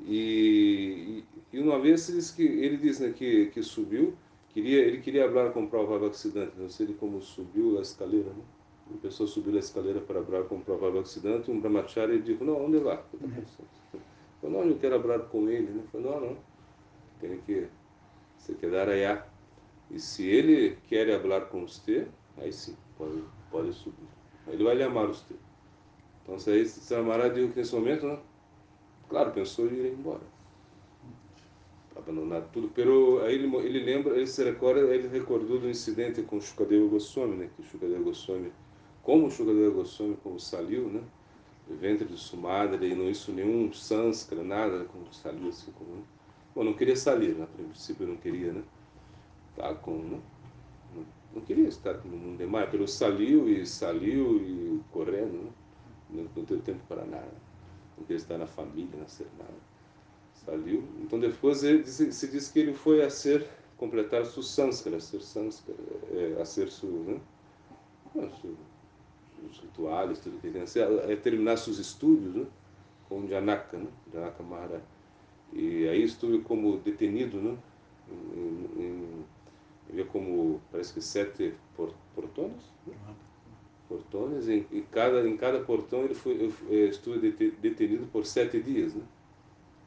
e, 0.07 1.25
e, 1.53 1.59
uma 1.59 1.79
vez 1.81 2.09
ele 2.09 2.19
diz 2.19 2.31
que, 2.31 2.43
ele 2.43 2.77
diz, 2.77 3.01
né, 3.01 3.13
que, 3.13 3.47
que 3.47 3.63
subiu, 3.63 4.15
queria, 4.51 4.85
ele 4.85 5.01
queria 5.01 5.29
falar 5.29 5.51
com 5.51 5.65
o 5.65 5.69
Prabhupada 5.69 6.07
Ocidente, 6.07 6.53
não 6.57 6.69
sei 6.69 6.93
como 6.95 7.21
subiu 7.21 7.79
a 7.79 7.83
escaleira, 7.83 8.31
né? 8.31 8.43
Uma 8.89 8.99
pessoa 8.99 9.26
subiu 9.26 9.57
a 9.57 9.59
escaleira 9.59 10.01
para 10.01 10.22
falar 10.22 10.45
com 10.45 10.57
o 10.57 10.61
Prabhupada 10.61 10.99
Ocidente, 10.99 11.51
um 11.51 11.61
brahmachari 11.61 12.20
disse, 12.20 12.45
não, 12.45 12.66
onde 12.66 12.78
lá? 12.78 12.99
Que 12.99 13.16
está 13.16 13.28
pensando? 13.28 13.68
Falou, 14.41 14.64
não, 14.64 14.70
eu 14.70 14.78
quero 14.78 15.01
falar 15.01 15.18
com 15.20 15.49
ele. 15.49 15.70
Né? 15.72 15.82
Falou, 15.91 16.20
não, 16.20 16.28
não, 16.28 16.37
tem 17.20 17.41
que 17.41 17.66
se 18.37 18.55
quedar 18.55 18.89
aí. 18.89 19.05
E 19.91 19.99
se 19.99 20.26
ele 20.26 20.76
quer 20.89 21.20
falar 21.20 21.43
com 21.43 21.66
você, 21.66 22.07
aí 22.37 22.53
sim, 22.53 22.76
pode, 22.99 23.22
pode 23.51 23.72
subir. 23.72 24.09
Ele 24.49 24.62
vai 24.62 24.74
lhe 24.74 24.82
amar 24.82 25.07
você. 25.07 25.35
Então, 26.22 26.39
se 26.39 26.51
aí 26.51 26.66
Samará 26.66 27.28
disse 27.28 27.53
que 27.53 27.59
nesse 27.59 27.74
momento, 27.74 28.07
né? 28.07 28.18
claro, 29.09 29.30
pensou 29.32 29.66
em 29.66 29.74
ir 29.74 29.93
embora. 29.93 30.22
Abandonar 31.97 32.43
tudo. 32.53 32.70
Pero 32.74 33.22
aí 33.22 33.35
ele, 33.35 33.55
ele 33.57 33.78
lembra, 33.85 34.16
ele 34.16 34.26
se 34.26 34.43
recorda, 34.43 34.80
ele 34.80 35.09
recordou 35.09 35.59
do 35.59 35.70
incidente 35.70 36.22
com 36.22 36.37
o 36.37 36.41
Shukadeva 36.41 36.87
Goswami, 36.89 37.37
né? 37.37 37.51
Que 37.57 37.62
Shukadeva 37.62 38.03
Goswami, 38.03 38.53
como 39.05 39.27
o 39.27 39.31
Shukadeva 39.31 39.71
Goswami, 39.71 40.17
como 40.23 40.41
saiu, 40.41 40.89
né? 40.89 41.03
ventre 41.69 42.07
de 42.07 42.17
sua 42.17 42.41
madre 42.41 42.89
e 42.89 42.95
não 42.95 43.09
isso 43.09 43.33
nenhum 43.33 43.73
sânscara, 43.73 44.43
nada, 44.43 44.85
como 44.87 45.13
saiu 45.13 45.49
assim 45.49 45.71
como. 45.73 46.05
Bom, 46.55 46.65
não 46.65 46.73
queria 46.73 46.97
sair, 46.97 47.35
né? 47.35 47.45
a 47.45 47.47
princípio 47.47 48.07
não 48.07 48.17
queria, 48.17 48.53
né? 48.53 48.63
Tá 49.57 49.75
com. 49.75 49.99
Né? 49.99 50.21
Não, 51.35 51.43
queria 51.43 51.69
estar 51.69 51.95
no 52.05 52.17
mundo 52.17 52.39
demais, 52.39 52.71
pelo 52.71 52.89
saiu 52.89 53.49
e 53.49 53.67
saiu 53.67 54.39
e 54.39 54.81
correndo, 54.91 55.45
né? 55.45 55.51
não, 56.11 56.25
não 56.25 56.61
tempo 56.61 56.81
para 56.89 57.05
nada. 57.05 57.33
Não 57.99 58.05
queria 58.05 58.17
estar 58.17 58.39
na 58.39 58.47
família, 58.47 59.07
ser 59.07 59.27
nada. 59.39 59.55
Saiu. 60.35 60.85
Então 61.03 61.19
depois 61.21 61.63
ele, 61.63 61.87
se 61.87 62.29
diz 62.29 62.51
que 62.51 62.59
ele 62.59 62.73
foi 62.73 63.03
a 63.03 63.11
ser, 63.11 63.47
completar 63.77 64.25
sua 64.25 64.43
sânscara, 64.43 64.97
a 64.97 65.01
ser 65.01 65.21
sânscara, 65.21 65.79
é, 66.13 66.41
a 66.41 66.45
ser 66.45 66.71
sua. 66.71 66.91
Né? 66.91 67.21
Não, 68.15 68.33
sua 68.35 68.55
os 69.51 69.59
rituais, 69.59 70.19
tudo 70.21 70.41
que 70.41 70.51
tem 70.51 70.63
a 70.63 70.67
ser, 70.67 70.89
é 71.09 71.17
terminar 71.17 71.57
seus 71.57 71.79
estudos 71.79 72.35
né, 72.35 72.47
com 73.09 73.27
Janaka, 73.27 73.77
né, 73.77 73.89
Janaka 74.13 74.43
Maharaj. 74.43 74.83
E 75.53 75.89
aí 75.89 76.03
estuve 76.03 76.41
como 76.41 76.79
detenido, 76.79 77.41
né, 77.41 77.57
em, 78.37 79.25
em, 79.93 80.05
como, 80.07 80.61
parece 80.71 80.93
que 80.93 81.01
sete 81.01 81.55
portões, 82.15 82.73
né, 82.87 82.95
portões, 83.89 84.49
e, 84.49 84.67
e, 84.73 84.83
cada, 84.91 85.29
em 85.29 85.37
cada 85.37 85.61
portão 85.61 86.05
ele 86.05 86.15
foi, 86.15 86.35
eu, 86.35 86.53
eu 86.69 86.89
estuve 86.89 87.31
detenido 87.61 88.07
por 88.07 88.25
sete 88.25 88.61
dias, 88.61 88.95
né, 88.95 89.03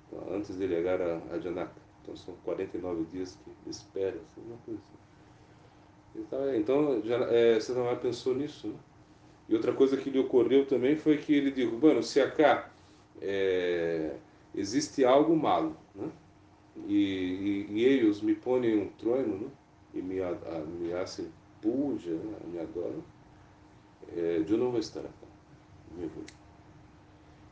então, 0.07 0.35
antes 0.35 0.57
de 0.57 0.67
chegar 0.67 1.01
a, 1.01 1.21
a 1.31 1.39
Janaka. 1.39 1.87
Então 2.01 2.15
são 2.15 2.35
49 2.45 3.03
dias 3.05 3.37
de 3.65 3.69
espera, 3.69 4.15
assim, 4.15 4.41
uma 4.47 4.57
coisa 4.65 4.79
assim. 4.79 4.97
Então, 6.15 6.55
então 6.55 7.01
já, 7.03 7.17
é, 7.25 7.59
você 7.59 7.73
não 7.73 7.95
pensou 7.97 8.33
nisso, 8.33 8.67
né? 8.67 8.75
E 9.49 9.55
outra 9.55 9.73
coisa 9.73 9.95
que 9.95 10.09
lhe 10.09 10.19
ocorreu 10.19 10.65
também 10.65 10.95
foi 10.95 11.17
que 11.17 11.33
ele 11.33 11.51
disse, 11.51 11.71
bueno, 11.75 12.03
se 12.03 12.19
acá 12.19 12.69
é, 13.21 14.15
existe 14.53 15.05
algo 15.05 15.35
malo, 15.35 15.75
né? 15.95 16.09
E, 16.85 16.93
e, 16.93 17.67
e, 17.71 17.83
eles 17.85 18.21
me 18.21 18.35
põem 18.35 18.77
um 18.77 18.87
trono, 18.89 19.37
né? 19.39 19.47
E 19.93 20.01
me, 20.01 20.21
a, 20.21 20.31
me 20.79 20.93
hacen 20.93 21.31
puja, 21.61 22.11
né? 22.11 22.37
me 22.51 22.59
adoram, 22.59 23.03
é, 24.15 24.43
eu 24.47 24.57
não 24.57 24.71
vou 24.71 24.79
estar 24.79 24.99
aqui. 24.99 25.27
Me. 25.97 26.09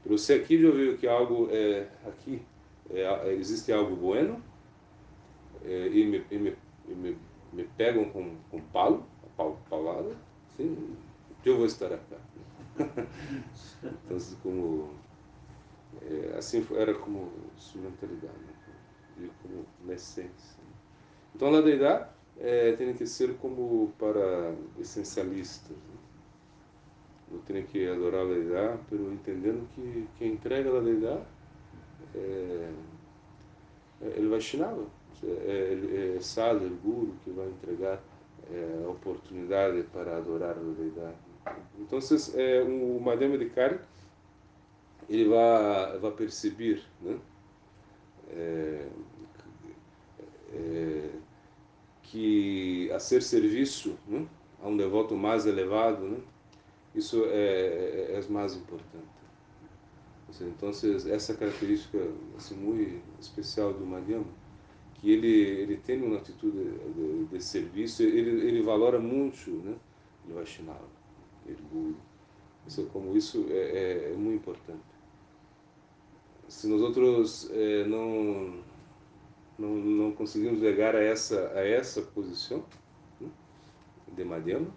Pero 0.03 0.17
se 0.17 0.33
aqui 0.33 0.61
eu 0.61 0.73
vejo 0.73 0.97
que 0.97 1.07
algo 1.07 1.49
é, 1.51 1.87
aqui 2.05 2.41
é, 2.89 3.33
existe 3.33 3.71
algo 3.71 3.95
bueno, 3.95 4.41
é, 5.63 5.87
e, 5.87 6.05
me, 6.05 6.23
e, 6.29 6.37
me, 6.37 6.55
e 6.87 6.93
me, 6.93 7.17
me, 7.51 7.63
pegam 7.75 8.05
com, 8.05 8.35
com 8.51 8.61
palo, 8.61 9.03
pau, 9.35 9.59
paulada, 9.69 10.15
sim, 10.55 10.95
eu 11.49 11.57
vou 11.57 11.65
estar 11.65 11.93
acá. 11.93 12.17
então, 13.83 14.17
como 14.41 14.89
É, 16.01 16.35
assim 16.37 16.65
era 16.75 16.93
como 16.95 17.31
sua 17.55 17.81
mentalidade, 17.81 18.37
né? 19.17 19.29
como 19.41 19.65
na 19.83 19.93
essência. 19.93 20.63
Então, 21.35 21.53
a 21.55 21.61
deidade 21.61 22.09
é, 22.37 22.73
tem 22.73 22.93
que 22.95 23.05
ser 23.07 23.37
como 23.37 23.93
para 23.99 24.55
essencialistas. 24.79 25.77
Né? 25.77 25.97
Não 27.27 27.39
tem 27.41 27.63
que 27.65 27.87
adorar 27.87 28.21
a 28.25 28.29
deidade, 28.29 28.81
mas 28.91 29.13
entendendo 29.13 29.67
que 29.73 30.09
quem 30.17 30.33
entrega 30.33 30.75
a 30.75 30.81
deidade 30.81 31.25
é, 32.15 32.73
é, 34.01 34.07
ele 34.17 34.27
vai 34.29 34.39
ensinar. 34.39 34.75
É, 35.23 36.15
é, 36.17 36.21
Sadhu, 36.21 36.65
o 36.67 36.75
Guru, 36.77 37.15
que 37.23 37.31
vai 37.31 37.47
entregar 37.49 38.01
é, 38.49 38.83
a 38.85 38.89
oportunidade 38.89 39.83
para 39.83 40.17
adorar 40.17 40.51
a 40.57 40.61
deidade. 40.61 41.17
Então, 41.79 41.99
é, 42.35 42.63
o 42.63 42.99
Madhyama 42.99 43.37
de 43.37 43.51
ele 45.09 45.29
vai, 45.29 45.99
vai 45.99 46.11
perceber 46.11 46.83
né? 47.01 47.19
É, 48.29 48.87
é, 50.53 51.09
que 52.03 52.91
a 52.91 52.99
ser 52.99 53.21
serviço 53.21 53.97
né? 54.07 54.25
a 54.61 54.67
um 54.67 54.75
devoto 54.75 55.15
mais 55.15 55.45
elevado, 55.45 56.05
né? 56.05 56.17
isso 56.95 57.25
é, 57.25 58.09
é, 58.09 58.19
é 58.19 58.31
mais 58.31 58.55
importante. 58.55 59.15
Então, 60.41 60.69
essa 60.69 61.33
característica 61.33 61.97
assim, 62.35 62.55
muito 62.55 63.01
especial 63.21 63.73
do 63.73 63.85
Madhyama, 63.85 64.25
que 64.95 65.11
ele, 65.11 65.27
ele 65.27 65.77
tem 65.77 66.01
uma 66.01 66.17
atitude 66.17 66.57
de, 66.93 67.25
de 67.25 67.43
serviço, 67.43 68.03
ele, 68.03 68.45
ele 68.47 68.61
valora 68.61 68.99
muito 68.99 69.49
né, 69.51 69.75
o 70.27 70.33
Vaishnava, 70.33 70.87
orgulho. 71.47 71.97
Isso, 72.67 72.85
como 72.91 73.15
isso 73.15 73.45
é, 73.49 73.53
é, 73.53 74.11
é, 74.11 74.13
muito 74.15 74.41
importante. 74.41 74.83
Se 76.47 76.67
nós 76.67 76.81
outros 76.81 77.49
é, 77.51 77.85
não, 77.85 78.59
não, 79.57 79.69
não 79.75 80.11
conseguimos 80.11 80.59
chegar 80.59 80.95
a 80.95 81.01
essa, 81.01 81.51
a 81.55 81.67
essa 81.67 82.01
posição 82.01 82.63
né, 83.19 83.29
de 84.15 84.23
Madhyama, 84.23 84.67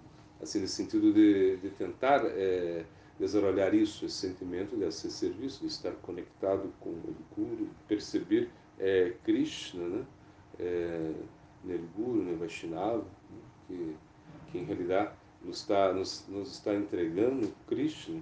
assim, 0.41 0.61
no 0.61 0.69
sentido 0.69 1.13
de, 1.13 1.57
de 1.59 1.71
tentar 1.71 2.25
é, 2.27 2.85
isso, 3.73 4.05
esse 4.07 4.15
sentimento 4.15 4.77
de 4.77 4.91
ser 4.93 5.11
serviço, 5.11 5.61
de 5.61 5.67
estar 5.67 5.93
conectado 6.03 6.73
com 6.81 6.91
o 6.91 7.17
Guru, 7.35 7.69
perceber 7.87 8.51
é, 8.79 9.15
Krishna, 9.25 9.89
né? 9.89 10.07
É, 10.59 11.13
no 11.65 11.79
Guru, 11.97 12.23
no 12.23 12.37
Vaishnava, 12.37 12.99
né? 12.99 13.41
que, 13.67 13.97
que 14.51 14.59
em 14.59 14.65
realidade 14.65 15.13
nos 15.43 15.61
está, 15.61 15.93
nos, 15.93 16.27
nos 16.29 16.53
está 16.53 16.75
entregando 16.75 17.53
Krishna, 17.67 18.21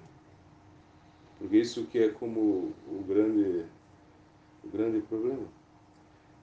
porque 1.39 1.59
isso 1.59 1.85
que 1.87 1.99
é 1.99 2.09
como 2.09 2.73
o 2.89 3.05
grande, 3.07 3.65
o 4.65 4.69
grande 4.69 5.01
problema, 5.03 5.47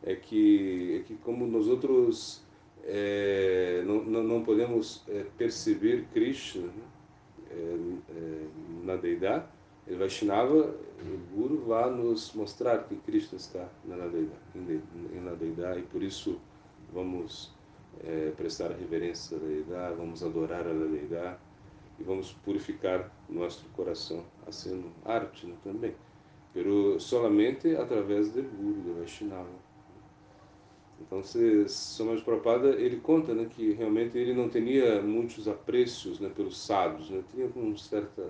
é 0.04 0.16
que, 0.16 1.00
é 1.00 1.04
que 1.04 1.16
como 1.16 1.48
nós 1.48 1.68
outros 1.68 2.44
é, 2.84 3.82
não, 3.86 4.04
não, 4.04 4.44
podemos 4.44 5.04
é, 5.08 5.26
perceber 5.38 6.06
Krishna 6.14 6.68
né? 6.68 6.84
é, 7.52 7.78
é 8.16 8.48
na 8.84 8.96
deidade, 8.98 9.46
ele 9.88 9.98
Vaishnava, 9.98 10.76
o 11.02 11.36
Guru, 11.36 11.66
vai 11.66 11.90
nos 11.90 12.34
mostrar 12.34 12.84
que 12.84 12.96
Krishna 12.98 13.38
está 13.38 13.70
na 13.86 14.08
deidade, 14.08 14.82
na 15.22 15.34
deidade 15.34 15.80
e 15.80 15.84
por 15.84 16.02
isso 16.02 16.40
vamos 16.94 17.52
é, 18.04 18.32
prestar 18.36 18.72
reverência 18.72 19.38
à 19.38 19.40
deidade, 19.40 19.96
vamos 19.96 20.24
adorar 20.24 20.68
a 20.68 20.74
deidade 20.74 21.38
e 22.00 22.04
vamos 22.04 22.32
purificar 22.32 23.12
nosso 23.30 23.66
coração, 23.76 24.24
assim 24.48 24.84
arte 25.06 25.46
né, 25.46 25.56
também, 25.64 25.94
pero 26.54 27.00
solamente 27.00 27.76
através 27.76 28.32
do 28.32 28.42
Guru, 28.44 28.82
do 28.82 29.00
Vaishnava. 29.00 29.50
Então, 31.02 31.22
se 31.24 31.68
Swami 31.68 32.22
Prabhupada, 32.22 32.70
ele 32.70 32.98
conta 32.98 33.34
né, 33.34 33.48
que 33.50 33.74
realmente 33.74 34.18
ele 34.18 34.34
não 34.34 34.48
tinha 34.48 35.02
muitos 35.02 35.48
apreços 35.48 36.20
né, 36.20 36.30
pelos 36.30 36.58
sábios, 36.58 37.10
né, 37.10 37.24
tinha 37.32 37.48
uma 37.56 37.78
certa 37.78 38.30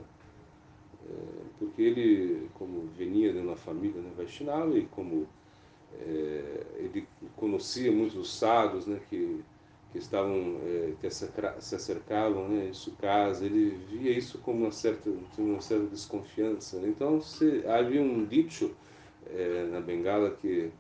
é, 1.10 1.44
porque 1.60 1.82
ele, 1.82 2.50
como 2.54 2.88
venia 2.98 3.34
de 3.34 3.40
uma 3.40 3.56
família 3.56 4.02
né, 4.02 4.12
Vaishnava 4.16 4.78
e 4.78 4.86
como 4.86 5.28
é, 6.00 6.66
ele 6.78 7.08
conhecia 7.36 7.92
muitos 7.92 8.34
sábios 8.34 8.88
né, 8.88 9.00
que, 9.10 9.44
que 9.94 10.00
estavam, 10.00 10.58
é, 10.66 10.94
que 11.00 11.10
se 11.10 11.76
acercavam 11.76 12.50
né, 12.50 12.70
sua 12.74 12.94
casa, 12.96 13.46
ele 13.46 13.78
via 13.92 14.12
isso 14.12 14.40
como 14.40 14.64
uma 14.64 14.72
certa, 14.72 15.10
uma 15.38 15.62
certa 15.62 15.86
desconfiança. 15.86 16.82
Então, 16.84 17.22
se, 17.22 17.64
havia 17.68 18.02
um 18.02 18.26
dicho 18.26 18.72
é, 19.28 19.68
na 19.72 19.80
Bengala 19.80 20.32
que 20.32 20.72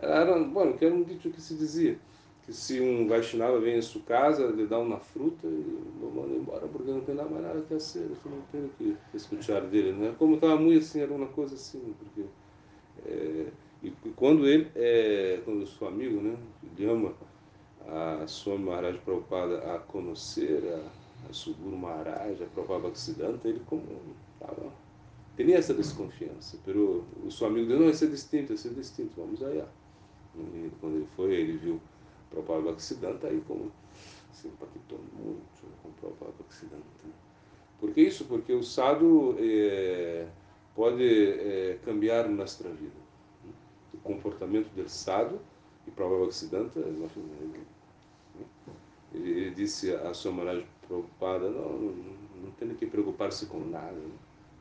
era, 0.00 0.38
bom, 0.38 0.72
que 0.74 0.84
era 0.84 0.94
um 0.94 1.02
dito 1.02 1.28
que 1.28 1.40
se 1.40 1.54
dizia 1.56 1.98
que 2.44 2.52
se 2.52 2.80
um 2.80 3.06
Vaishnava 3.06 3.60
vem 3.60 3.78
em 3.78 3.82
sua 3.82 4.02
casa, 4.02 4.46
lhe 4.46 4.66
dá 4.66 4.78
uma 4.78 4.98
fruta 4.98 5.46
e 5.46 5.90
manda 6.14 6.34
embora 6.34 6.66
porque 6.66 6.90
não 6.90 7.00
tem 7.00 7.14
mais 7.14 7.30
nada 7.30 7.62
que 7.68 7.78
ser, 7.78 8.00
eu 8.00 8.30
não 8.30 8.40
tenho 8.50 8.70
que 8.78 8.96
escutar 9.14 9.60
dele, 9.60 9.92
né? 9.92 10.14
Como 10.18 10.34
estava 10.34 10.56
muito 10.56 10.78
assim, 10.78 11.00
era 11.00 11.12
uma 11.12 11.28
coisa 11.28 11.54
assim, 11.54 11.94
porque 11.98 12.28
é, 13.06 13.46
e 13.82 13.92
quando 14.16 14.46
ele, 14.46 14.68
é, 14.74 15.40
quando 15.44 15.66
seu 15.66 15.86
amigo, 15.86 16.20
né, 16.20 16.36
ele 16.76 16.90
ama 16.90 17.14
a 17.88 18.26
Swami 18.26 18.64
Maharaj 18.64 18.98
Prabhupada 18.98 19.74
a 19.74 19.78
conhecer 19.78 20.62
a, 20.64 21.28
a 21.28 21.32
Suburu 21.32 21.76
Maharaj, 21.76 22.42
a 22.42 22.46
Prabhupada 22.46 22.80
Bhaktisiddhanta, 22.80 23.48
ele 23.48 23.60
como 23.66 23.84
tava, 24.38 24.72
tinha 25.36 25.56
essa 25.56 25.74
desconfiança, 25.74 26.58
pero 26.64 27.04
o 27.24 27.30
seu 27.30 27.46
amigo 27.46 27.66
disse, 27.66 27.80
não, 27.80 27.90
isso 27.90 28.04
é 28.04 28.08
distinto, 28.08 28.52
isso 28.52 28.68
é 28.68 28.70
distinto, 28.70 29.12
vamos 29.16 29.42
aí. 29.42 29.62
Quando 30.80 30.96
ele 30.96 31.08
foi, 31.16 31.34
ele 31.34 31.58
viu 31.58 31.80
Prabhupada 32.30 32.62
Bhaktisiddhanta, 32.62 33.26
aí 33.28 33.42
como 33.46 33.70
se 34.32 34.48
impactou 34.48 35.00
muito 35.12 35.42
com 35.82 35.88
o 35.88 35.92
Prabhupada 36.00 36.32
Bhaktisiddhanta. 36.38 36.84
Por 37.78 37.92
que 37.92 38.00
isso? 38.00 38.24
Porque 38.26 38.52
o 38.52 38.62
sadhu 38.62 39.36
é, 39.38 40.26
pode 40.74 41.04
é, 41.04 41.78
cambiar 41.84 42.28
nossa 42.28 42.68
vida. 42.68 43.02
O 43.92 43.98
comportamento 43.98 44.68
do 44.74 44.88
sadhu 44.88 45.40
e 45.86 45.90
Prabhupada 45.90 46.24
Bhaktisiddhanta, 46.24 46.78
ele, 46.78 47.60
ele 49.14 49.50
disse 49.50 49.94
a 49.94 50.14
sua 50.14 50.32
Maharaj 50.32 50.64
Prabhupada, 50.86 51.48
não, 51.48 51.72
não, 51.78 52.50
tem 52.58 52.74
que 52.74 52.86
preocupar-se 52.86 53.46
com 53.46 53.58
nada. 53.60 53.96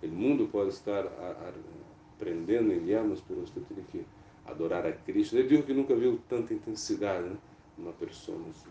O 0.03 0.07
mundo 0.07 0.47
pode 0.51 0.69
estar 0.69 1.05
aprendendo 2.17 2.71
em 2.71 2.89
Yamas, 2.89 3.23
mas 3.29 3.49
você 3.49 3.59
tem 3.59 3.83
que 3.91 4.05
adorar 4.45 4.85
a 4.85 4.91
Cristo. 4.91 5.35
Ele 5.37 5.47
viu 5.47 5.63
que 5.63 5.73
nunca 5.73 5.95
viu 5.95 6.19
tanta 6.27 6.53
intensidade 6.53 7.27
né? 7.27 7.37
numa 7.77 7.93
pessoa. 7.93 8.37
Assim. 8.49 8.69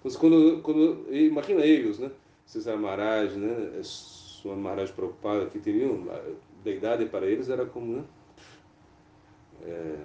Então, 0.00 0.20
quando, 0.20 0.62
quando, 0.62 1.06
imagina 1.12 1.64
eles, 1.64 1.98
né? 1.98 2.10
César 2.44 2.76
Maharaj, 2.76 3.36
né? 3.36 3.80
Sua 3.82 4.54
Maharaj 4.54 4.92
preocupada, 4.92 5.46
que 5.46 5.58
teriam, 5.58 6.04
a 6.10 6.68
idade 6.68 7.06
para 7.06 7.26
eles 7.26 7.48
era 7.48 7.66
como, 7.66 7.96
né? 7.96 8.04
É, 9.64 9.96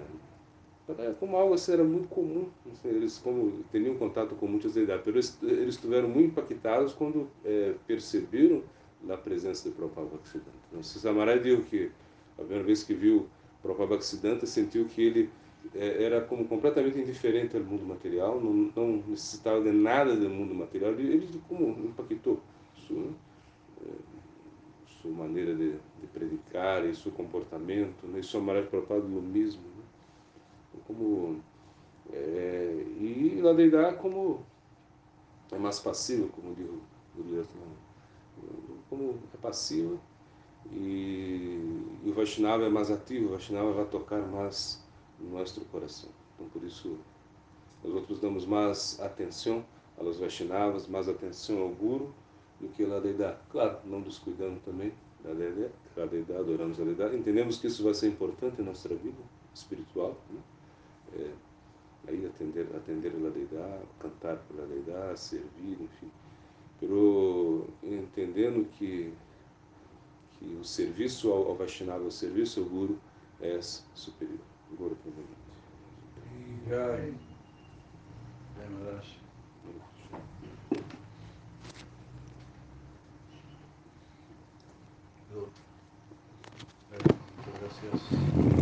como 1.18 1.36
algo 1.36 1.54
assim, 1.54 1.72
era 1.72 1.84
muito 1.84 2.08
comum. 2.08 2.48
Eles 2.84 3.18
como 3.18 3.62
teriam 3.70 3.96
contato 3.96 4.34
com 4.34 4.46
muitas 4.46 4.74
deidades, 4.74 5.06
eles, 5.06 5.38
eles 5.42 5.74
estiveram 5.74 6.08
muito 6.08 6.30
impactados 6.30 6.92
quando 6.92 7.28
é, 7.44 7.74
perceberam 7.86 8.62
a 9.08 9.16
presença 9.16 9.68
de 9.68 9.74
Prabhupada 9.74 10.08
Bhaktisiddhanta. 10.08 10.52
Então, 10.72 11.14
Maharaj 11.14 11.40
viu 11.40 11.62
que, 11.62 11.90
a 12.34 12.42
primeira 12.42 12.64
vez 12.64 12.82
que 12.82 12.94
viu 12.94 13.28
Prabhupada 13.62 13.90
Bhaktisiddhanta, 13.90 14.46
sentiu 14.46 14.86
que 14.86 15.02
ele 15.02 15.30
é, 15.74 16.02
era 16.02 16.20
como 16.20 16.44
completamente 16.46 16.98
indiferente 16.98 17.56
ao 17.56 17.62
mundo 17.62 17.84
material, 17.86 18.40
não, 18.40 18.70
não 18.74 19.04
necessitava 19.06 19.60
de 19.62 19.70
nada 19.70 20.16
do 20.16 20.28
mundo 20.28 20.54
material. 20.54 20.92
Ele, 20.92 21.14
ele 21.14 21.42
como 21.48 21.68
impactou 21.84 22.40
sua? 22.74 23.06
É, 23.86 24.12
maneira 25.10 25.54
de, 25.54 25.72
de, 25.72 26.06
predicar 26.12 26.84
e 26.84 26.94
seu 26.94 27.10
comportamento, 27.10 28.06
né? 28.06 28.20
maneira 28.40 28.68
de 28.68 28.70
do 29.00 29.22
mesmo. 29.22 29.62
Como, 30.86 31.40
é, 32.12 32.84
e 32.98 33.40
la 33.42 33.52
deidade 33.52 33.96
como 33.98 34.44
é 35.50 35.58
mais 35.58 35.78
passivo, 35.78 36.28
como 36.28 36.54
diz 36.54 36.68
o 36.68 36.82
Guru 37.16 37.46
como 38.88 39.18
é 39.32 39.36
passivo 39.36 40.00
e, 40.70 41.98
e 42.04 42.10
o 42.10 42.12
Vaishnava 42.12 42.64
é 42.64 42.68
mais 42.68 42.90
ativo, 42.90 43.26
o 43.26 43.30
Vaishnava 43.30 43.72
vai 43.72 43.84
tocar 43.86 44.20
mais 44.20 44.82
no 45.18 45.38
nosso 45.38 45.60
coração. 45.66 46.10
Então, 46.34 46.48
por 46.48 46.62
isso, 46.62 46.98
nós 47.82 47.94
outros 47.94 48.18
damos 48.20 48.46
mais 48.46 48.98
atenção 49.00 49.64
aos 49.98 50.18
Vaishnavas, 50.18 50.86
mais 50.86 51.08
atenção 51.08 51.60
ao 51.62 51.68
Guru 51.70 52.14
do 52.60 52.68
que 52.68 52.84
a 52.84 53.00
Deidá. 53.00 53.38
Claro, 53.50 53.78
não 53.84 54.00
descuidando 54.00 54.60
também 54.60 54.92
da 55.24 55.32
Deidá, 56.06 56.38
adoramos 56.38 56.80
a 56.80 56.84
Deidá. 56.84 57.14
Entendemos 57.14 57.58
que 57.58 57.66
isso 57.66 57.82
vai 57.82 57.94
ser 57.94 58.08
importante 58.08 58.60
em 58.60 58.64
nossa 58.64 58.88
vida 58.88 59.22
espiritual, 59.54 60.16
né? 60.30 60.40
É, 61.18 61.30
aí 62.08 62.26
atender, 62.26 62.66
atender 62.74 63.12
a 63.14 63.30
Deidá, 63.30 63.80
cantar 64.00 64.36
pela 64.48 64.66
Deidá, 64.66 65.16
servir, 65.16 65.78
enfim. 65.80 66.10
Pero 66.80 67.68
entendendo 67.82 68.68
que, 68.72 69.12
que 70.38 70.44
o 70.60 70.64
serviço 70.64 71.30
ao, 71.30 71.48
ao 71.48 71.54
o 72.06 72.10
serviço 72.10 72.60
ao 72.60 72.66
Guru 72.66 72.98
é 73.40 73.60
superior. 73.62 74.38
Guru 74.76 74.96
Prabhupada. 74.96 75.42
Maharaj. 78.70 79.22
Muchas 87.36 87.60
gracias. 87.60 88.61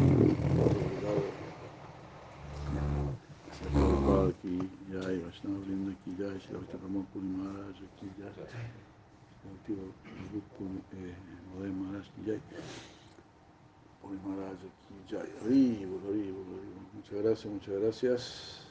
Jai. 8.19 8.37
Bhakti 9.43 9.73
Puri 10.57 10.81
Modem 11.55 11.75
Maharaj 11.83 12.07
aquí, 12.09 12.23
Jai. 12.27 12.41
Puri 14.03 14.19
Maharaj 14.27 14.59
aquí, 14.69 14.95
Jai. 15.09 15.29
Hari, 15.41 15.87
Bol, 15.87 16.01
Hari, 16.05 16.33
Bol, 16.33 16.45
Hari, 16.53 16.69
Bol. 16.69 16.87
Muchas 16.95 17.23
gracias, 17.23 17.53
muchas 17.53 17.75
gracias. 17.81 18.67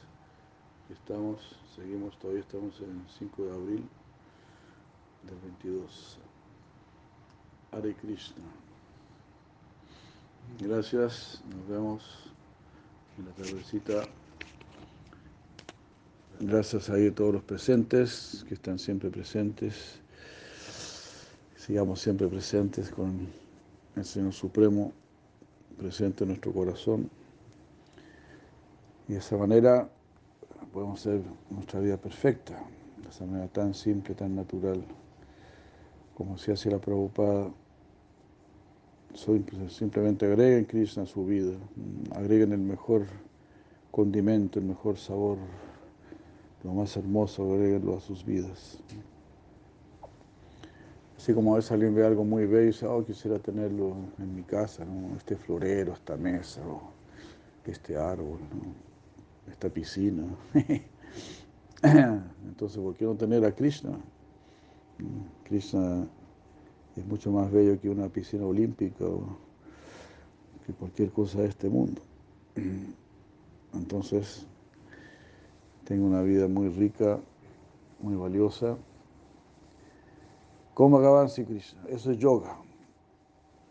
Estamos, 0.88 1.56
seguimos, 1.74 2.16
todavía 2.18 2.42
estamos 2.42 2.80
en 2.80 3.00
el 3.00 3.08
5 3.18 3.42
de 3.42 3.52
abril 3.52 3.88
del 5.24 5.38
22. 5.38 6.18
Hare 7.72 7.94
Krishna. 7.94 8.44
Gracias, 10.60 11.42
nos 11.48 11.68
vemos 11.68 12.32
en 13.18 13.26
la 13.26 13.32
tardecita. 13.32 14.19
Gracias 16.42 16.88
a 16.88 16.94
todos 17.14 17.34
los 17.34 17.42
presentes, 17.42 18.46
que 18.48 18.54
están 18.54 18.78
siempre 18.78 19.10
presentes. 19.10 20.00
Sigamos 21.54 22.00
siempre 22.00 22.28
presentes 22.28 22.88
con 22.88 23.28
el 23.94 24.04
Señor 24.06 24.32
Supremo 24.32 24.90
presente 25.76 26.24
en 26.24 26.28
nuestro 26.28 26.50
corazón. 26.54 27.10
Y 29.06 29.12
de 29.12 29.18
esa 29.18 29.36
manera 29.36 29.86
podemos 30.72 31.00
hacer 31.00 31.20
nuestra 31.50 31.78
vida 31.80 31.98
perfecta, 31.98 32.58
de 33.02 33.10
esa 33.10 33.26
manera 33.26 33.48
tan 33.48 33.74
simple, 33.74 34.14
tan 34.14 34.34
natural, 34.34 34.82
como 36.14 36.38
si 36.38 36.52
hace 36.52 36.70
la 36.70 36.78
Prabhupada. 36.78 37.50
Simplemente 39.68 40.24
agreguen 40.24 40.64
Krishna 40.64 41.02
a 41.02 41.06
su 41.06 41.22
vida, 41.26 41.52
agreguen 42.14 42.54
el 42.54 42.60
mejor 42.60 43.04
condimento, 43.90 44.58
el 44.58 44.64
mejor 44.64 44.96
sabor, 44.96 45.36
lo 46.64 46.72
más 46.72 46.96
hermoso, 46.96 47.54
agreguenlo 47.54 47.96
a 47.96 48.00
sus 48.00 48.24
vidas. 48.24 48.78
Así 51.16 51.34
como 51.34 51.52
a 51.52 51.56
veces 51.56 51.72
alguien 51.72 51.94
ve 51.94 52.06
algo 52.06 52.24
muy 52.24 52.46
bello 52.46 52.62
y 52.62 52.66
dice, 52.66 52.86
oh, 52.86 53.04
quisiera 53.04 53.38
tenerlo 53.38 53.94
en 54.18 54.34
mi 54.34 54.42
casa, 54.42 54.86
este 55.16 55.36
florero, 55.36 55.92
esta 55.92 56.16
mesa, 56.16 56.62
este 57.66 57.96
árbol, 57.96 58.38
esta 59.50 59.68
piscina. 59.68 60.24
Entonces, 61.82 62.78
¿por 62.78 62.94
qué 62.94 63.04
no 63.04 63.14
tener 63.14 63.44
a 63.44 63.52
Krishna? 63.52 63.98
Krishna 65.44 66.06
es 66.96 67.06
mucho 67.06 67.30
más 67.30 67.50
bello 67.50 67.78
que 67.80 67.88
una 67.88 68.08
piscina 68.08 68.46
olímpica 68.46 69.04
o 69.04 69.36
que 70.66 70.72
cualquier 70.72 71.10
cosa 71.10 71.40
de 71.40 71.48
este 71.48 71.68
mundo. 71.68 72.00
Entonces, 73.74 74.46
tengo 75.90 76.06
una 76.06 76.22
vida 76.22 76.46
muy 76.46 76.68
rica, 76.68 77.18
muy 77.98 78.14
valiosa. 78.14 78.76
¿Cómo 80.72 81.00
Gavansi 81.00 81.44
Krishna? 81.44 81.82
Eso 81.88 82.12
es 82.12 82.18
yoga. 82.18 82.56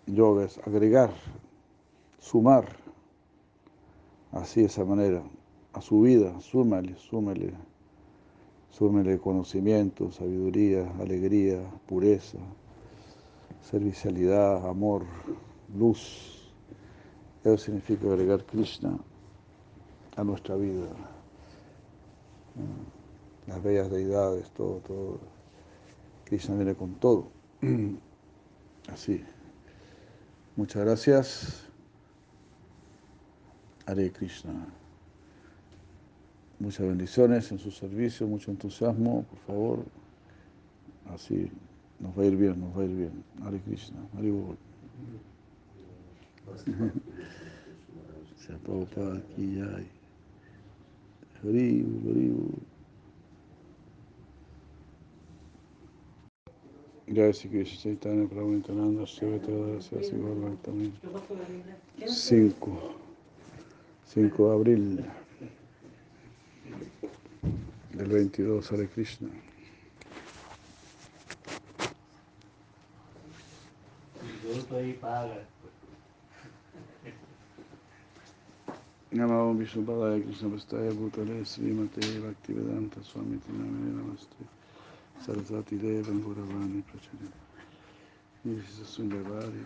Yoga 0.05 0.43
es 0.43 0.57
agregar, 0.67 1.11
sumar, 2.19 2.65
así 4.33 4.59
de 4.59 4.65
esa 4.65 4.83
manera, 4.83 5.23
a 5.71 5.79
su 5.79 6.01
vida, 6.01 6.37
súmale, 6.41 6.97
súmale, 6.97 7.53
súmale 8.69 9.17
conocimiento, 9.19 10.11
sabiduría, 10.11 10.91
alegría, 10.99 11.61
pureza, 11.87 12.39
servicialidad, 13.61 14.67
amor, 14.67 15.05
luz. 15.73 16.51
Eso 17.45 17.57
significa 17.57 18.07
agregar 18.07 18.43
Krishna 18.43 18.99
a 20.17 20.23
nuestra 20.25 20.57
vida. 20.57 21.18
Las 23.47 23.63
bellas 23.63 23.89
deidades, 23.89 24.49
todo, 24.51 24.77
todo. 24.79 25.19
Krishna 26.25 26.55
viene 26.55 26.75
con 26.75 26.95
todo. 26.95 27.27
Así. 28.91 29.23
Muchas 30.55 30.83
gracias. 30.83 31.63
Hare 33.85 34.11
Krishna. 34.11 34.67
Muchas 36.59 36.85
bendiciones 36.85 37.51
en 37.51 37.57
su 37.57 37.71
servicio, 37.71 38.27
mucho 38.27 38.51
entusiasmo, 38.51 39.23
por 39.23 39.39
favor. 39.39 39.85
Así 41.13 41.49
nos 41.99 42.17
va 42.17 42.23
a 42.23 42.25
ir 42.25 42.35
bien, 42.35 42.59
nos 42.59 42.77
va 42.77 42.81
a 42.81 42.85
ir 42.85 42.95
bien. 42.95 43.23
Hare 43.43 43.59
Krishna, 43.61 43.97
Hare 44.17 44.31
Bol. 44.31 44.57
Se 48.37 48.53
Prabhupada 48.63 49.17
aquí 49.17 49.55
ya 49.55 49.98
Hare 51.43 51.83
Bol. 51.83 52.69
Gracias 57.07 57.51
Krishna 57.51 57.81
Chaitanya 57.81 58.27
Prabhu 58.27 58.51
Nitananda 58.51 59.05
Shivata 59.05 59.81
Gracias 59.81 60.21
Gaur 60.21 60.57
también. 60.61 60.93
5 62.05 62.95
5 64.05 64.47
de 64.47 64.53
abril 64.55 65.05
del 67.93 68.07
22 68.07 68.71
Hare 68.71 68.87
Krishna. 68.87 69.29
Krishna 80.21 80.49
Prastaya 80.49 80.91
Bhutale 80.93 81.43
Srimate 81.43 81.99
Bhaktivedanta 82.21 83.01
Swami 83.01 83.39
Tinamene 83.39 83.91
Namaste. 83.95 84.35
Sarasati 85.17 85.79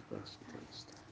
Pasatasta 0.08 1.04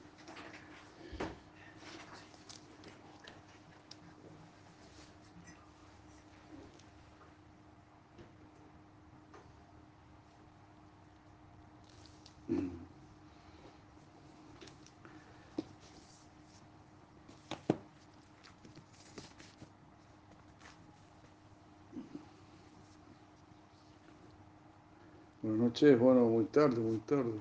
Buenas 25.42 25.71
noches, 25.82 25.98
bueno, 25.98 26.26
muy 26.26 26.44
tarde, 26.44 26.80
muy 26.80 26.98
tarde. 26.98 27.32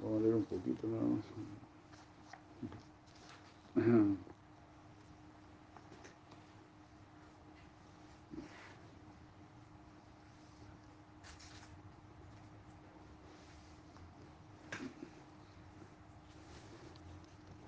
Vamos 0.00 0.18
a 0.18 0.22
leer 0.22 0.34
un 0.34 0.44
poquito 0.44 0.86
nada 0.88 1.02
más. 1.02 1.24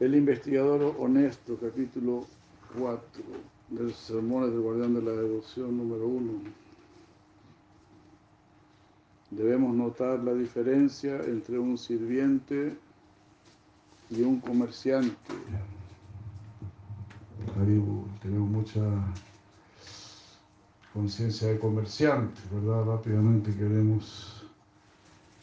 El 0.01 0.15
investigador 0.15 0.95
honesto, 0.99 1.59
capítulo 1.61 2.27
4 2.79 3.01
de 3.71 3.83
los 3.85 3.97
sermones 3.97 4.51
del 4.51 4.61
guardián 4.61 4.95
de 4.95 5.03
la 5.03 5.13
devoción 5.13 5.77
número 5.77 6.07
1. 6.07 6.68
Debemos 9.39 9.73
notar 9.73 10.19
la 10.19 10.35
diferencia 10.35 11.15
entre 11.25 11.61
un 11.61 11.79
sirviente 11.79 12.77
y 14.11 14.23
un 14.23 14.41
comerciante. 14.41 15.15
Tenemos 18.21 18.51
mucha 18.51 18.81
conciencia 20.93 21.47
de 21.47 21.59
comerciante, 21.61 22.41
¿verdad? 22.53 22.97
Rápidamente 22.97 23.55
queremos 23.55 24.45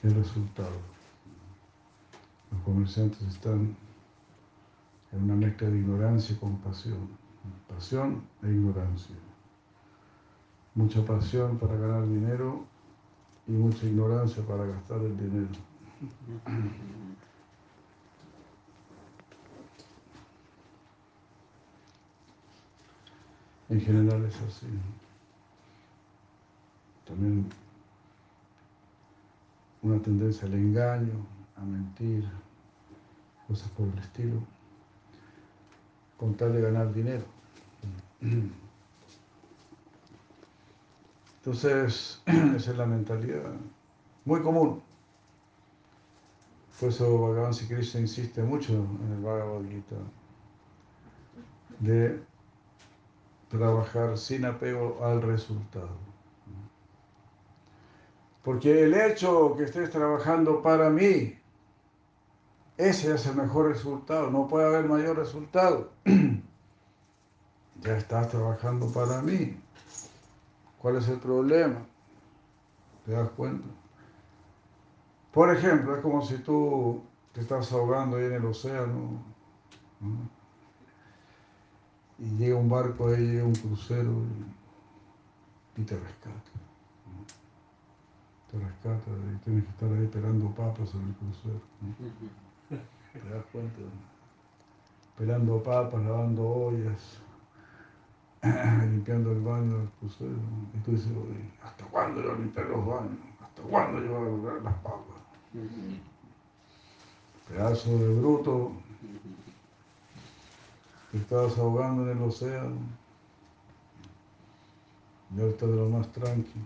el 0.03 0.13
resultado. 0.13 0.75
Los 2.51 2.61
comerciantes 2.63 3.21
están 3.21 3.77
en 5.13 5.23
una 5.23 5.35
mezcla 5.35 5.69
de 5.69 5.77
ignorancia 5.77 6.35
y 6.35 6.39
compasión, 6.39 7.07
pasión 7.69 8.23
e 8.43 8.47
ignorancia. 8.47 9.15
Mucha 10.73 11.05
pasión 11.05 11.57
para 11.57 11.77
ganar 11.77 12.05
dinero 12.09 12.74
y 13.47 13.51
mucha 13.51 13.85
ignorancia 13.85 14.43
para 14.43 14.65
gastar 14.65 15.01
el 15.01 15.17
dinero. 15.17 15.47
En 23.67 23.81
general 23.81 24.23
es 24.25 24.35
así. 24.41 24.67
También 27.03 27.49
una 29.81 29.99
tendencia 29.99 30.47
al 30.47 30.53
engaño, 30.53 31.25
a 31.55 31.61
mentir, 31.61 32.25
cosas 33.47 33.69
por 33.71 33.87
el 33.87 33.97
estilo, 33.97 34.39
con 36.17 36.35
tal 36.35 36.53
de 36.53 36.61
ganar 36.61 36.93
dinero. 36.93 37.25
Entonces, 41.45 42.23
esa 42.25 42.71
es 42.71 42.77
la 42.77 42.87
mentalidad 42.87 43.43
muy 44.25 44.41
común. 44.41 44.81
Por 46.79 46.89
eso 46.89 47.19
Bhagavan 47.19 47.53
Krishna 47.53 48.01
insiste 48.01 48.41
mucho 48.41 48.73
en 48.73 49.11
el 49.11 49.21
Bhagavad 49.21 49.61
de 51.79 52.19
trabajar 53.47 54.17
sin 54.17 54.45
apego 54.45 55.05
al 55.05 55.21
resultado. 55.21 55.95
Porque 58.43 58.83
el 58.83 58.95
hecho 58.95 59.55
que 59.55 59.65
estés 59.65 59.91
trabajando 59.91 60.63
para 60.63 60.89
mí, 60.89 61.37
ese 62.77 63.13
es 63.13 63.27
el 63.27 63.35
mejor 63.35 63.67
resultado, 63.67 64.31
no 64.31 64.47
puede 64.47 64.65
haber 64.65 64.85
mayor 64.85 65.17
resultado. 65.17 65.91
ya 67.81 67.97
estás 67.97 68.29
trabajando 68.29 68.87
para 68.87 69.21
mí. 69.21 69.55
¿Cuál 70.85 70.97
es 70.97 71.07
el 71.09 71.17
problema? 71.17 71.77
¿Te 73.07 73.13
das 73.13 73.31
cuenta? 73.31 73.67
Por 75.33 75.49
ejemplo, 75.49 75.95
es 75.95 76.01
como 76.03 76.21
si 76.21 76.37
tú 76.37 77.01
te 77.33 77.41
estás 77.41 77.71
ahogando 77.71 78.17
ahí 78.17 78.25
en 78.25 78.33
el 78.33 78.45
océano 78.45 79.19
y 82.19 82.29
llega 82.37 82.57
un 82.57 82.69
barco 82.69 83.07
ahí, 83.07 83.17
llega 83.17 83.45
un 83.45 83.55
crucero 83.55 84.11
y, 85.75 85.81
te 85.81 85.97
rescata. 85.97 86.51
Te 88.51 88.59
rescata 88.59 89.09
y 89.09 89.43
tienes 89.43 89.63
que 89.63 89.71
estar 89.71 89.91
ahí 89.91 90.05
pelando 90.05 90.51
papas 90.51 90.93
en 90.93 91.01
el 91.01 91.15
crucero. 91.15 91.61
¿Te 93.23 93.27
das 93.27 93.45
cuenta? 93.51 93.79
Pelando 95.17 95.63
papas, 95.63 96.03
lavando 96.03 96.47
ollas 96.47 97.25
limpiando 98.91 99.31
el 99.31 99.41
baño 99.41 99.77
del 99.79 99.89
crucero. 99.99 100.37
Tú 100.85 100.91
dices, 100.91 101.11
¿hasta 101.63 101.83
cuándo 101.85 102.21
yo 102.21 102.35
limpiar 102.35 102.67
los 102.67 102.85
baños? 102.85 103.17
¿Hasta 103.41 103.61
cuándo 103.63 103.99
yo 104.03 104.19
voy 104.19 104.27
a 104.27 104.31
lograr 104.31 104.61
las 104.61 104.75
papas? 104.75 105.15
Pedazo 107.49 107.89
de 107.97 108.13
bruto 108.19 108.71
te 111.11 111.17
estabas 111.17 111.57
ahogando 111.57 112.03
en 112.03 112.17
el 112.17 112.23
océano 112.23 112.77
y 115.35 115.39
ahora 115.39 115.51
estás 115.51 115.69
de 115.69 115.75
lo 115.75 115.89
más 115.89 116.11
tranquilo. 116.11 116.65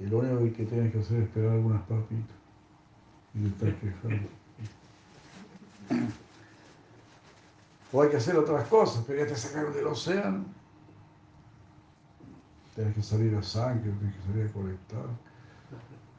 Y 0.00 0.06
lo 0.06 0.18
único 0.18 0.56
que 0.56 0.64
tienes 0.64 0.92
que 0.92 0.98
hacer 0.98 1.18
es 1.18 1.24
esperar 1.24 1.52
algunas 1.52 1.82
papitas 1.82 2.36
y 3.34 3.48
te 3.48 3.68
estás 3.68 3.80
quejando. 3.80 4.28
O 7.92 8.02
hay 8.02 8.10
que 8.10 8.16
hacer 8.16 8.36
otras 8.36 8.66
cosas, 8.68 9.04
pero 9.06 9.20
ya 9.20 9.28
te 9.28 9.36
sacaron 9.36 9.72
del 9.72 9.86
océano. 9.86 10.61
Tienes 12.74 12.94
que 12.94 13.02
salir 13.02 13.34
a 13.34 13.42
sangre, 13.42 13.92
tienes 13.92 14.16
que 14.16 14.22
salir 14.22 14.46
a 14.46 14.52
colectar. 14.52 15.06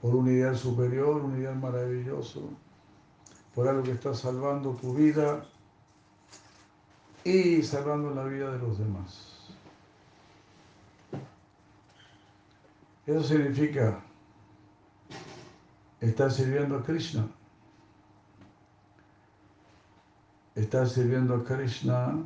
Por 0.02 0.16
un 0.16 0.28
ideal 0.28 0.56
superior, 0.56 1.22
un 1.22 1.38
ideal 1.38 1.58
maravilloso. 1.58 2.50
Por 3.56 3.68
algo 3.68 3.84
que 3.84 3.92
está 3.92 4.14
salvando 4.14 4.74
tu 4.74 4.94
vida 4.94 5.46
y 7.24 7.62
salvando 7.64 8.14
la 8.14 8.26
vida 8.26 8.52
de 8.52 8.60
los 8.60 8.78
demás. 8.78 9.34
Eso 13.06 13.24
significa 13.24 14.02
estar 16.00 16.32
sirviendo 16.32 16.78
a 16.78 16.84
Krishna. 16.84 17.28
Estar 20.56 20.88
sirviendo 20.88 21.36
a 21.36 21.44
Krishna 21.44 22.24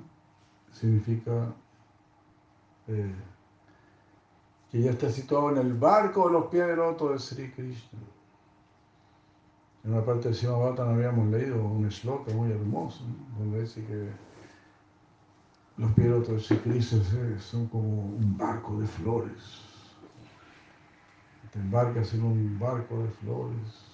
significa 0.72 1.54
eh, 2.88 3.16
que 4.72 4.82
ya 4.82 4.92
está 4.92 5.10
situado 5.10 5.52
en 5.52 5.58
el 5.58 5.74
barco 5.74 6.28
de 6.28 6.34
los 6.34 6.46
pies 6.48 6.68
del 6.68 6.78
de 6.78 7.20
Sri 7.20 7.52
Krishna. 7.52 8.00
En 9.84 9.94
una 9.94 10.04
parte 10.04 10.30
del 10.30 10.44
no 10.44 10.82
habíamos 10.82 11.28
leído 11.28 11.64
un 11.64 11.88
shloka 11.88 12.34
muy 12.34 12.52
hermoso, 12.52 13.04
donde 13.38 13.62
dice 13.62 13.86
que 13.86 14.10
los 15.78 15.92
pies 15.94 16.10
del 16.10 16.26
de 16.26 16.40
Sri 16.40 16.58
Krishna 16.58 17.40
son 17.40 17.68
como 17.68 17.88
un 17.88 18.38
barco 18.38 18.80
de 18.80 18.88
flores. 18.88 19.62
Te 21.52 21.60
embarcas 21.60 22.14
en 22.14 22.24
un 22.24 22.60
barco 22.60 23.02
de 23.04 23.10
flores 23.10 23.86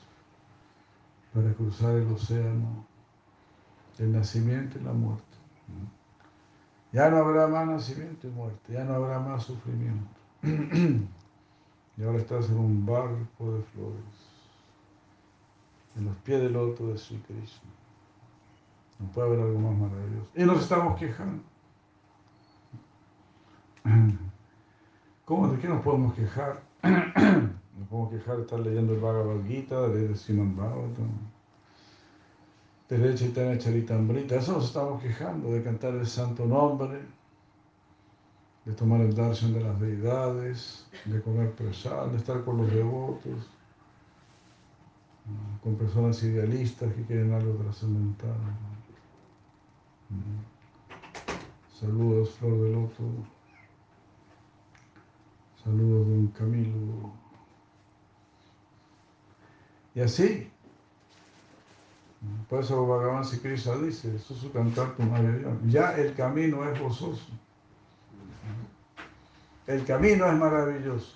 para 1.34 1.54
cruzar 1.54 1.96
el 1.96 2.12
océano 2.12 2.86
el 4.00 4.12
nacimiento 4.12 4.80
y 4.80 4.84
la 4.84 4.94
muerte. 4.94 5.24
Ya 6.92 7.10
no 7.10 7.18
habrá 7.18 7.48
más 7.48 7.68
nacimiento 7.68 8.28
y 8.28 8.32
muerte, 8.32 8.74
ya 8.74 8.84
no 8.84 8.94
habrá 8.94 9.20
más 9.20 9.44
sufrimiento. 9.44 10.23
y 11.98 12.04
ahora 12.04 12.18
estás 12.18 12.50
en 12.50 12.58
un 12.58 12.86
barco 12.86 13.54
de 13.54 13.64
flores, 13.64 14.04
en 15.96 16.06
los 16.06 16.16
pies 16.18 16.42
del 16.42 16.54
loto 16.54 16.88
de 16.88 16.98
Sri 16.98 17.18
Krishna. 17.20 17.70
No 19.00 19.12
puede 19.12 19.28
haber 19.28 19.40
algo 19.42 19.60
más 19.60 19.78
maravilloso. 19.78 20.32
Y 20.36 20.44
nos 20.44 20.62
estamos 20.62 21.00
quejando. 21.00 21.44
¿Cómo? 25.26 25.48
¿De 25.48 25.60
qué 25.60 25.68
nos 25.68 25.82
podemos 25.82 26.14
quejar? 26.14 26.62
nos 26.84 27.88
podemos 27.90 28.12
quejar 28.12 28.36
de 28.38 28.42
estar 28.44 28.60
leyendo 28.60 28.94
el 28.94 29.00
Bhagavad 29.00 29.46
Gita, 29.46 29.82
de 29.82 29.96
leer 29.96 30.10
el 30.12 30.18
Siman 30.18 30.56
Bhagavatam 30.56 31.34
de 32.98 33.16
Chaitanya 33.16 33.58
Charitamrita. 33.58 34.36
Eso 34.36 34.54
nos 34.54 34.66
estamos 34.66 35.02
quejando, 35.02 35.52
de 35.52 35.64
cantar 35.64 35.96
el 35.96 36.06
santo 36.06 36.46
nombre, 36.46 37.02
de 38.66 38.74
tomar 38.74 39.02
el 39.02 39.14
darshan 39.14 39.54
de 39.54 39.62
las 39.62 39.80
deidades, 39.80 40.88
de 41.06 41.22
comer 41.22 41.52
prasad, 41.54 42.08
de 42.08 42.18
estar 42.18 42.44
con 42.44 42.58
los 42.58 42.72
devotos, 42.72 43.50
con 45.62 45.76
personas 45.76 46.22
idealistas 46.24 46.94
que 46.94 47.04
quieren 47.04 47.34
algo 47.34 47.54
trascendental. 47.56 48.36
Saludos, 51.80 52.32
Flor 52.32 52.62
de 52.62 52.72
Loto. 52.72 53.04
Saludos, 55.64 56.08
Don 56.08 56.28
Camilo. 56.28 57.12
Y 59.96 60.02
así, 60.02 60.50
por 62.50 62.64
eso 62.64 62.88
Bhagavan 62.88 63.26
Sri 63.26 63.40
Krishna 63.40 63.76
dice, 63.78 64.16
eso 64.16 64.34
es 64.34 64.52
cantar 64.52 64.96
tu 64.96 65.04
Ya 65.68 65.96
el 65.98 66.14
camino 66.16 66.68
es 66.70 66.80
gozoso. 66.80 67.32
El 69.68 69.86
camino 69.86 70.26
es 70.28 70.34
maravilloso. 70.38 71.14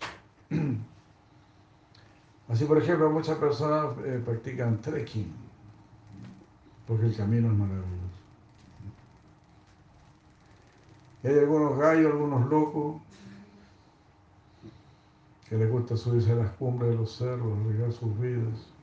Así, 2.47 2.65
por 2.65 2.77
ejemplo, 2.77 3.09
muchas 3.09 3.37
personas 3.37 3.97
eh, 4.05 4.21
practican 4.23 4.79
trekking, 4.81 5.33
porque 6.87 7.07
el 7.07 7.15
camino 7.15 7.51
es 7.51 7.57
maravilloso. 7.57 7.97
Hay 11.23 11.39
algunos 11.39 11.77
gallos, 11.77 12.11
algunos 12.13 12.49
locos, 12.49 13.01
que 15.49 15.57
les 15.57 15.69
gusta 15.69 15.97
subirse 15.97 16.31
a 16.31 16.35
las 16.35 16.51
cumbres 16.51 16.91
de 16.91 16.97
los 16.97 17.17
cerros, 17.17 17.57
arriesgar 17.59 17.91
sus 17.91 18.19
vidas 18.19 18.73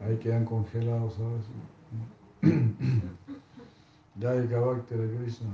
Ahí 0.00 0.16
quedan 0.18 0.44
congelados 0.44 1.14
¿sabes? 1.14 1.44
Ya 4.16 4.34
el 4.34 4.50
carácter 4.50 4.98
de 4.98 5.16
Krishna 5.16 5.48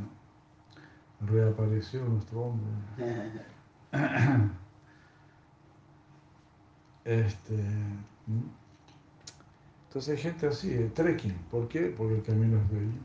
reapareció 1.21 2.05
nuestro 2.05 2.41
hombre. 2.43 2.71
Este, 7.05 7.55
entonces 9.87 10.09
hay 10.09 10.23
gente 10.23 10.49
así, 10.49 10.71
de 10.71 10.89
trekking. 10.89 11.39
¿Por 11.53 11.69
qué? 11.69 11.95
Porque 11.97 12.17
el 12.17 12.23
camino 12.25 12.59
es 12.59 12.69
bello. 12.69 13.01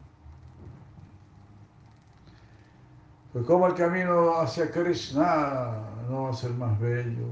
Pues 3.32 3.46
como 3.46 3.68
el 3.68 3.76
camino 3.76 4.40
hacia 4.40 4.72
Krishna 4.72 5.78
no 6.10 6.24
va 6.24 6.30
a 6.32 6.34
ser 6.34 6.52
más 6.52 6.78
bello, 6.80 7.28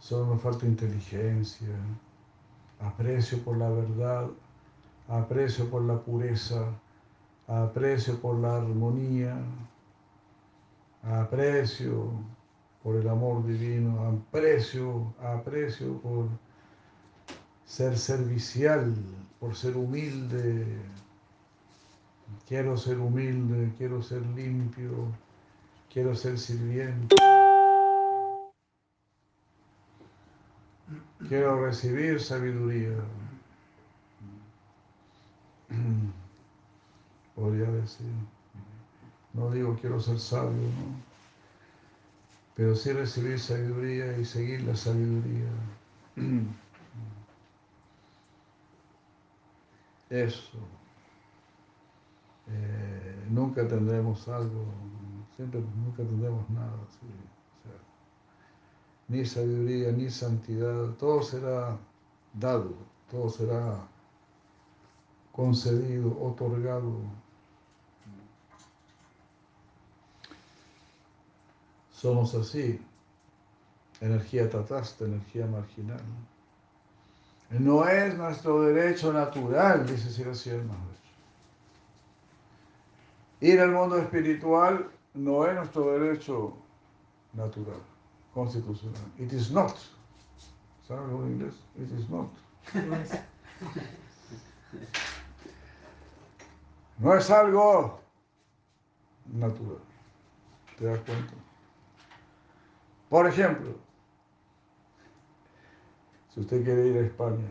solo 0.00 0.26
nos 0.26 0.42
falta 0.42 0.66
inteligencia, 0.66 1.68
aprecio 2.80 3.38
por 3.44 3.58
la 3.58 3.68
verdad, 3.68 4.26
aprecio 5.06 5.70
por 5.70 5.82
la 5.82 6.00
pureza, 6.00 6.66
aprecio 7.46 8.20
por 8.20 8.38
la 8.38 8.56
armonía, 8.56 9.36
aprecio 11.02 12.10
por 12.82 12.96
el 12.96 13.08
amor 13.08 13.46
divino, 13.46 14.04
aprecio, 14.06 15.14
aprecio 15.20 15.98
por 16.00 16.28
ser 17.64 17.98
servicial, 17.98 18.94
por 19.40 19.54
ser 19.56 19.76
humilde. 19.76 20.66
Quiero 22.46 22.76
ser 22.76 22.98
humilde, 22.98 23.72
quiero 23.78 24.02
ser 24.02 24.22
limpio, 24.34 25.08
quiero 25.92 26.14
ser 26.14 26.38
sirviente. 26.38 27.16
Quiero 31.28 31.64
recibir 31.64 32.20
sabiduría. 32.20 32.96
Podría 37.34 37.70
decir. 37.70 38.06
No 39.32 39.50
digo 39.50 39.76
quiero 39.80 40.00
ser 40.00 40.20
sabio, 40.20 40.50
¿no? 40.50 41.14
Pero 42.54 42.76
sí 42.76 42.92
recibir 42.92 43.40
sabiduría 43.40 44.16
y 44.16 44.24
seguir 44.24 44.62
la 44.62 44.76
sabiduría. 44.76 45.50
Eso. 50.10 50.58
Eh, 52.46 53.26
nunca 53.30 53.66
tendremos 53.66 54.28
algo, 54.28 54.66
siempre 55.34 55.60
nunca 55.60 56.02
tendremos 56.04 56.48
nada. 56.50 56.76
ni 59.08 59.24
sabiduría, 59.24 59.92
ni 59.92 60.10
santidad, 60.10 60.90
todo 60.98 61.22
será 61.22 61.76
dado, 62.32 62.74
todo 63.10 63.28
será 63.28 63.78
concedido, 65.32 66.16
otorgado. 66.22 67.00
Somos 72.04 72.34
así, 72.34 72.78
energía 74.02 74.50
tatasta, 74.50 75.06
energía 75.06 75.46
marginal. 75.46 76.02
No 77.48 77.88
es 77.88 78.14
nuestro 78.14 78.60
derecho 78.60 79.10
natural, 79.10 79.86
dice 79.86 80.10
Siracía. 80.10 80.60
Ir 83.40 83.58
al 83.58 83.70
mundo 83.70 83.96
espiritual 83.96 84.90
no 85.14 85.46
es 85.46 85.54
nuestro 85.54 85.98
derecho 85.98 86.54
natural, 87.32 87.80
constitucional. 88.34 89.00
It 89.18 89.32
is 89.32 89.50
not. 89.50 89.74
¿Sabes 90.86 91.10
en 91.10 91.32
inglés? 91.32 91.54
It 91.78 91.90
is 91.98 92.10
not. 92.10 92.28
No 96.98 97.14
es 97.14 97.30
algo 97.30 97.98
natural. 99.32 99.78
¿Te 100.76 100.84
das 100.84 100.98
cuenta? 100.98 101.32
Por 103.14 103.28
ejemplo, 103.28 103.76
si 106.30 106.40
usted 106.40 106.64
quiere 106.64 106.88
ir 106.88 106.96
a 106.96 107.06
España, 107.06 107.46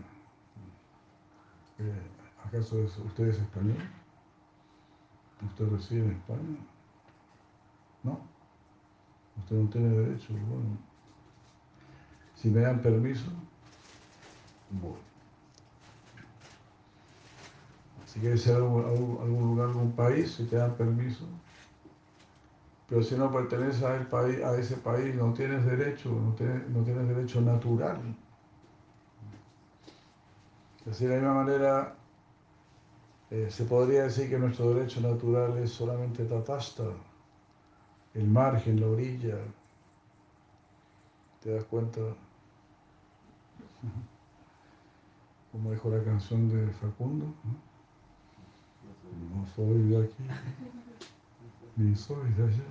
eh, 1.80 2.02
¿acaso 2.46 2.80
usted 3.06 3.30
es 3.30 3.40
español? 3.40 3.78
¿Usted 5.46 5.70
reside 5.70 6.02
en 6.02 6.12
España? 6.12 6.58
No. 8.04 8.20
Usted 9.38 9.56
no 9.56 9.70
tiene 9.70 9.88
derecho. 9.88 10.34
Bueno, 10.34 10.78
si 12.36 12.50
me 12.50 12.60
dan 12.60 12.82
permiso, 12.82 13.32
voy. 14.70 15.00
Si 18.06 18.20
quieres 18.20 18.46
ir 18.48 18.52
a 18.52 18.58
algún, 18.58 19.48
lugar, 19.48 19.68
a 19.68 19.70
algún 19.70 19.94
país, 19.94 20.34
si 20.34 20.44
te 20.44 20.58
dan 20.58 20.76
permiso, 20.76 21.26
pero 22.94 23.04
si 23.04 23.16
no 23.16 23.32
perteneces 23.32 23.82
a, 23.82 24.08
país, 24.08 24.40
a 24.44 24.56
ese 24.56 24.78
país, 24.78 25.16
no 25.16 25.34
tienes 25.34 25.66
derecho, 25.66 26.12
no 26.12 26.32
tienes, 26.34 26.70
no 26.70 26.84
tienes 26.84 27.08
derecho 27.08 27.42
natural. 27.42 27.98
Así 30.88 31.06
de 31.06 31.16
la 31.16 31.18
misma 31.22 31.44
manera, 31.44 31.96
eh, 33.32 33.48
se 33.50 33.66
podría 33.66 34.04
decir 34.04 34.30
que 34.30 34.38
nuestro 34.38 34.76
derecho 34.76 35.02
natural 35.02 35.58
es 35.58 35.72
solamente 35.72 36.24
tatasta, 36.26 36.84
el 38.14 38.28
margen, 38.28 38.80
la 38.80 38.86
orilla. 38.86 39.40
¿Te 41.42 41.56
das 41.56 41.64
cuenta? 41.64 42.00
Como 45.52 45.72
dijo 45.72 45.90
la 45.90 46.04
canción 46.04 46.48
de 46.48 46.68
Facundo. 46.74 47.26
No 49.34 49.48
soy 49.56 49.82
de 49.90 50.04
aquí, 50.04 50.28
ni 51.76 51.96
soy 51.96 52.32
de 52.34 52.44
allá. 52.44 52.64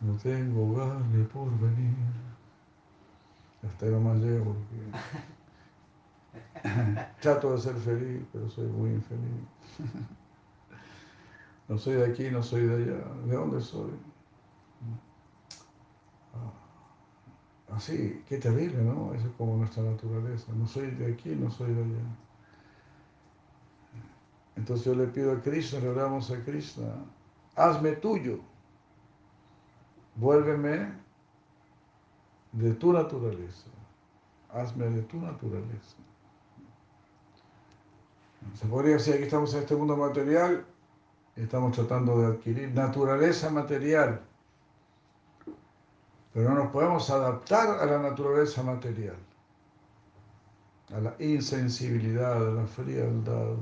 No 0.00 0.14
tengo 0.16 0.70
hogar 0.70 1.00
ni 1.12 1.24
por 1.24 1.50
venir. 1.58 1.94
Hasta 3.62 3.86
ahí 3.86 3.92
nomás 3.92 4.18
llego 4.18 4.54
porque 4.54 4.76
Trato 7.20 7.52
de 7.52 7.60
ser 7.60 7.76
feliz, 7.76 8.22
pero 8.32 8.48
soy 8.48 8.66
muy 8.66 8.90
infeliz. 8.90 9.44
No 11.68 11.78
soy 11.78 11.94
de 11.94 12.06
aquí, 12.06 12.30
no 12.30 12.42
soy 12.42 12.66
de 12.66 12.74
allá. 12.74 13.04
¿De 13.26 13.34
dónde 13.34 13.60
soy? 13.60 13.92
Ah, 16.34 17.76
así, 17.76 18.22
qué 18.28 18.38
terrible, 18.38 18.82
¿no? 18.82 19.14
Eso 19.14 19.28
es 19.28 19.34
como 19.36 19.56
nuestra 19.56 19.82
naturaleza. 19.82 20.52
No 20.52 20.66
soy 20.66 20.90
de 20.90 21.12
aquí, 21.12 21.30
no 21.30 21.50
soy 21.50 21.72
de 21.72 21.82
allá. 21.82 22.04
Entonces 24.56 24.86
yo 24.86 24.94
le 24.94 25.06
pido 25.06 25.32
a 25.32 25.40
Krishna, 25.40 25.80
le 25.80 25.88
oramos 25.88 26.30
a 26.30 26.42
Krishna, 26.44 26.86
hazme 27.56 27.92
tuyo, 27.92 28.38
vuélveme 30.16 30.92
de 32.52 32.74
tu 32.74 32.92
naturaleza, 32.92 33.66
hazme 34.50 34.90
de 34.90 35.02
tu 35.02 35.20
naturaleza. 35.20 35.96
Se 38.54 38.66
podría 38.66 38.94
decir, 38.94 39.14
aquí 39.14 39.22
estamos 39.24 39.54
en 39.54 39.60
este 39.60 39.74
mundo 39.74 39.96
material, 39.96 40.66
estamos 41.36 41.72
tratando 41.72 42.20
de 42.20 42.26
adquirir 42.26 42.72
naturaleza 42.72 43.48
material, 43.48 44.20
pero 46.34 46.50
no 46.50 46.56
nos 46.56 46.72
podemos 46.72 47.08
adaptar 47.08 47.78
a 47.80 47.86
la 47.86 47.98
naturaleza 47.98 48.62
material, 48.62 49.16
a 50.94 51.00
la 51.00 51.14
insensibilidad, 51.18 52.36
a 52.36 52.50
la 52.50 52.66
frialdad 52.66 53.56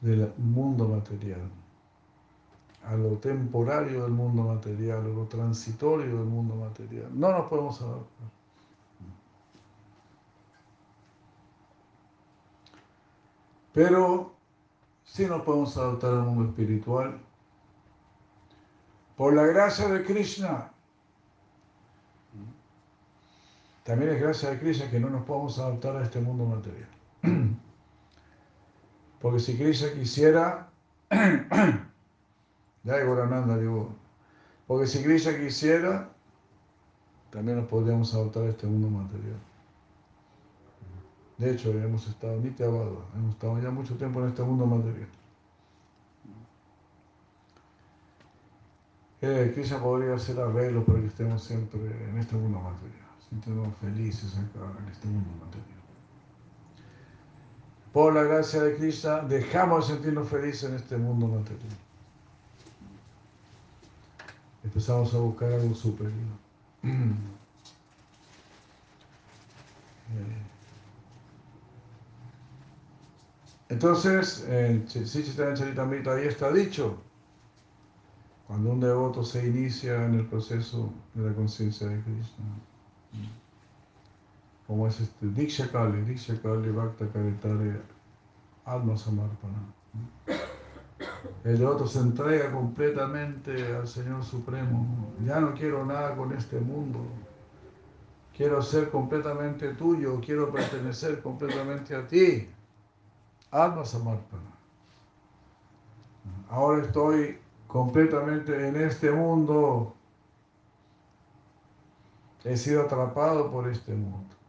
del 0.00 0.32
mundo 0.38 0.88
material, 0.88 1.50
a 2.84 2.94
lo 2.94 3.18
temporario 3.18 4.02
del 4.02 4.12
mundo 4.12 4.42
material, 4.42 5.04
a 5.04 5.08
lo 5.08 5.26
transitorio 5.26 6.16
del 6.16 6.26
mundo 6.26 6.54
material. 6.56 7.08
No 7.12 7.30
nos 7.32 7.48
podemos 7.48 7.80
adaptar. 7.82 8.28
Pero 13.72 14.32
sí 15.04 15.26
nos 15.26 15.42
podemos 15.42 15.76
adaptar 15.76 16.14
al 16.14 16.22
mundo 16.22 16.48
espiritual. 16.50 17.20
Por 19.16 19.34
la 19.34 19.44
gracia 19.44 19.86
de 19.88 20.02
Krishna. 20.02 20.72
También 23.84 24.12
es 24.12 24.20
gracia 24.20 24.50
de 24.50 24.58
Krishna 24.58 24.90
que 24.90 24.98
no 24.98 25.10
nos 25.10 25.24
podemos 25.24 25.58
adaptar 25.58 25.96
a 25.96 26.04
este 26.04 26.20
mundo 26.20 26.46
material. 26.46 26.88
Porque 29.20 29.38
si 29.38 29.56
Krishna 29.56 29.92
quisiera, 29.92 30.70
ya 31.10 33.04
Gorananda 33.04 33.58
digo, 33.58 33.94
porque 34.66 34.86
si 34.86 35.02
Krishna 35.02 35.36
quisiera, 35.36 36.10
también 37.30 37.58
nos 37.58 37.68
podríamos 37.68 38.14
adaptar 38.14 38.44
a 38.44 38.48
este 38.50 38.66
mundo 38.66 38.88
material. 38.88 39.38
De 41.36 41.52
hecho, 41.52 41.70
hemos 41.70 42.06
estado 42.06 42.38
nitiabado, 42.40 43.04
hemos 43.14 43.34
estado 43.34 43.60
ya 43.60 43.70
mucho 43.70 43.96
tiempo 43.96 44.20
en 44.20 44.28
este 44.28 44.42
mundo 44.42 44.66
material. 44.66 45.08
Eh, 49.22 49.52
Krishna 49.54 49.78
podría 49.80 50.14
hacer 50.14 50.40
arreglos 50.40 50.84
para 50.84 51.00
que 51.00 51.06
estemos 51.06 51.44
siempre 51.44 51.80
en 52.08 52.18
este 52.18 52.36
mundo 52.36 52.58
material, 52.58 53.08
sintiéndonos 53.28 53.76
felices 53.76 54.34
acá 54.38 54.78
en 54.78 54.88
este 54.88 55.06
mundo 55.08 55.30
material. 55.44 55.79
Por 57.92 58.14
la 58.14 58.22
gracia 58.22 58.62
de 58.62 58.76
Krishna, 58.76 59.20
dejamos 59.22 59.88
de 59.88 59.94
sentirnos 59.94 60.28
felices 60.28 60.70
en 60.70 60.76
este 60.76 60.96
mundo 60.96 61.26
material. 61.26 61.76
Empezamos 64.62 65.12
a 65.14 65.18
buscar 65.18 65.52
algo 65.52 65.74
superior. 65.74 66.12
Entonces, 73.68 74.44
en 74.48 74.86
Charitamrita 74.86 76.14
ahí 76.14 76.26
está 76.26 76.52
dicho, 76.52 76.98
cuando 78.46 78.70
un 78.70 78.80
devoto 78.80 79.24
se 79.24 79.46
inicia 79.46 80.04
en 80.06 80.14
el 80.14 80.26
proceso 80.26 80.92
de 81.14 81.28
la 81.30 81.34
conciencia 81.34 81.86
de 81.86 82.00
Krishna, 82.02 82.44
como 84.70 84.86
es 84.86 85.00
este 85.00 85.26
Diksha 85.26 85.68
Kali, 85.72 86.00
Diksha 86.02 86.40
Kali 86.40 86.70
Bhakta 86.70 87.08
Karitare 87.08 87.82
Alma 88.64 88.96
Samarpana. 88.96 89.58
el 91.42 91.58
devoto 91.58 91.88
se 91.88 91.98
entrega 91.98 92.52
completamente 92.52 93.74
al 93.74 93.88
Señor 93.88 94.22
Supremo. 94.22 95.12
Ya 95.24 95.40
no 95.40 95.54
quiero 95.54 95.84
nada 95.84 96.14
con 96.14 96.32
este 96.32 96.60
mundo. 96.60 97.00
Quiero 98.32 98.62
ser 98.62 98.90
completamente 98.90 99.74
tuyo, 99.74 100.20
quiero 100.24 100.52
pertenecer 100.52 101.20
completamente 101.20 101.96
a 101.96 102.06
ti. 102.06 102.48
Alma 103.50 103.84
Samarpana. 103.84 104.52
Ahora 106.48 106.84
estoy 106.84 107.40
completamente 107.66 108.68
en 108.68 108.76
este 108.76 109.10
mundo. 109.10 109.96
He 112.44 112.56
sido 112.56 112.82
atrapado 112.82 113.50
por 113.50 113.66
este 113.66 113.96
mundo. 113.96 114.39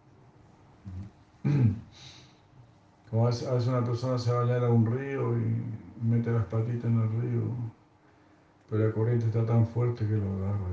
Como 3.09 3.25
a 3.25 3.29
veces 3.29 3.67
una 3.67 3.83
persona 3.83 4.17
se 4.17 4.31
va 4.31 4.43
a 4.43 4.69
un 4.69 4.85
río 4.85 5.37
y 5.37 5.63
mete 6.01 6.31
las 6.31 6.45
patitas 6.45 6.85
en 6.85 7.01
el 7.01 7.09
río, 7.21 7.43
pero 8.69 8.87
la 8.87 8.93
corriente 8.93 9.25
está 9.25 9.45
tan 9.45 9.67
fuerte 9.67 10.07
que 10.07 10.15
lo 10.15 10.31
agarra 10.37 10.67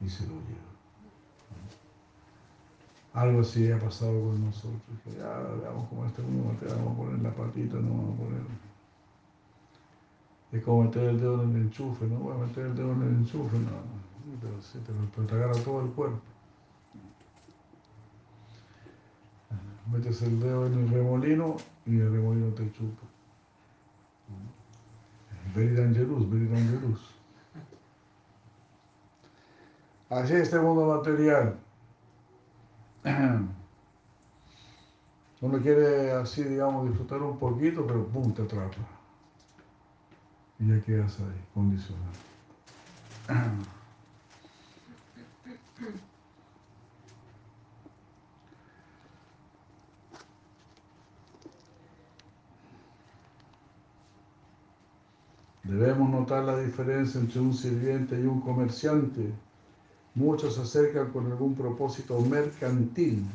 y, 0.00 0.08
se 0.08 0.26
lo 0.26 0.34
lleva. 0.34 0.66
Algo 3.14 3.40
así 3.40 3.70
ha 3.72 3.78
pasado 3.78 4.12
con 4.20 4.44
nosotros. 4.44 4.82
Que 5.04 5.12
ya 5.12 5.38
veamos 5.62 5.88
cómo 5.88 6.04
este 6.04 6.20
mundo 6.22 6.54
te 6.60 6.66
vamos 6.66 6.92
a 6.92 6.96
poner 6.96 7.22
la 7.22 7.34
patita, 7.34 7.76
no 7.76 7.88
vamos 7.88 8.14
a 8.14 8.22
poner. 8.22 8.42
Es 10.52 10.62
como 10.62 10.84
meter 10.84 11.04
el 11.04 11.18
dedo 11.18 11.42
en 11.44 11.56
el 11.56 11.62
enchufe, 11.62 12.06
no 12.06 12.18
voy 12.18 12.34
a 12.34 12.46
meter 12.46 12.66
el 12.66 12.76
dedo 12.76 12.92
en 12.92 13.02
el 13.02 13.08
enchufe, 13.08 13.58
no, 13.58 13.70
pero, 14.40 14.60
sí, 14.60 14.78
te, 14.80 15.22
te 15.22 15.34
agarra 15.34 15.54
todo 15.64 15.80
el 15.80 15.88
cuerpo. 15.92 16.20
Metes 19.90 20.22
el 20.22 20.40
dedo 20.40 20.66
en 20.66 20.74
el 20.74 20.88
remolino 20.88 21.56
y 21.84 21.98
el 21.98 22.12
remolino 22.12 22.54
te 22.54 22.70
chupa. 22.72 23.02
Very 25.54 25.74
dangerous, 25.74 26.28
very 26.28 26.46
dangerous. 26.46 27.00
Así 30.10 30.34
es 30.34 30.42
este 30.42 30.58
mundo 30.58 30.96
material. 30.96 31.56
Uno 35.40 35.58
quiere 35.60 36.12
así, 36.12 36.42
digamos, 36.42 36.88
disfrutar 36.88 37.22
un 37.22 37.38
poquito, 37.38 37.86
pero 37.86 38.06
pum, 38.06 38.32
te 38.32 38.42
atrapa. 38.42 38.78
Y 40.58 40.68
ya 40.68 40.80
quedas 40.80 41.20
ahí, 41.20 41.44
condicionado. 41.54 42.12
Debemos 55.68 56.08
notar 56.10 56.44
la 56.44 56.58
diferencia 56.60 57.20
entre 57.20 57.40
un 57.40 57.52
sirviente 57.52 58.20
y 58.20 58.24
un 58.24 58.40
comerciante. 58.40 59.32
Muchos 60.14 60.54
se 60.54 60.60
acercan 60.60 61.10
con 61.10 61.26
algún 61.26 61.56
propósito 61.56 62.20
mercantil, 62.20 63.26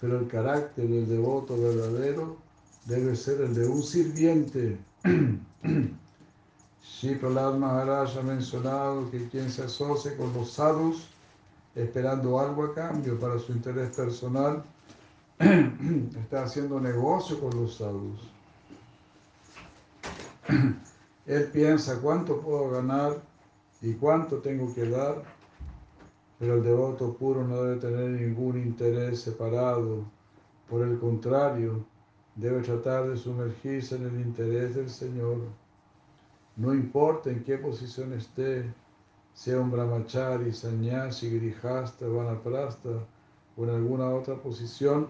pero 0.00 0.18
el 0.18 0.28
carácter 0.28 0.88
del 0.88 1.06
devoto 1.06 1.60
verdadero 1.60 2.38
debe 2.86 3.14
ser 3.14 3.42
el 3.42 3.54
de 3.54 3.66
un 3.66 3.82
sirviente. 3.82 4.78
Shri 6.82 7.16
Prahlad 7.16 7.58
Maharaj 7.58 8.16
ha 8.16 8.22
mencionado 8.22 9.10
que 9.10 9.28
quien 9.28 9.50
se 9.50 9.64
asocia 9.64 10.16
con 10.16 10.32
los 10.32 10.52
sadhus 10.52 11.06
esperando 11.74 12.40
algo 12.40 12.64
a 12.64 12.74
cambio 12.74 13.20
para 13.20 13.38
su 13.38 13.52
interés 13.52 13.94
personal 13.94 14.64
está 15.38 16.44
haciendo 16.44 16.80
negocio 16.80 17.38
con 17.38 17.54
los 17.60 17.76
sadhus. 17.76 18.20
Él 21.26 21.50
piensa 21.52 22.00
cuánto 22.00 22.40
puedo 22.40 22.70
ganar 22.70 23.22
y 23.80 23.94
cuánto 23.94 24.38
tengo 24.38 24.74
que 24.74 24.88
dar, 24.88 25.22
pero 26.38 26.54
el 26.54 26.64
devoto 26.64 27.16
puro 27.16 27.46
no 27.46 27.62
debe 27.62 27.80
tener 27.80 28.10
ningún 28.20 28.58
interés 28.58 29.20
separado. 29.20 30.04
Por 30.68 30.82
el 30.82 30.98
contrario, 30.98 31.84
debe 32.34 32.60
tratar 32.62 33.08
de 33.08 33.16
sumergirse 33.16 33.94
en 33.94 34.06
el 34.06 34.20
interés 34.20 34.74
del 34.74 34.90
Señor. 34.90 35.38
No 36.56 36.74
importa 36.74 37.30
en 37.30 37.44
qué 37.44 37.56
posición 37.56 38.12
esté, 38.14 38.72
sea 39.32 39.60
un 39.60 39.70
brahmachari, 39.70 40.52
sannyasi, 40.52 41.38
grijasta, 41.38 42.06
vanaprasta 42.08 43.06
o 43.56 43.64
en 43.64 43.70
alguna 43.70 44.10
otra 44.10 44.34
posición, 44.34 45.08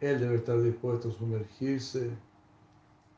él 0.00 0.20
debe 0.20 0.36
estar 0.36 0.60
dispuesto 0.62 1.10
a 1.10 1.12
sumergirse 1.12 2.10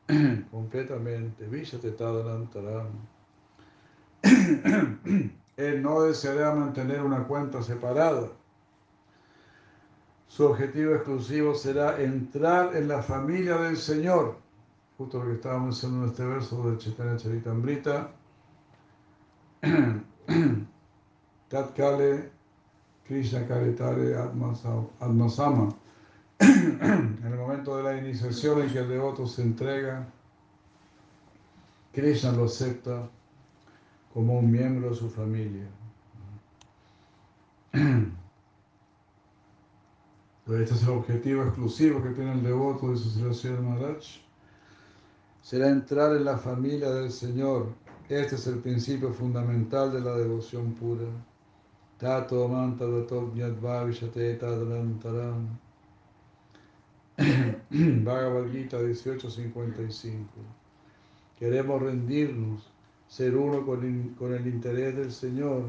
completamente. 0.51 1.47
Él 5.57 5.81
no 5.81 6.01
deseará 6.01 6.53
mantener 6.53 7.01
una 7.01 7.23
cuenta 7.23 7.61
separada. 7.61 8.29
Su 10.27 10.45
objetivo 10.45 10.95
exclusivo 10.95 11.55
será 11.55 12.01
entrar 12.01 12.75
en 12.75 12.87
la 12.87 13.01
familia 13.01 13.57
del 13.57 13.77
Señor. 13.77 14.37
Justo 14.97 15.19
lo 15.19 15.29
que 15.29 15.35
estábamos 15.35 15.75
diciendo 15.75 16.03
en 16.03 16.11
este 16.11 16.25
verso 16.25 16.69
de 16.69 16.77
Chaitanya 16.77 17.17
Charitamrita. 17.17 18.11
Tatkale 21.49 22.29
Krishna 23.05 23.47
Karitare 23.47 24.17
Atmasama 24.99 25.73
en 26.39 27.19
el 27.23 27.35
momento 27.35 27.77
de 27.77 27.83
la 27.83 27.97
iniciación 27.97 28.61
en 28.61 28.69
que 28.69 28.79
el 28.79 28.89
devoto 28.89 29.25
se 29.27 29.41
entrega, 29.41 30.07
Krishna 31.93 32.31
lo 32.31 32.45
acepta 32.45 33.09
como 34.13 34.39
un 34.39 34.51
miembro 34.51 34.89
de 34.91 34.95
su 34.95 35.09
familia. 35.09 35.67
este 40.47 40.73
es 40.73 40.83
el 40.83 40.89
objetivo 40.89 41.43
exclusivo 41.43 42.01
que 42.01 42.09
tiene 42.09 42.33
el 42.33 42.43
devoto 42.43 42.91
de 42.91 42.97
su 42.97 43.33
Sri 43.33 43.51
Maharaj. 43.51 44.03
Será 45.41 45.69
entrar 45.69 46.15
en 46.15 46.25
la 46.25 46.37
familia 46.37 46.89
del 46.91 47.11
Señor. 47.11 47.73
Este 48.09 48.35
es 48.35 48.47
el 48.47 48.59
principio 48.59 49.11
fundamental 49.11 49.91
de 49.91 50.01
la 50.01 50.15
devoción 50.15 50.73
pura. 50.73 51.07
Tato 51.97 52.47
manta 52.47 52.85
Bhagavad 57.17 58.51
Gita 58.51 58.77
18:55. 58.79 60.27
Queremos 61.39 61.81
rendirnos, 61.81 62.69
ser 63.07 63.35
uno 63.35 63.65
con, 63.65 63.83
el 63.83 64.47
interés 64.47 64.95
del 64.95 65.11
Señor 65.11 65.63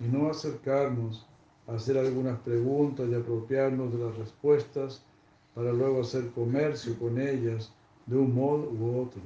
y 0.00 0.04
no 0.04 0.28
acercarnos 0.28 1.26
a 1.66 1.74
hacer 1.74 1.96
algunas 1.96 2.38
preguntas 2.40 3.08
y 3.08 3.14
apropiarnos 3.14 3.90
de 3.92 3.98
las 4.04 4.16
respuestas 4.18 5.02
para 5.54 5.72
luego 5.72 6.02
hacer 6.02 6.30
comercio 6.32 6.98
con 6.98 7.18
ellas 7.18 7.72
de 8.04 8.16
un 8.16 8.34
modo 8.34 8.70
u 8.70 9.00
otro. 9.00 9.22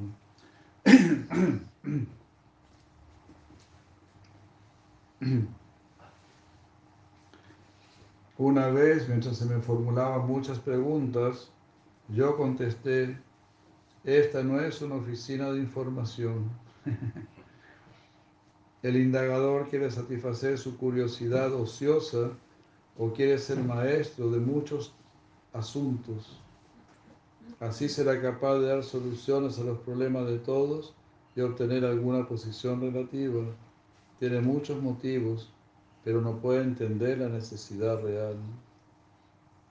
Una 8.41 8.69
vez, 8.69 9.07
mientras 9.07 9.37
se 9.37 9.45
me 9.45 9.61
formulaban 9.61 10.27
muchas 10.27 10.59
preguntas, 10.59 11.51
yo 12.09 12.39
contesté, 12.39 13.19
esta 14.03 14.43
no 14.43 14.59
es 14.59 14.81
una 14.81 14.95
oficina 14.95 15.53
de 15.53 15.59
información. 15.59 16.51
El 18.83 18.97
indagador 18.97 19.69
quiere 19.69 19.91
satisfacer 19.91 20.57
su 20.57 20.79
curiosidad 20.79 21.53
ociosa 21.53 22.31
o 22.97 23.13
quiere 23.13 23.37
ser 23.37 23.59
maestro 23.63 24.31
de 24.31 24.41
muchos 24.41 24.95
asuntos. 25.53 26.41
Así 27.61 27.91
será 27.91 28.23
capaz 28.23 28.55
de 28.61 28.69
dar 28.69 28.83
soluciones 28.83 29.59
a 29.59 29.65
los 29.65 29.81
problemas 29.81 30.27
de 30.27 30.39
todos 30.39 30.95
y 31.37 31.43
obtener 31.43 31.85
alguna 31.85 32.27
posición 32.27 32.81
relativa. 32.81 33.45
Tiene 34.19 34.41
muchos 34.41 34.81
motivos 34.81 35.53
pero 36.05 36.21
no 36.21 36.39
puede 36.39 36.63
entender 36.63 37.19
la 37.19 37.29
necesidad 37.29 38.01
real. 38.03 38.37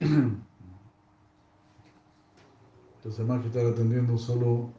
Entonces, 2.96 3.26
más 3.26 3.40
que 3.40 3.48
estar 3.48 3.66
atendiendo 3.66 4.18
solo 4.18 4.70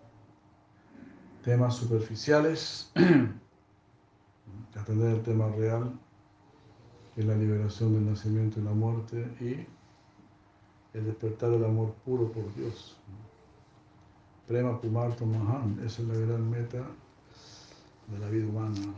temas 1.44 1.76
superficiales, 1.76 2.92
atender 4.76 5.16
el 5.16 5.24
tema 5.24 5.50
real, 5.50 5.92
que 7.14 7.22
es 7.22 7.28
la 7.28 7.36
liberación 7.36 7.94
del 7.94 8.06
nacimiento 8.06 8.60
y 8.60 8.64
la 8.64 8.74
muerte 8.74 9.28
y 9.40 9.66
el 10.98 11.06
despertar 11.06 11.50
del 11.52 11.66
amor 11.66 11.94
puro 12.06 12.32
por 12.32 12.54
Dios. 12.56 12.98
Prema 14.48 14.80
Pumarto 14.80 15.26
Mahan, 15.26 15.80
esa 15.86 16.02
es 16.02 16.08
la 16.08 16.16
gran 16.16 16.50
meta 16.50 16.86
de 18.08 18.20
la 18.20 18.30
vida 18.30 18.48
humana. 18.48 18.94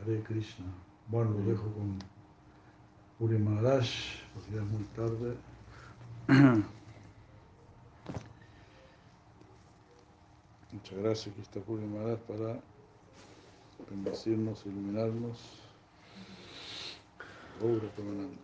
Hare 0.00 0.22
Krishna. 0.22 0.87
Bueno, 1.08 1.30
lo 1.30 1.40
dejo 1.44 1.72
con 1.72 1.98
Puri 3.18 3.38
Maharaj, 3.38 3.88
porque 4.34 4.50
ya 4.52 4.60
es 4.62 4.68
muy 4.68 4.84
tarde. 4.94 5.36
Muchas 10.72 10.98
gracias, 10.98 11.34
Krista 11.34 11.60
Purnimaras, 11.60 12.20
para 12.20 12.60
bendecirnos, 13.88 14.66
iluminarnos. 14.66 15.62
Obra 17.62 17.88
Pramananda. 17.96 18.36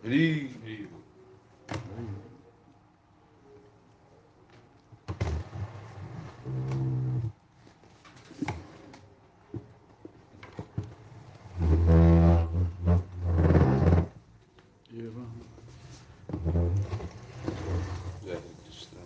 Eva. 14.97 15.25
Jai 18.25 18.31
Hare 18.31 18.41
Krishna. 18.63 19.01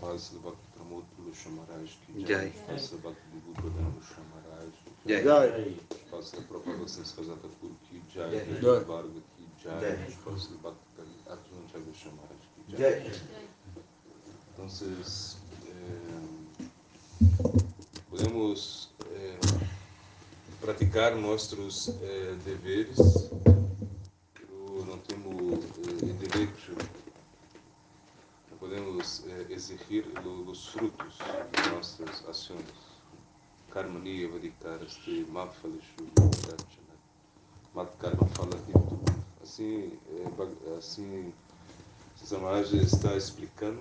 Paz 0.00 0.30
do 0.30 0.38
Bhakti 0.40 0.66
Pramod 0.74 1.04
Purush 1.16 1.46
Maharaj 1.50 1.90
ki 2.06 2.24
Jai. 2.24 2.52
Paz 2.66 2.90
do 2.90 2.98
Bhakti 2.98 3.26
Vibhuti 3.32 3.70
Purush 3.70 4.84
Maharaj 5.04 5.22
ki 5.22 5.24
Jai. 5.24 5.48
Jai. 5.50 5.76
Paz 6.10 6.30
da 6.32 6.40
Prabhupada 6.48 6.88
Sanskar 6.88 7.24
Thakur 7.24 7.70
ki 7.88 8.02
Jai. 8.14 8.30
Jai. 8.30 8.44
Jai. 8.46 8.60
Bhargava 8.60 9.20
ki 9.36 9.44
Jai. 9.62 9.80
Jai. 9.80 10.16
Paz 10.24 10.46
do 10.48 10.56
Bhakti 10.62 11.02
Arjuna 11.28 11.64
Chavisha 11.72 12.10
Maharaj 12.16 12.44
ki 12.54 12.76
Jai. 12.76 13.10
Entonces, 14.56 15.36
eh, 15.66 16.24
podemos 18.08 18.90
eh, 19.10 19.38
praticar 20.60 21.16
nossos 21.16 21.88
eh, 22.02 22.36
deveres, 22.44 22.98
pero 24.32 24.84
não 24.86 24.98
temos 24.98 25.64
eh, 25.88 26.04
o 26.04 26.14
direito, 26.14 26.76
não 28.50 28.58
podemos 28.58 29.24
eh, 29.26 29.46
exigir 29.50 30.06
lo- 30.24 30.48
os 30.50 30.68
frutos 30.68 31.14
de 31.52 31.70
nossas 31.74 32.24
ações. 32.28 32.93
Karmani 33.74 34.24
vadikaraste 34.30 35.26
mafalishu 35.32 36.02
vidachana. 36.14 36.94
Mat 37.74 37.90
karma 37.98 38.24
fala 38.28 38.56
Assim, 39.42 39.90
eh, 40.14 40.28
bag- 40.38 40.78
assim, 40.78 41.32
Samaraj 42.14 42.72
está 42.72 43.16
explicando 43.16 43.80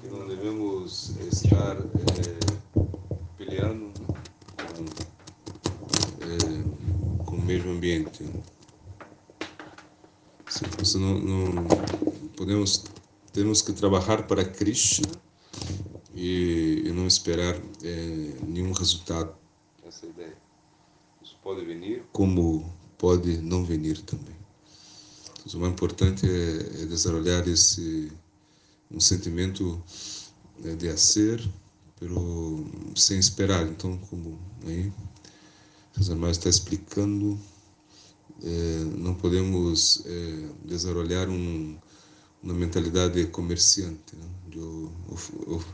que 0.00 0.08
não 0.08 0.26
devemos 0.26 1.10
estar 1.30 1.76
eh, 1.76 2.40
peleando 3.36 3.92
com, 4.56 4.84
eh, 6.24 7.24
com 7.26 7.36
o 7.36 7.42
mesmo 7.44 7.72
ambiente. 7.72 8.24
Se, 10.48 10.64
se 10.86 10.96
não, 10.98 11.18
não 11.18 11.66
podemos 12.34 12.82
temos 13.34 13.60
que 13.60 13.74
trabalhar 13.74 14.26
para 14.26 14.42
Krishna 14.42 15.06
e, 16.16 16.82
e 16.86 16.92
não 16.92 17.06
esperar 17.06 17.54
eh, 17.82 18.34
nenhum 18.46 18.72
resultado. 18.72 19.36
Essa 19.86 20.06
é 20.06 20.08
ideia. 20.08 20.36
Isso 21.22 21.36
pode 21.42 21.64
vir 21.64 21.76
como 22.12 22.72
pode 22.98 23.36
não 23.38 23.64
vir 23.64 24.00
também. 24.00 24.34
Então, 25.44 25.58
o 25.58 25.62
mais 25.62 25.72
importante 25.74 26.26
é, 26.26 26.82
é 26.82 26.86
esse 27.46 28.10
um 28.90 28.98
sentimento 28.98 29.80
né, 30.58 30.74
de 30.74 30.88
hacer, 30.88 31.46
pero 32.00 32.66
sem 32.96 33.18
esperar. 33.18 33.66
Então, 33.66 33.98
como 34.10 34.38
aí 34.66 34.90
mais 36.16 36.36
está 36.36 36.48
explicando, 36.48 37.38
eh, 38.42 38.84
não 38.98 39.14
podemos 39.14 40.02
eh, 40.06 40.48
desenvolver 40.64 41.28
um, 41.28 41.76
uma 42.42 42.54
mentalidade 42.54 43.14
de 43.14 43.30
comerciante. 43.30 44.16
Né? 44.16 44.26
Eu, 44.54 44.92
eu, 45.10 45.52
eu, 45.52 45.64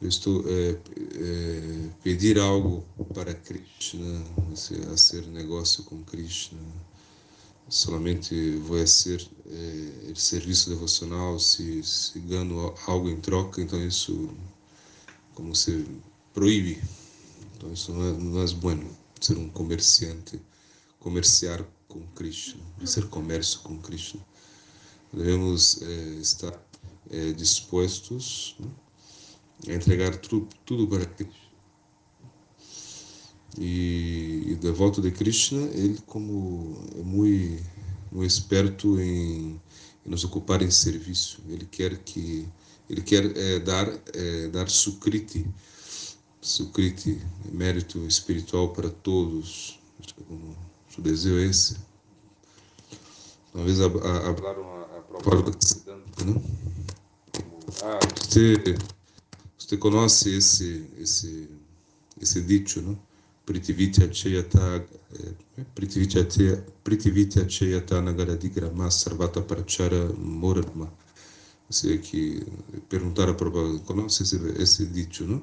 eu 0.00 0.08
estou 0.08 0.44
eh, 0.48 0.78
eh, 1.14 1.88
pedir 2.02 2.38
algo 2.38 2.84
para 3.14 3.34
Krishna, 3.34 4.24
assim, 4.52 4.80
fazer 4.82 5.26
negócio 5.26 5.84
com 5.84 6.02
Krishna 6.04 6.58
solamente 7.70 8.56
vou 8.56 8.84
ser 8.84 9.26
eh, 9.46 10.12
serviço 10.16 10.70
devocional 10.70 11.38
se, 11.38 11.82
se 11.84 12.18
ganho 12.18 12.74
algo 12.86 13.08
em 13.08 13.20
troca, 13.20 13.62
então 13.62 13.80
isso 13.86 14.28
como 15.34 15.54
se 15.54 15.86
proíbe. 16.34 16.82
Então 17.56 17.72
isso 17.72 17.92
não 17.92 18.08
é, 18.08 18.12
não 18.12 18.42
é 18.42 18.46
ser 19.20 19.38
um 19.38 19.48
comerciante, 19.50 20.40
comerciar 20.98 21.64
com 21.88 22.00
Krishna, 22.14 22.60
ser 22.84 23.06
comércio 23.08 23.60
com 23.60 23.78
Krishna. 23.78 24.20
Devemos 25.12 25.80
eh, 25.82 26.18
estar 26.20 26.60
eh, 27.10 27.32
dispostos 27.32 28.56
né, 28.58 28.68
a 29.68 29.72
entregar 29.72 30.16
tudo, 30.16 30.48
tudo 30.64 30.86
para 30.86 31.04
Krishna. 31.04 31.50
E, 33.58 34.44
e 34.46 34.54
da 34.56 34.70
volta 34.70 35.00
de 35.00 35.10
Krishna, 35.10 35.62
ele 35.74 35.98
como 36.06 36.78
é 36.96 37.02
muito, 37.02 37.62
muito 38.12 38.26
esperto 38.26 39.00
em, 39.00 39.60
em 40.06 40.10
nos 40.10 40.24
ocupar 40.24 40.62
em 40.62 40.70
serviço. 40.70 41.42
Ele 41.48 41.66
quer 41.66 41.98
que 41.98 42.48
ele 42.88 43.02
quer 43.02 43.36
é, 43.36 43.58
dar 43.60 43.88
é, 44.14 44.48
dar 44.48 44.68
sukriti, 44.68 45.46
sukriti, 46.40 47.20
mérito 47.52 47.98
espiritual 48.06 48.72
para 48.72 48.88
todos. 48.88 49.78
Como 50.26 50.56
o 50.98 51.02
desejo 51.02 51.38
é 51.38 51.46
esse. 51.46 51.76
Uma 53.54 53.64
vez 53.64 53.78
falaram 53.78 54.68
a, 54.68 54.98
a 54.98 55.02
própria 55.02 55.52
né? 56.24 56.42
Ah, 57.82 57.98
você 58.16 58.54
você 59.70 59.76
conhece 59.76 60.30
esse 60.36 60.84
esse 60.98 61.48
esse 62.20 62.42
dicho, 62.42 62.82
não? 62.82 62.98
Pritivitya 63.46 64.12
Cheyata 64.12 64.84
Pritivitya 65.76 66.26
Pritivitya 66.82 67.48
Cheyata 67.48 68.02
Nagaradigrama 68.02 68.90
Sarvata 68.90 69.40
Prachara. 69.40 70.08
Ou 70.12 70.88
seja, 71.70 71.98
que 71.98 72.44
perguntaram 72.88 73.34
para 73.34 73.48
conhece 73.86 74.24
esse, 74.24 74.36
esse 74.60 74.86
dito, 74.86 75.24
não? 75.24 75.40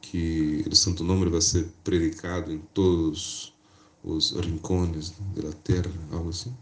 Que 0.00 0.64
o 0.70 0.76
Santo 0.76 1.02
Nome 1.02 1.28
vai 1.28 1.40
ser 1.40 1.66
predicado 1.82 2.52
em 2.52 2.60
todos 2.72 3.52
os 4.04 4.30
rincones 4.30 5.12
da 5.34 5.50
terra, 5.64 5.90
algo 6.12 6.28
assim. 6.28 6.54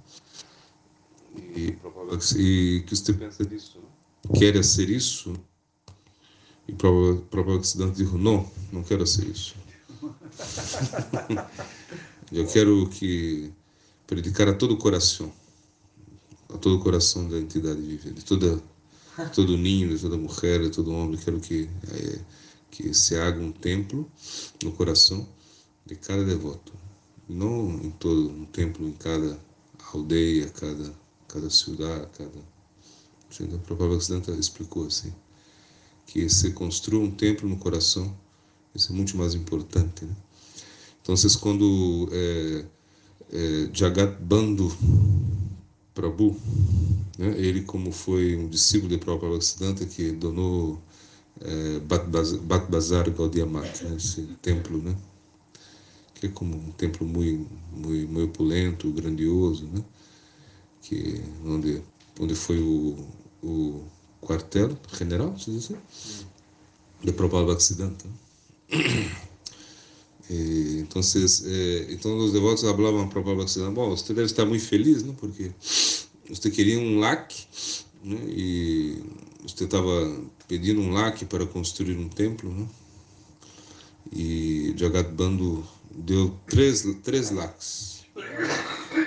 E, 1.37 1.77
e 2.39 2.81
que 2.87 2.97
você 2.97 3.13
pensa 3.13 3.45
disso? 3.45 3.79
Quer 4.39 4.65
ser 4.65 4.89
isso? 4.89 5.35
E 6.69 6.73
Prabhupada 6.73 7.65
Siddhanta 7.65 7.97
disse, 7.97 8.17
não, 8.17 8.49
não 8.73 8.83
quero 8.83 9.07
ser 9.07 9.27
isso. 9.27 9.55
Eu 12.31 12.47
quero 12.47 12.89
que 12.89 13.53
predicar 14.07 14.49
a 14.49 14.55
todo 14.55 14.75
o 14.75 14.79
coração, 14.79 15.33
a 16.49 16.57
todo 16.57 16.77
o 16.77 16.81
coração 16.81 17.29
da 17.29 17.39
entidade 17.39 17.81
vivente, 17.81 18.15
de 18.15 18.25
toda, 18.25 18.57
de 19.19 19.31
todo 19.35 19.57
ninho, 19.57 19.89
de 19.89 20.01
toda 20.01 20.17
mulher, 20.17 20.63
de 20.63 20.71
todo 20.71 20.93
homem. 20.93 21.19
Quero 21.19 21.41
que 21.41 21.69
é, 21.93 22.21
que 22.71 22.95
se 22.95 23.17
haga 23.17 23.41
um 23.41 23.53
templo 23.53 24.11
no 24.63 24.73
coração 24.73 25.29
de 25.85 25.97
cada 25.97 26.25
devoto, 26.25 26.73
não 27.29 27.71
em 27.83 27.91
todo 27.91 28.31
um 28.31 28.47
templo 28.47 28.89
em 28.89 28.93
cada 28.93 29.39
aldeia, 29.93 30.49
cada 30.49 30.95
cada 31.33 31.49
cidade, 31.49 32.07
cada. 32.17 32.53
Então, 33.41 33.57
o 33.57 33.61
Prabhupada 33.61 34.01
Siddhanta 34.01 34.33
explicou 34.33 34.87
assim 34.87 35.13
que 36.13 36.29
se 36.29 36.51
construa 36.51 37.03
um 37.03 37.11
templo 37.11 37.49
no 37.49 37.57
coração 37.57 38.15
isso 38.75 38.93
é 38.93 38.95
muito 38.95 39.17
mais 39.17 39.35
importante. 39.35 40.05
Né? 40.05 40.15
Então, 41.01 41.15
quando 41.41 42.09
é, 42.13 42.65
é, 43.33 43.71
Jagat 43.73 44.19
Bandhu 44.21 44.71
Prabhu, 45.95 46.37
né? 47.19 47.35
ele 47.39 47.63
como 47.63 47.93
foi 47.93 48.37
um 48.37 48.49
discípulo 48.49 48.91
de 48.91 48.99
Prabhupada 48.99 49.41
Siddhanta 49.41 49.85
que 49.85 50.13
donou 50.13 50.81
é, 51.41 51.81
Bat 51.81 52.71
Bazar 52.71 53.11
Gaudiya 53.11 53.47
né? 53.47 53.97
esse 53.97 54.23
templo, 54.41 54.79
né? 54.79 54.97
que 56.15 56.27
é 56.27 56.29
como 56.31 56.57
um 56.57 56.73
templo 56.73 57.07
muito, 57.07 57.51
muito, 57.73 58.09
muito 58.13 58.25
opulento, 58.25 58.91
grandioso, 58.91 59.67
né? 59.67 59.83
que 60.83 61.23
onde 61.45 61.83
onde 62.21 62.35
foi 62.35 62.59
o, 62.61 63.07
o 63.43 63.85
quartel 64.23 64.79
general, 64.97 65.37
se 65.39 65.51
diz 65.51 65.65
assim, 65.65 65.77
Prabhupada 67.13 67.59
Siddhanta. 67.61 68.07
E, 70.31 70.79
então, 70.81 71.03
então 71.91 72.17
os 72.19 72.33
devotos 72.33 72.63
falavam 72.63 73.09
para 73.09 73.21
Prabhupada 73.21 73.49
Siddhanta, 73.49 73.73
bom, 73.73 73.91
você 73.91 74.15
deve 74.15 74.27
estar 74.27 74.47
muito 74.47 74.65
feliz, 74.65 75.03
né? 75.03 75.15
porque 75.19 75.51
você 76.31 76.51
queria 76.51 76.79
um 76.79 77.01
lac 77.01 77.35
né? 78.03 78.19
e 78.29 79.03
você 79.43 79.65
estava 79.65 80.17
pedindo 80.49 80.81
um 80.81 80.93
lac 80.93 81.25
para 81.27 81.45
construir 81.45 81.99
um 81.99 82.09
templo, 82.09 82.51
né? 82.51 82.67
e 84.13 84.73
Jagat 84.77 85.11
Bandhu 85.11 85.67
deu 85.91 86.39
três, 86.47 86.87
três 87.03 87.31
lacs. 87.31 88.05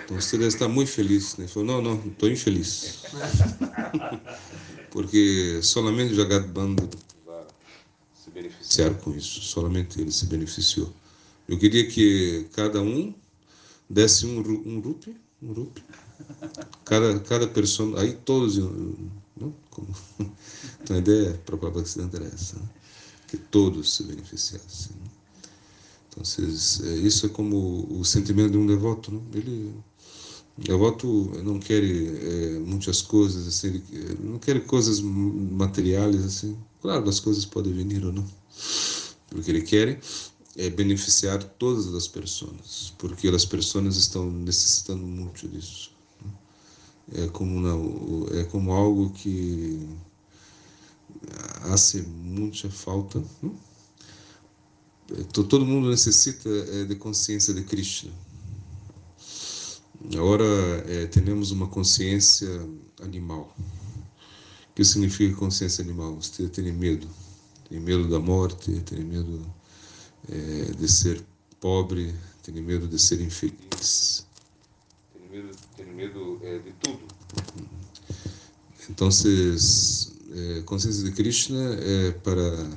Então 0.03 0.19
você 0.19 0.37
deve 0.37 0.49
estar 0.49 0.67
muito 0.67 0.91
feliz. 0.91 1.37
Né? 1.37 1.45
Ele 1.45 1.51
falou, 1.51 1.67
não, 1.67 1.81
não, 1.81 2.07
estou 2.07 2.29
infeliz. 2.29 3.03
porque 4.95 5.59
solamente 5.61 6.15
Jagat 6.15 6.47
Bandhu 6.47 6.89
vai 7.25 7.43
se 8.13 8.31
beneficiar 8.31 8.93
com 8.93 9.13
isso, 9.13 9.41
solamente 9.41 9.99
ele 9.99 10.09
se 10.09 10.25
beneficiou. 10.25 10.89
Eu 11.49 11.59
queria 11.59 11.85
que 11.85 12.47
cada 12.53 12.81
um 12.81 13.13
desse 13.89 14.25
um, 14.25 14.39
um 14.39 14.79
rupi, 14.79 15.13
um 15.41 15.51
rupi, 15.51 15.83
cada, 16.85 17.19
cada 17.19 17.45
pessoa, 17.45 17.99
aí 17.99 18.13
todos, 18.13 18.57
não? 18.57 19.53
Como, 19.69 19.93
então 20.81 20.95
a 20.95 20.99
ideia 20.99 21.41
para 21.45 21.55
o 21.55 21.57
Bhaktisiddhanta 21.57 22.15
era 22.15 22.27
essa, 22.27 22.55
né? 22.55 22.69
que 23.27 23.35
todos 23.35 23.95
se 23.95 24.03
beneficiassem. 24.03 24.95
Né? 24.95 25.09
Então, 26.07 26.23
isso 27.03 27.25
é 27.25 27.29
como 27.29 27.99
o 27.99 28.05
sentimento 28.05 28.51
de 28.51 28.57
um 28.57 28.65
devoto, 28.65 29.11
né? 29.11 29.19
ele 29.33 29.75
devoto 30.57 31.31
não 31.43 31.59
quer 31.59 31.83
é, 31.83 32.59
muitas 32.59 33.01
coisas 33.01 33.47
assim, 33.47 33.81
não 34.21 34.39
quer 34.39 34.65
coisas 34.65 35.01
materiais 35.01 36.23
assim. 36.23 36.57
Claro, 36.81 37.09
as 37.09 37.19
coisas 37.19 37.45
podem 37.45 37.73
vir 37.73 38.05
ou 38.05 38.13
não. 38.13 38.25
O 39.35 39.41
que 39.41 39.51
ele 39.51 39.61
quer 39.61 39.99
é 40.55 40.69
beneficiar 40.69 41.43
todas 41.43 41.93
as 41.93 42.07
pessoas, 42.07 42.93
porque 42.97 43.27
as 43.27 43.45
pessoas 43.45 43.97
estão 43.97 44.31
necessitando 44.31 45.05
muito 45.05 45.47
disso. 45.47 45.91
É 47.13 47.27
como 47.27 48.27
é 48.33 48.43
como 48.45 48.71
algo 48.71 49.11
que 49.11 49.87
hace 51.63 52.01
muita 52.01 52.69
falta. 52.69 53.21
Todo 55.33 55.65
mundo 55.65 55.89
necessita 55.89 56.49
de 56.85 56.95
consciência 56.95 57.53
de 57.53 57.63
Krishna. 57.63 58.11
Agora 60.13 60.45
é, 60.87 61.07
temos 61.07 61.51
uma 61.51 61.67
consciência 61.67 62.47
animal. 63.01 63.53
O 64.69 64.73
que 64.75 64.85
significa 64.85 65.35
consciência 65.35 65.83
animal? 65.83 66.15
Você 66.21 66.47
tem 66.47 66.71
medo. 66.71 67.07
Tem 67.67 67.79
medo 67.79 68.07
da 68.07 68.19
morte, 68.19 68.79
tem 68.81 69.03
medo 69.03 69.45
é, 70.29 70.71
de 70.73 70.87
ser 70.87 71.23
pobre, 71.59 72.13
tem 72.43 72.53
medo 72.61 72.87
de 72.87 72.99
ser 72.99 73.19
infeliz. 73.21 74.27
Tem 75.13 75.29
medo, 75.29 75.57
tem 75.75 75.85
medo 75.87 76.39
é, 76.43 76.59
de 76.59 76.71
tudo. 76.73 77.01
Então, 78.89 79.09
é, 79.09 80.61
consciência 80.61 81.03
de 81.03 81.11
Krishna 81.11 81.75
é 81.79 82.11
para, 82.11 82.69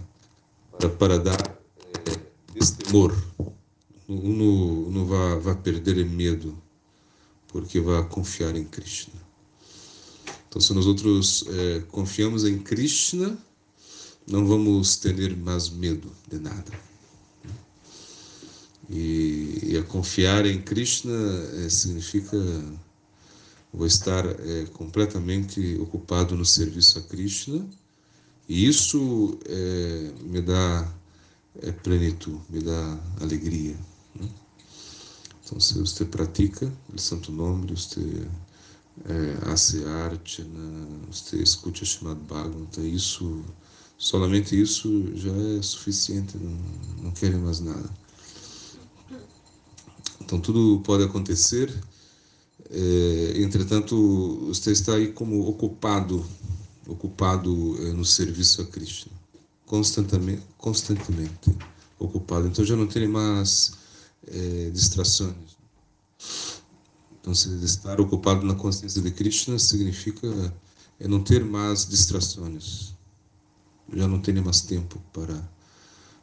para, 0.78 0.88
para 0.88 1.18
dar 1.18 1.60
é, 2.06 2.54
destemor. 2.54 3.14
Não, 4.08 4.90
não 4.90 5.04
vai, 5.04 5.38
vai 5.38 5.54
perder 5.56 6.06
medo 6.06 6.56
porque 7.48 7.80
vai 7.80 8.06
confiar 8.08 8.54
em 8.56 8.64
Krishna. 8.64 9.14
Então, 10.48 10.60
se 10.60 10.72
nós 10.72 10.86
outros 10.86 11.44
é, 11.48 11.80
confiamos 11.90 12.44
em 12.44 12.58
Krishna, 12.58 13.36
não 14.26 14.46
vamos 14.46 14.96
ter 14.96 15.36
mais 15.36 15.68
medo 15.68 16.10
de 16.28 16.38
nada. 16.38 16.72
E, 18.88 19.58
e 19.62 19.76
a 19.76 19.82
confiar 19.82 20.46
em 20.46 20.62
Krishna 20.62 21.12
é, 21.64 21.68
significa 21.68 22.36
vou 23.72 23.86
estar 23.86 24.24
é, 24.24 24.64
completamente 24.72 25.76
ocupado 25.78 26.34
no 26.34 26.44
serviço 26.44 26.98
a 26.98 27.02
Krishna, 27.02 27.68
e 28.48 28.66
isso 28.66 29.38
me 30.22 30.40
dá 30.40 30.90
plenitude, 31.82 32.40
me 32.48 32.62
dá 32.62 32.98
alegria. 33.20 33.76
Né? 34.14 34.26
Então, 35.48 35.58
se 35.60 35.78
você 35.78 36.04
pratica 36.04 36.70
o 36.94 37.00
santo 37.00 37.32
nome, 37.32 37.74
você 37.74 38.28
é, 39.06 39.50
hace 39.50 39.82
arte, 39.82 40.42
né? 40.42 40.86
você 41.10 41.42
escute 41.42 41.84
Srimad 41.84 42.18
Bhagavatam, 42.28 42.86
isso, 42.86 43.42
solamente 43.96 44.60
isso 44.60 45.10
já 45.16 45.32
é 45.32 45.62
suficiente, 45.62 46.36
não, 46.36 46.58
não 47.02 47.10
querem 47.12 47.38
mais 47.38 47.60
nada. 47.60 47.88
Então, 50.20 50.38
tudo 50.38 50.82
pode 50.84 51.04
acontecer, 51.04 51.74
é, 52.70 53.32
entretanto, 53.40 54.48
você 54.48 54.72
está 54.72 54.96
aí 54.96 55.12
como 55.12 55.48
ocupado, 55.48 56.22
ocupado 56.86 57.74
é, 57.86 57.92
no 57.94 58.04
serviço 58.04 58.60
a 58.60 58.66
Krishna, 58.66 59.12
constantemente, 59.64 60.42
constantemente 60.58 61.56
ocupado. 61.98 62.46
Então, 62.46 62.62
já 62.66 62.76
não 62.76 62.86
tem 62.86 63.08
mais 63.08 63.77
é, 64.26 64.70
distrações. 64.70 65.58
Então, 67.20 67.32
estar 67.32 68.00
ocupado 68.00 68.44
na 68.44 68.54
consciência 68.54 69.02
de 69.02 69.10
Krishna 69.10 69.58
significa 69.58 70.26
é 71.00 71.06
não 71.06 71.22
ter 71.22 71.44
mais 71.44 71.86
distrações. 71.86 72.94
Já 73.92 74.06
não 74.08 74.20
ter 74.20 74.40
mais 74.42 74.60
tempo 74.60 75.00
para, 75.12 75.48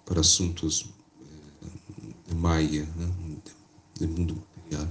para 0.06 0.22
assuntos 0.22 0.86
é, 1.22 2.30
de 2.30 2.36
Maya, 2.36 2.86
né? 2.96 3.12
de 4.00 4.08
mundo 4.08 4.42
material. 4.58 4.88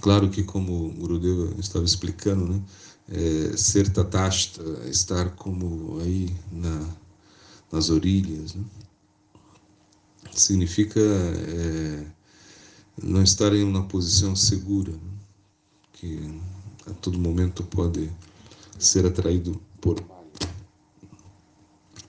Claro 0.00 0.28
que, 0.28 0.42
como 0.42 0.88
o 0.88 0.90
Gurudeva 0.90 1.54
estava 1.58 1.84
explicando, 1.84 2.46
né? 2.46 2.62
É, 3.08 3.56
ser 3.56 3.92
tatasta, 3.92 4.62
estar 4.88 5.30
como 5.36 6.00
aí 6.00 6.34
na, 6.50 6.88
nas 7.70 7.90
orilhas, 7.90 8.54
né? 8.54 8.64
Significa 10.40 11.00
é, 11.00 12.06
não 13.02 13.22
estar 13.22 13.54
em 13.54 13.62
uma 13.62 13.84
posição 13.84 14.34
segura, 14.36 14.92
né? 14.92 14.98
que 15.92 16.40
a 16.86 16.94
todo 16.94 17.18
momento 17.18 17.62
pode 17.64 18.10
ser 18.78 19.06
atraído 19.06 19.60
por 19.80 20.00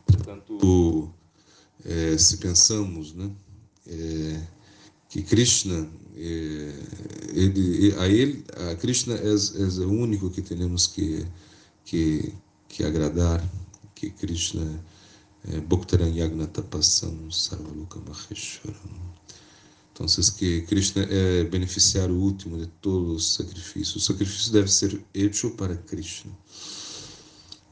Portanto, 0.06 1.10
é, 1.84 2.18
se 2.18 2.38
pensamos 2.38 3.14
né, 3.14 3.32
é, 3.88 4.42
que 5.10 5.22
Krishna, 5.22 5.88
é, 6.16 6.74
ele, 7.34 7.94
a 7.98 8.08
ele, 8.08 8.44
a 8.72 8.76
Krishna 8.76 9.16
é, 9.16 9.84
o 9.84 9.92
único 9.92 10.30
que 10.30 10.42
temos 10.42 10.88
que, 10.88 11.26
que, 11.84 12.34
que 12.68 12.84
agradar, 12.84 13.44
que 13.94 14.10
Krishna 14.10 14.84
Então, 19.96 20.08
que 20.34 20.62
Krishna 20.64 21.04
é 21.04 21.46
beneficiário 21.46 22.16
último 22.16 22.58
de 22.58 22.68
todos 22.82 23.16
os 23.16 23.34
sacrifícios. 23.36 23.96
O 23.96 24.00
sacrifício 24.02 24.52
deve 24.52 24.70
ser 24.70 25.02
hecho 25.14 25.52
para 25.52 25.78
Krishna. 25.78 26.32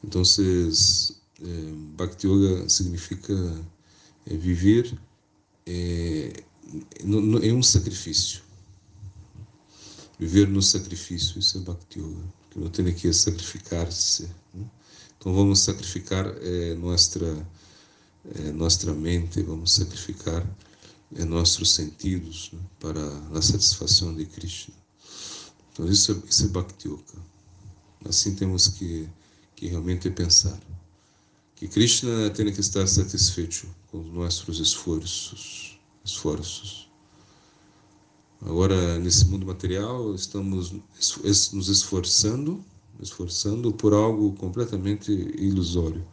Então, 0.02 0.22
é, 1.42 1.72
Bhakti 1.96 2.26
Yoga 2.26 2.66
significa 2.66 3.34
é, 4.26 4.36
viver 4.36 4.98
é, 5.66 6.32
no, 7.04 7.20
no, 7.20 7.44
em 7.44 7.52
um 7.52 7.62
sacrifício. 7.62 8.42
Viver 10.18 10.48
no 10.48 10.62
sacrifício, 10.62 11.38
isso 11.38 11.58
é 11.58 11.60
Bhakti 11.60 11.98
Yoga. 11.98 12.24
Que 12.50 12.58
não 12.58 12.70
tem 12.70 12.94
que 12.94 13.12
sacrificar-se. 13.12 14.30
Né? 14.54 14.64
Então, 15.18 15.34
vamos 15.34 15.60
sacrificar 15.60 16.26
nossa 16.78 17.44
é, 18.32 18.52
nossa 18.52 18.92
mente, 18.94 19.42
vamos 19.42 19.72
sacrificar 19.72 20.46
é, 21.14 21.24
nossos 21.24 21.72
sentidos 21.72 22.50
né, 22.52 22.60
para 22.80 23.00
a 23.36 23.42
satisfação 23.42 24.14
de 24.14 24.24
Krishna. 24.24 24.74
Então 25.72 25.86
isso 25.86 26.12
é, 26.12 26.28
isso 26.28 26.44
é 26.44 26.48
Bhakti 26.48 26.88
Yoga. 26.88 27.34
Assim 28.08 28.34
temos 28.34 28.68
que, 28.68 29.08
que 29.54 29.68
realmente 29.68 30.10
pensar 30.10 30.58
que 31.54 31.68
Krishna 31.68 32.30
tem 32.30 32.52
que 32.52 32.60
estar 32.60 32.86
satisfeito 32.86 33.68
com 33.90 33.98
nossos 33.98 34.58
esforços, 34.58 35.78
esforços. 36.04 36.90
Agora 38.40 38.98
nesse 38.98 39.26
mundo 39.26 39.46
material 39.46 40.14
estamos 40.14 40.72
nos 41.52 41.68
esforçando, 41.68 42.64
esforçando 43.00 43.72
por 43.72 43.92
algo 43.92 44.32
completamente 44.34 45.10
ilusório 45.12 46.04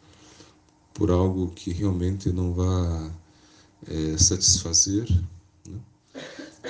por 0.94 1.10
algo 1.10 1.48
que 1.52 1.72
realmente 1.72 2.30
não 2.32 2.52
vá 2.52 3.10
é, 3.86 4.16
satisfazer 4.18 5.08
né, 5.66 5.80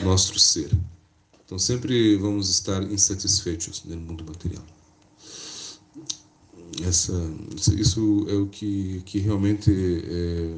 nosso 0.02 0.38
ser. 0.38 0.70
Então 1.44 1.58
sempre 1.58 2.16
vamos 2.16 2.48
estar 2.48 2.82
insatisfeitos 2.84 3.84
no 3.84 3.96
mundo 3.96 4.24
material. 4.24 4.64
Essa, 6.82 7.12
isso 7.76 8.26
é 8.28 8.34
o 8.34 8.46
que, 8.46 9.02
que 9.04 9.18
realmente 9.18 9.70
é, 9.70 10.56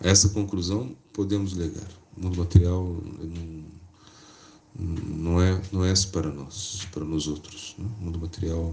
essa 0.00 0.28
conclusão 0.28 0.96
podemos 1.12 1.54
legar. 1.54 1.88
O 2.16 2.22
mundo 2.22 2.38
material 2.38 2.96
não, 4.78 4.94
não 5.04 5.40
é 5.42 5.60
não 5.72 5.84
é 5.84 5.92
para 6.12 6.30
nós, 6.30 6.86
para 6.92 7.04
nós 7.04 7.26
outros. 7.26 7.74
Né? 7.78 7.86
O 8.00 8.04
mundo 8.04 8.20
material 8.20 8.72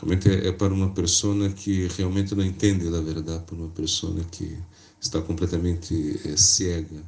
Realmente 0.00 0.28
é, 0.28 0.48
é 0.48 0.52
para 0.52 0.72
uma 0.72 0.90
pessoa 0.90 1.50
que 1.50 1.88
realmente 1.88 2.34
não 2.34 2.44
entende 2.44 2.86
a 2.86 3.00
verdade, 3.00 3.42
para 3.44 3.56
uma 3.56 3.68
pessoa 3.68 4.14
que 4.30 4.56
está 5.00 5.20
completamente 5.20 6.20
é, 6.24 6.36
cega, 6.36 7.02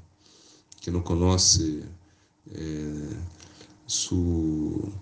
que 0.81 0.91
não 0.91 1.01
conhece 1.01 1.85
é, 2.53 3.17
sua, 3.87 4.93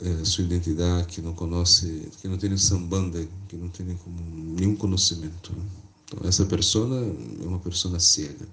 é, 0.00 0.24
sua 0.24 0.44
identidade, 0.44 1.06
que 1.06 1.22
não 1.22 1.32
conhece, 1.32 2.10
que 2.20 2.28
não 2.28 2.36
tem 2.36 2.54
sambanda, 2.58 3.26
que 3.48 3.56
não 3.56 3.68
tem 3.68 3.86
nenhum 3.86 4.76
conhecimento. 4.76 5.52
Né? 5.56 5.64
Então, 6.04 6.28
essa 6.28 6.44
pessoa 6.44 6.94
é 6.94 7.46
uma 7.46 7.58
pessoa 7.58 7.98
cega, 7.98 8.46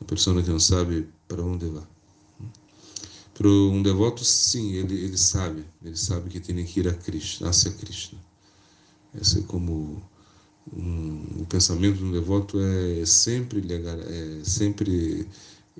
uma 0.00 0.06
pessoa 0.06 0.42
que 0.42 0.48
não 0.48 0.60
sabe 0.60 1.06
para 1.28 1.42
onde 1.42 1.66
vai. 1.66 1.93
Para 3.34 3.48
um 3.48 3.82
devoto, 3.82 4.24
sim, 4.24 4.74
ele, 4.74 4.94
ele 4.94 5.18
sabe, 5.18 5.64
ele 5.84 5.96
sabe 5.96 6.30
que 6.30 6.38
tem 6.38 6.64
que 6.64 6.80
ir 6.80 6.88
a 6.88 6.94
Krishna, 6.94 7.48
hacia 7.48 7.72
Krishna. 7.72 8.18
Esse 9.20 9.40
é 9.40 9.42
como 9.42 10.00
um, 10.72 11.40
o 11.40 11.46
pensamento 11.46 11.98
do 11.98 12.12
devoto 12.12 12.58
é 12.60 13.04
sempre, 13.04 13.60
é 13.72 14.44
sempre 14.44 15.28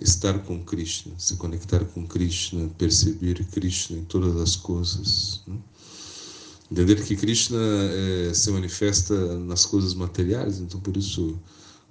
estar 0.01 0.39
com 0.41 0.65
Krishna, 0.65 1.15
se 1.17 1.37
conectar 1.37 1.85
com 1.85 2.07
Krishna, 2.07 2.69
perceber 2.77 3.45
Krishna 3.47 3.99
em 3.99 4.05
todas 4.05 4.37
as 4.37 4.57
coisas. 4.57 5.43
Né? 5.47 5.57
Entender 6.71 7.05
que 7.05 7.15
Krishna 7.15 7.59
é, 7.59 8.35
se 8.35 8.51
manifesta 8.51 9.39
nas 9.39 9.65
coisas 9.65 9.95
materiais, 9.95 10.59
então 10.59 10.81
por 10.81 10.97
isso, 10.97 11.39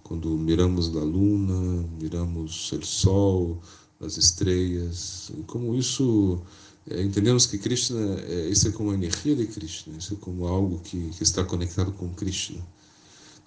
quando 0.04 0.30
miramos 0.30 0.96
a 0.96 1.00
luna, 1.00 1.88
miramos 2.02 2.72
o 2.74 2.86
sol, 2.86 3.62
as 4.06 4.18
estrelas, 4.18 5.32
como 5.48 5.76
isso, 5.76 6.42
é, 6.90 7.02
entendemos 7.02 7.46
que 7.46 7.58
Krishna, 7.58 8.20
é, 8.28 8.50
isso 8.50 8.68
é 8.68 8.72
como 8.72 8.92
a 8.92 8.94
energia 8.94 9.36
de 9.36 9.48
Krishna, 9.48 9.98
isso 9.98 10.14
é 10.14 10.18
como 10.18 10.48
algo 10.48 10.80
que, 10.80 11.10
que 11.10 11.24
está 11.24 11.44
conectado 11.44 11.92
com 11.94 12.10
Krishna. 12.14 12.62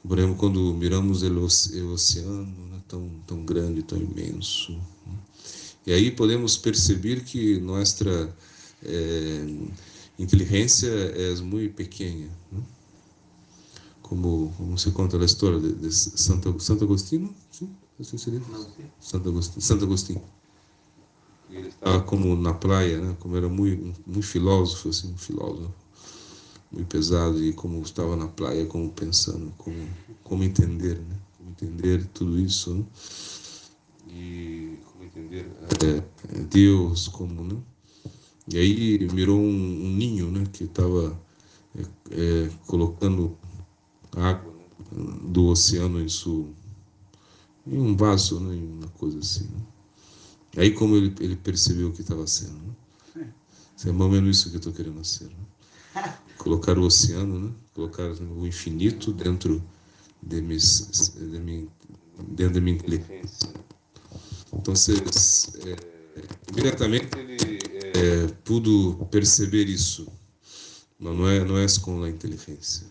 Por 0.06 0.18
exemplo, 0.18 0.36
quando 0.36 0.72
miramos 0.74 1.22
o 1.22 1.92
oceano, 1.92 2.46
né, 2.70 2.80
tão, 2.86 3.10
tão 3.26 3.44
grande, 3.44 3.82
tão 3.82 3.98
imenso. 3.98 4.72
Né? 4.72 5.14
E 5.86 5.92
aí 5.92 6.10
podemos 6.10 6.56
perceber 6.56 7.24
que 7.24 7.58
nossa 7.58 8.32
é, 8.84 9.46
inteligência 10.18 10.88
é 10.88 11.34
muito 11.36 11.74
pequena. 11.74 12.30
Né? 12.52 12.62
Como, 14.00 14.54
como 14.56 14.78
se 14.78 14.92
conta 14.92 15.20
a 15.20 15.24
história 15.24 15.58
de, 15.58 15.72
de 15.74 15.92
Santo, 15.92 16.58
Santo 16.60 16.84
Agostinho? 16.84 17.34
Sim? 17.50 17.68
Assim 17.98 18.18
seria? 18.18 18.40
Santo 19.00 19.28
Agostinho. 19.28 19.60
Santo 19.60 19.84
Agostinho. 19.84 20.22
Ele 21.50 21.68
estava 21.68 22.02
como 22.02 22.34
na 22.36 22.52
praia, 22.52 23.00
né? 23.00 23.16
como 23.20 23.36
era 23.36 23.48
muito, 23.48 24.02
muito 24.06 24.26
filósofo, 24.26 24.88
assim, 24.88 25.12
um 25.12 25.16
filósofo 25.16 25.72
muito 26.70 26.88
pesado 26.88 27.42
e 27.42 27.52
como 27.52 27.80
estava 27.82 28.16
na 28.16 28.28
praia, 28.28 28.66
como 28.66 28.90
pensando, 28.90 29.52
como, 29.56 29.76
como 30.22 30.44
entender, 30.44 30.98
né? 30.98 31.16
Como 31.38 31.50
entender 31.50 32.04
tudo 32.12 32.38
isso, 32.38 32.74
né? 32.74 32.84
E 34.08 34.78
como 34.84 35.04
entender 35.04 35.50
é, 35.84 36.38
é, 36.38 36.40
Deus, 36.42 37.08
como, 37.08 37.44
né? 37.44 37.56
E 38.48 38.58
aí 38.58 39.08
mirou 39.12 39.38
um, 39.38 39.86
um 39.86 39.96
ninho, 39.96 40.30
né? 40.30 40.44
Que 40.52 40.64
estava 40.64 41.18
é, 41.74 41.82
é, 42.10 42.50
colocando 42.66 43.36
água 44.16 44.52
né? 44.52 45.18
do 45.22 45.46
oceano 45.46 46.00
em, 46.00 46.08
su, 46.08 46.48
em 47.66 47.78
um 47.78 47.96
vaso, 47.96 48.40
né? 48.40 48.54
Uma 48.54 48.88
coisa 48.88 49.18
assim, 49.18 49.44
né? 49.44 49.75
Aí 50.56 50.72
como 50.72 50.96
ele, 50.96 51.14
ele 51.20 51.36
percebeu 51.36 51.88
o 51.88 51.92
que 51.92 52.00
estava 52.00 52.26
sendo, 52.26 52.54
né? 52.54 52.74
É 53.84 53.92
mais 53.92 54.00
ou 54.00 54.10
menos 54.10 54.38
isso 54.38 54.48
que 54.48 54.56
eu 54.56 54.58
estou 54.58 54.72
querendo 54.72 55.04
ser, 55.04 55.26
né? 55.26 56.14
colocar 56.38 56.78
o 56.78 56.82
oceano, 56.82 57.38
né? 57.38 57.52
colocar 57.74 58.10
o 58.10 58.46
infinito 58.46 59.12
dentro 59.12 59.62
de, 60.22 60.40
mis, 60.40 61.12
de 61.14 61.38
mim, 61.38 61.68
dentro 62.28 62.54
de 62.54 62.60
minha 62.60 62.76
inteligência. 62.76 63.50
Então, 64.52 64.72
é, 64.74 66.26
imediatamente 66.50 67.08
ele 67.18 67.58
é, 67.94 68.26
pudo 68.44 69.06
perceber 69.10 69.68
isso, 69.68 70.08
mas 70.98 71.16
não 71.16 71.28
é, 71.28 71.44
não 71.44 71.58
é 71.58 71.66
com 71.82 72.02
a 72.02 72.08
inteligência. 72.08 72.86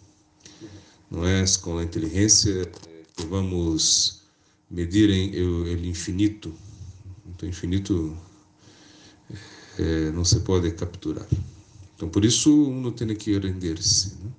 Não 1.09 1.25
é 1.25 1.43
com 1.61 1.77
a 1.77 1.83
inteligência 1.83 2.69
que 3.15 3.25
vamos 3.25 4.21
medir 4.69 5.09
em, 5.09 5.41
o, 5.41 5.67
infinito. 5.85 6.53
Então, 7.35 7.49
infinito 7.49 8.17
é, 9.77 10.11
não 10.11 10.23
se 10.23 10.39
pode 10.39 10.71
capturar. 10.71 11.27
Então, 11.95 12.09
por 12.09 12.23
isso, 12.23 12.69
uno 12.69 12.91
tem 12.91 13.13
que 13.15 13.37
render-se, 13.37 14.15
né? 14.23 14.31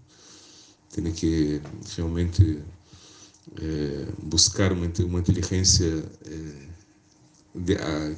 tem 0.93 1.13
que 1.13 1.61
realmente 1.95 2.63
é, 3.61 4.07
buscar 4.23 4.73
uma, 4.73 4.91
uma 5.01 5.19
inteligência 5.21 6.05
é, 6.25 6.69
de, 7.55 7.75
a, 7.75 8.17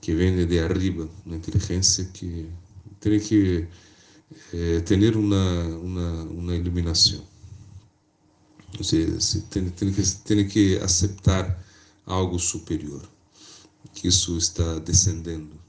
que 0.00 0.14
vem 0.14 0.46
de 0.46 0.58
arriba, 0.58 1.08
uma 1.24 1.36
inteligência 1.36 2.04
que 2.12 2.48
tem 3.00 3.18
que 3.18 3.66
é, 4.52 4.80
ter 4.80 5.16
uma, 5.16 5.64
uma, 5.78 6.22
uma 6.24 6.56
iluminação. 6.56 7.22
Ou 8.78 8.84
seja, 8.84 9.42
tem, 9.50 9.68
tem, 9.70 9.92
que, 9.92 10.02
tem 10.24 10.48
que 10.48 10.78
aceitar 10.78 11.62
algo 12.06 12.38
superior, 12.38 13.02
que 13.94 14.08
isso 14.08 14.36
está 14.38 14.78
descendendo 14.78 15.62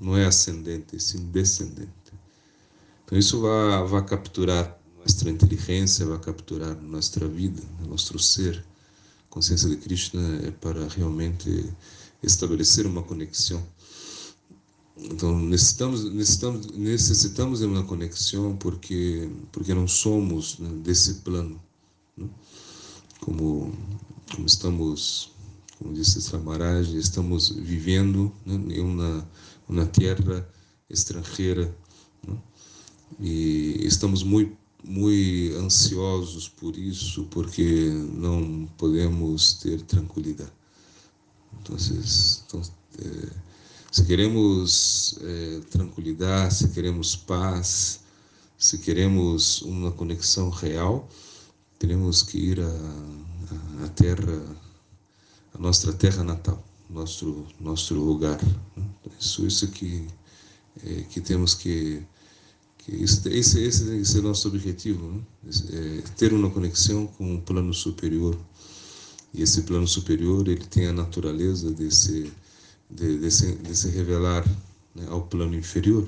não 0.00 0.16
é 0.16 0.26
ascendente, 0.26 1.00
sim 1.00 1.26
descendente. 1.30 1.90
Então 3.04 3.18
isso 3.18 3.40
vai, 3.40 3.86
vai 3.86 4.04
capturar 4.04 4.78
nossa 4.98 5.30
inteligência, 5.30 6.06
vai 6.06 6.18
capturar 6.18 6.76
nossa 6.82 7.26
vida, 7.28 7.62
nosso 7.88 8.18
ser. 8.18 8.64
A 9.30 9.34
consciência 9.36 9.68
de 9.68 9.76
Krishna 9.76 10.40
é 10.46 10.50
para 10.50 10.88
realmente 10.88 11.72
estabelecer 12.22 12.86
uma 12.86 13.02
conexão. 13.02 13.62
Então 14.98 15.38
necessitamos 15.38 16.04
necessitamos 16.04 16.66
necessitamos 16.68 17.58
de 17.60 17.66
uma 17.66 17.84
conexão 17.84 18.56
porque 18.56 19.30
porque 19.52 19.74
não 19.74 19.86
somos 19.86 20.58
né, 20.58 20.70
desse 20.82 21.16
plano, 21.16 21.62
né? 22.16 22.26
como 23.20 23.74
como 24.34 24.46
estamos 24.46 25.35
como 25.78 25.92
disse 25.92 26.20
Samaraj, 26.20 26.94
estamos 26.96 27.50
vivendo 27.50 28.32
em 28.46 28.80
uma 28.80 29.26
uma 29.68 29.86
terra 29.86 30.48
estrangeira 30.88 31.74
né? 32.26 32.36
e 33.18 33.84
estamos 33.86 34.22
muito 34.22 34.56
muito 34.84 35.56
ansiosos 35.58 36.48
por 36.48 36.76
isso 36.76 37.24
porque 37.30 37.90
não 38.14 38.68
podemos 38.78 39.54
ter 39.54 39.80
tranquilidade 39.82 40.52
então, 41.60 41.76
é, 42.98 43.30
se 43.90 44.04
queremos 44.04 45.18
é, 45.20 45.60
tranquilidade 45.70 46.54
se 46.54 46.68
queremos 46.68 47.16
paz 47.16 48.00
se 48.56 48.78
queremos 48.78 49.62
uma 49.62 49.90
conexão 49.90 50.50
real 50.50 51.08
teremos 51.80 52.22
que 52.22 52.38
ir 52.38 52.60
à 52.60 53.88
terra 53.88 54.65
a 55.56 55.58
nossa 55.58 55.92
terra 55.92 56.22
natal 56.22 56.62
nosso 56.88 57.44
nosso 57.60 57.94
lugar. 57.94 58.38
Isso 59.18 59.46
isso 59.46 59.68
que 59.68 60.06
é, 60.84 61.02
que 61.02 61.20
temos 61.20 61.54
que 61.54 62.02
que 62.78 62.92
esse 63.02 63.28
esse 63.28 63.60
esse, 63.62 64.16
é 64.16 64.20
o 64.20 64.22
nosso 64.22 64.48
objetivo, 64.48 65.08
né? 65.10 65.22
é 65.72 66.02
ter 66.16 66.32
uma 66.32 66.50
conexão 66.50 67.06
com 67.06 67.36
o 67.36 67.42
plano 67.42 67.72
superior. 67.74 68.38
E 69.34 69.42
esse 69.42 69.62
plano 69.62 69.86
superior 69.86 70.48
ele 70.48 70.64
tem 70.64 70.86
a 70.86 70.92
natureza 70.92 71.72
de 71.72 71.90
se 71.90 72.32
de, 72.90 73.18
de 73.18 73.30
se, 73.30 73.54
de 73.56 73.76
se 73.76 73.88
revelar 73.88 74.46
né, 74.94 75.06
ao 75.08 75.22
plano 75.22 75.56
inferior. 75.56 76.06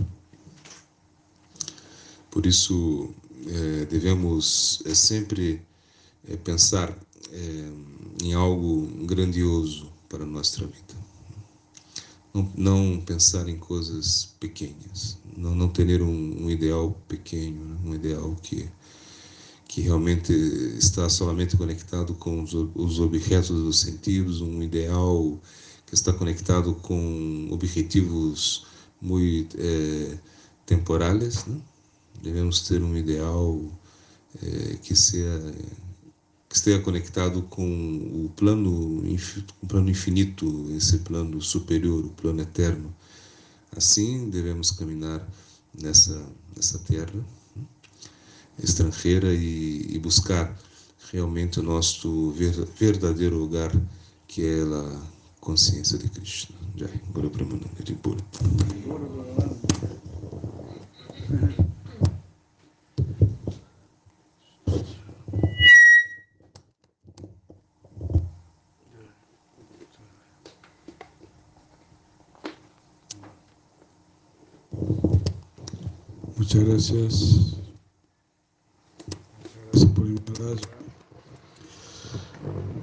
Por 2.31 2.47
isso 2.47 3.13
é, 3.47 3.85
devemos 3.87 4.81
é, 4.87 4.95
sempre 4.95 5.61
é, 6.29 6.37
pensar 6.37 6.97
é, 7.33 8.25
em 8.25 8.33
algo 8.35 8.87
grandioso 9.05 9.91
para 10.09 10.25
a 10.25 10.27
nossa 10.27 10.67
vida. 10.67 11.09
Não, 12.33 12.53
não 12.57 13.01
pensar 13.01 13.49
em 13.49 13.57
coisas 13.57 14.35
pequenas, 14.39 15.19
não, 15.37 15.55
não 15.55 15.69
ter 15.69 16.03
um, 16.03 16.45
um 16.45 16.51
ideal 16.51 16.97
pequeno, 17.09 17.65
né? 17.65 17.77
um 17.85 17.95
ideal 17.95 18.37
que, 18.43 18.69
que 19.67 19.81
realmente 19.81 20.33
está 20.79 21.09
somente 21.09 21.57
conectado 21.57 22.15
com 22.15 22.43
os, 22.43 22.53
os 22.53 23.01
objetos 23.01 23.49
dos 23.49 23.81
sentidos, 23.81 24.41
um 24.41 24.63
ideal 24.63 25.41
que 25.87 25.95
está 25.95 26.13
conectado 26.13 26.75
com 26.75 27.49
objetivos 27.51 28.67
muito 29.01 29.57
é, 29.59 30.19
temporais. 30.67 31.47
Né? 31.47 31.61
Devemos 32.23 32.61
ter 32.69 32.83
um 32.83 32.97
ideal 32.97 33.61
é, 34.43 34.77
que 34.83 34.95
seja 34.95 35.55
que 36.49 36.57
esteja 36.57 36.81
conectado 36.81 37.43
com 37.43 37.65
o 37.67 38.33
plano, 38.35 39.03
o 39.63 39.67
plano 39.67 39.91
infinito, 39.91 40.67
esse 40.77 40.99
plano 40.99 41.41
superior, 41.43 42.05
o 42.05 42.11
plano 42.11 42.41
eterno. 42.41 42.95
Assim 43.77 44.31
devemos 44.31 44.71
caminhar 44.71 45.27
nessa, 45.79 46.25
nessa 46.57 46.79
terra 46.79 47.13
né, 47.55 47.65
estrangeira 48.63 49.33
e, 49.35 49.87
e 49.91 49.99
buscar 49.99 50.57
realmente 51.13 51.61
o 51.61 51.63
nosso 51.63 52.33
verdadeiro 52.79 53.37
lugar, 53.37 53.71
que 54.27 54.43
é 54.45 54.63
a 54.63 55.03
consciência 55.41 55.99
de 55.99 56.09
Krishna. 56.09 56.57
Jai, 56.77 57.01
Guru 57.13 57.31
Brahmananda 57.31 57.69
Pura. 58.03 58.25
Muchas 76.49 76.65
gracias. 76.65 77.13
Muchas 79.37 79.53
gracias 79.71 79.93
por 79.93 80.07
invitar. 80.07 80.57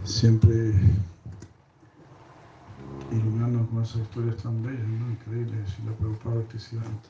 Siempre 0.04 0.76
iluminarnos 3.12 3.68
con 3.70 3.82
esas 3.82 4.02
historias 4.02 4.38
tan 4.38 4.62
bellas, 4.62 4.88
¿no? 4.88 5.10
Increíbles. 5.10 5.80
Y 5.80 5.86
la 5.88 5.94
preocupada 5.94 6.36
Bhaktisiddhanta. 6.36 7.10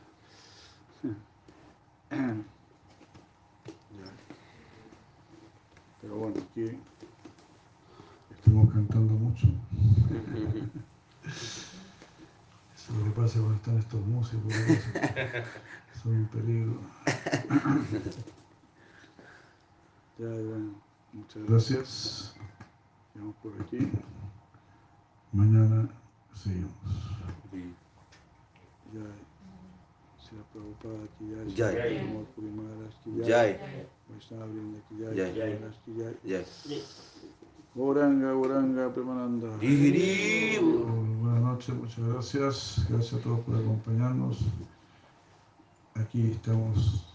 Pero 6.02 6.16
bueno, 6.16 6.36
aquí 6.40 6.80
estamos 8.34 8.72
cantando 8.72 9.14
mucho. 9.14 9.48
Eso 11.26 12.94
es 12.94 12.98
lo 12.98 13.04
que 13.04 13.12
pasa 13.12 13.40
cuando 13.40 13.56
están 13.56 13.78
estos 13.78 14.06
músicos. 14.06 14.54
Son 16.06 16.14
un 16.14 16.28
peligro. 16.28 16.80
Ya, 20.20 20.28
bueno, 20.28 20.76
muchas 21.14 21.44
gracias. 21.50 22.36
Quedamos 23.12 23.36
por 23.42 23.54
aquí. 23.60 23.90
Mañana 25.34 25.90
seguimos. 26.36 26.72
Ya. 28.94 29.02
Prabhupada 30.54 31.08
ki 31.18 31.24
jai. 31.32 31.46
Jai. 31.58 31.74
Srila 31.74 32.02
Pramod 32.04 32.28
Puri 32.36 32.50
Maharaj 32.54 32.94
ki 33.04 33.10
jai. 33.18 33.28
Jai. 33.30 33.52
Vaishnava 34.10 34.46
jai. 35.00 35.16
Jai. 35.16 35.34
Jai. 35.34 35.50
Maharaj 35.58 35.78
ki 35.86 35.92
jai. 35.98 36.16
Yes. 36.24 36.50
Goranga, 37.74 38.30
Goranga, 38.34 38.94
Premananda. 38.94 39.50
Buenas 39.58 41.42
noches, 41.42 41.74
muchas 41.76 42.06
gracias. 42.06 42.86
Gracias 42.90 43.20
a 43.20 43.24
todos 43.24 43.40
por 43.40 43.56
acompañarnos. 43.56 44.38
Aquí 45.98 46.32
estamos 46.32 47.06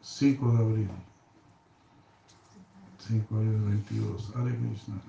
5 0.00 0.52
de 0.52 0.58
abril. 0.58 0.90
5 2.98 3.34
de 3.34 3.40
abril 3.40 3.52
del 3.52 3.70
22. 3.70 4.36
Hare 4.36 4.56
Krishna. 4.56 5.00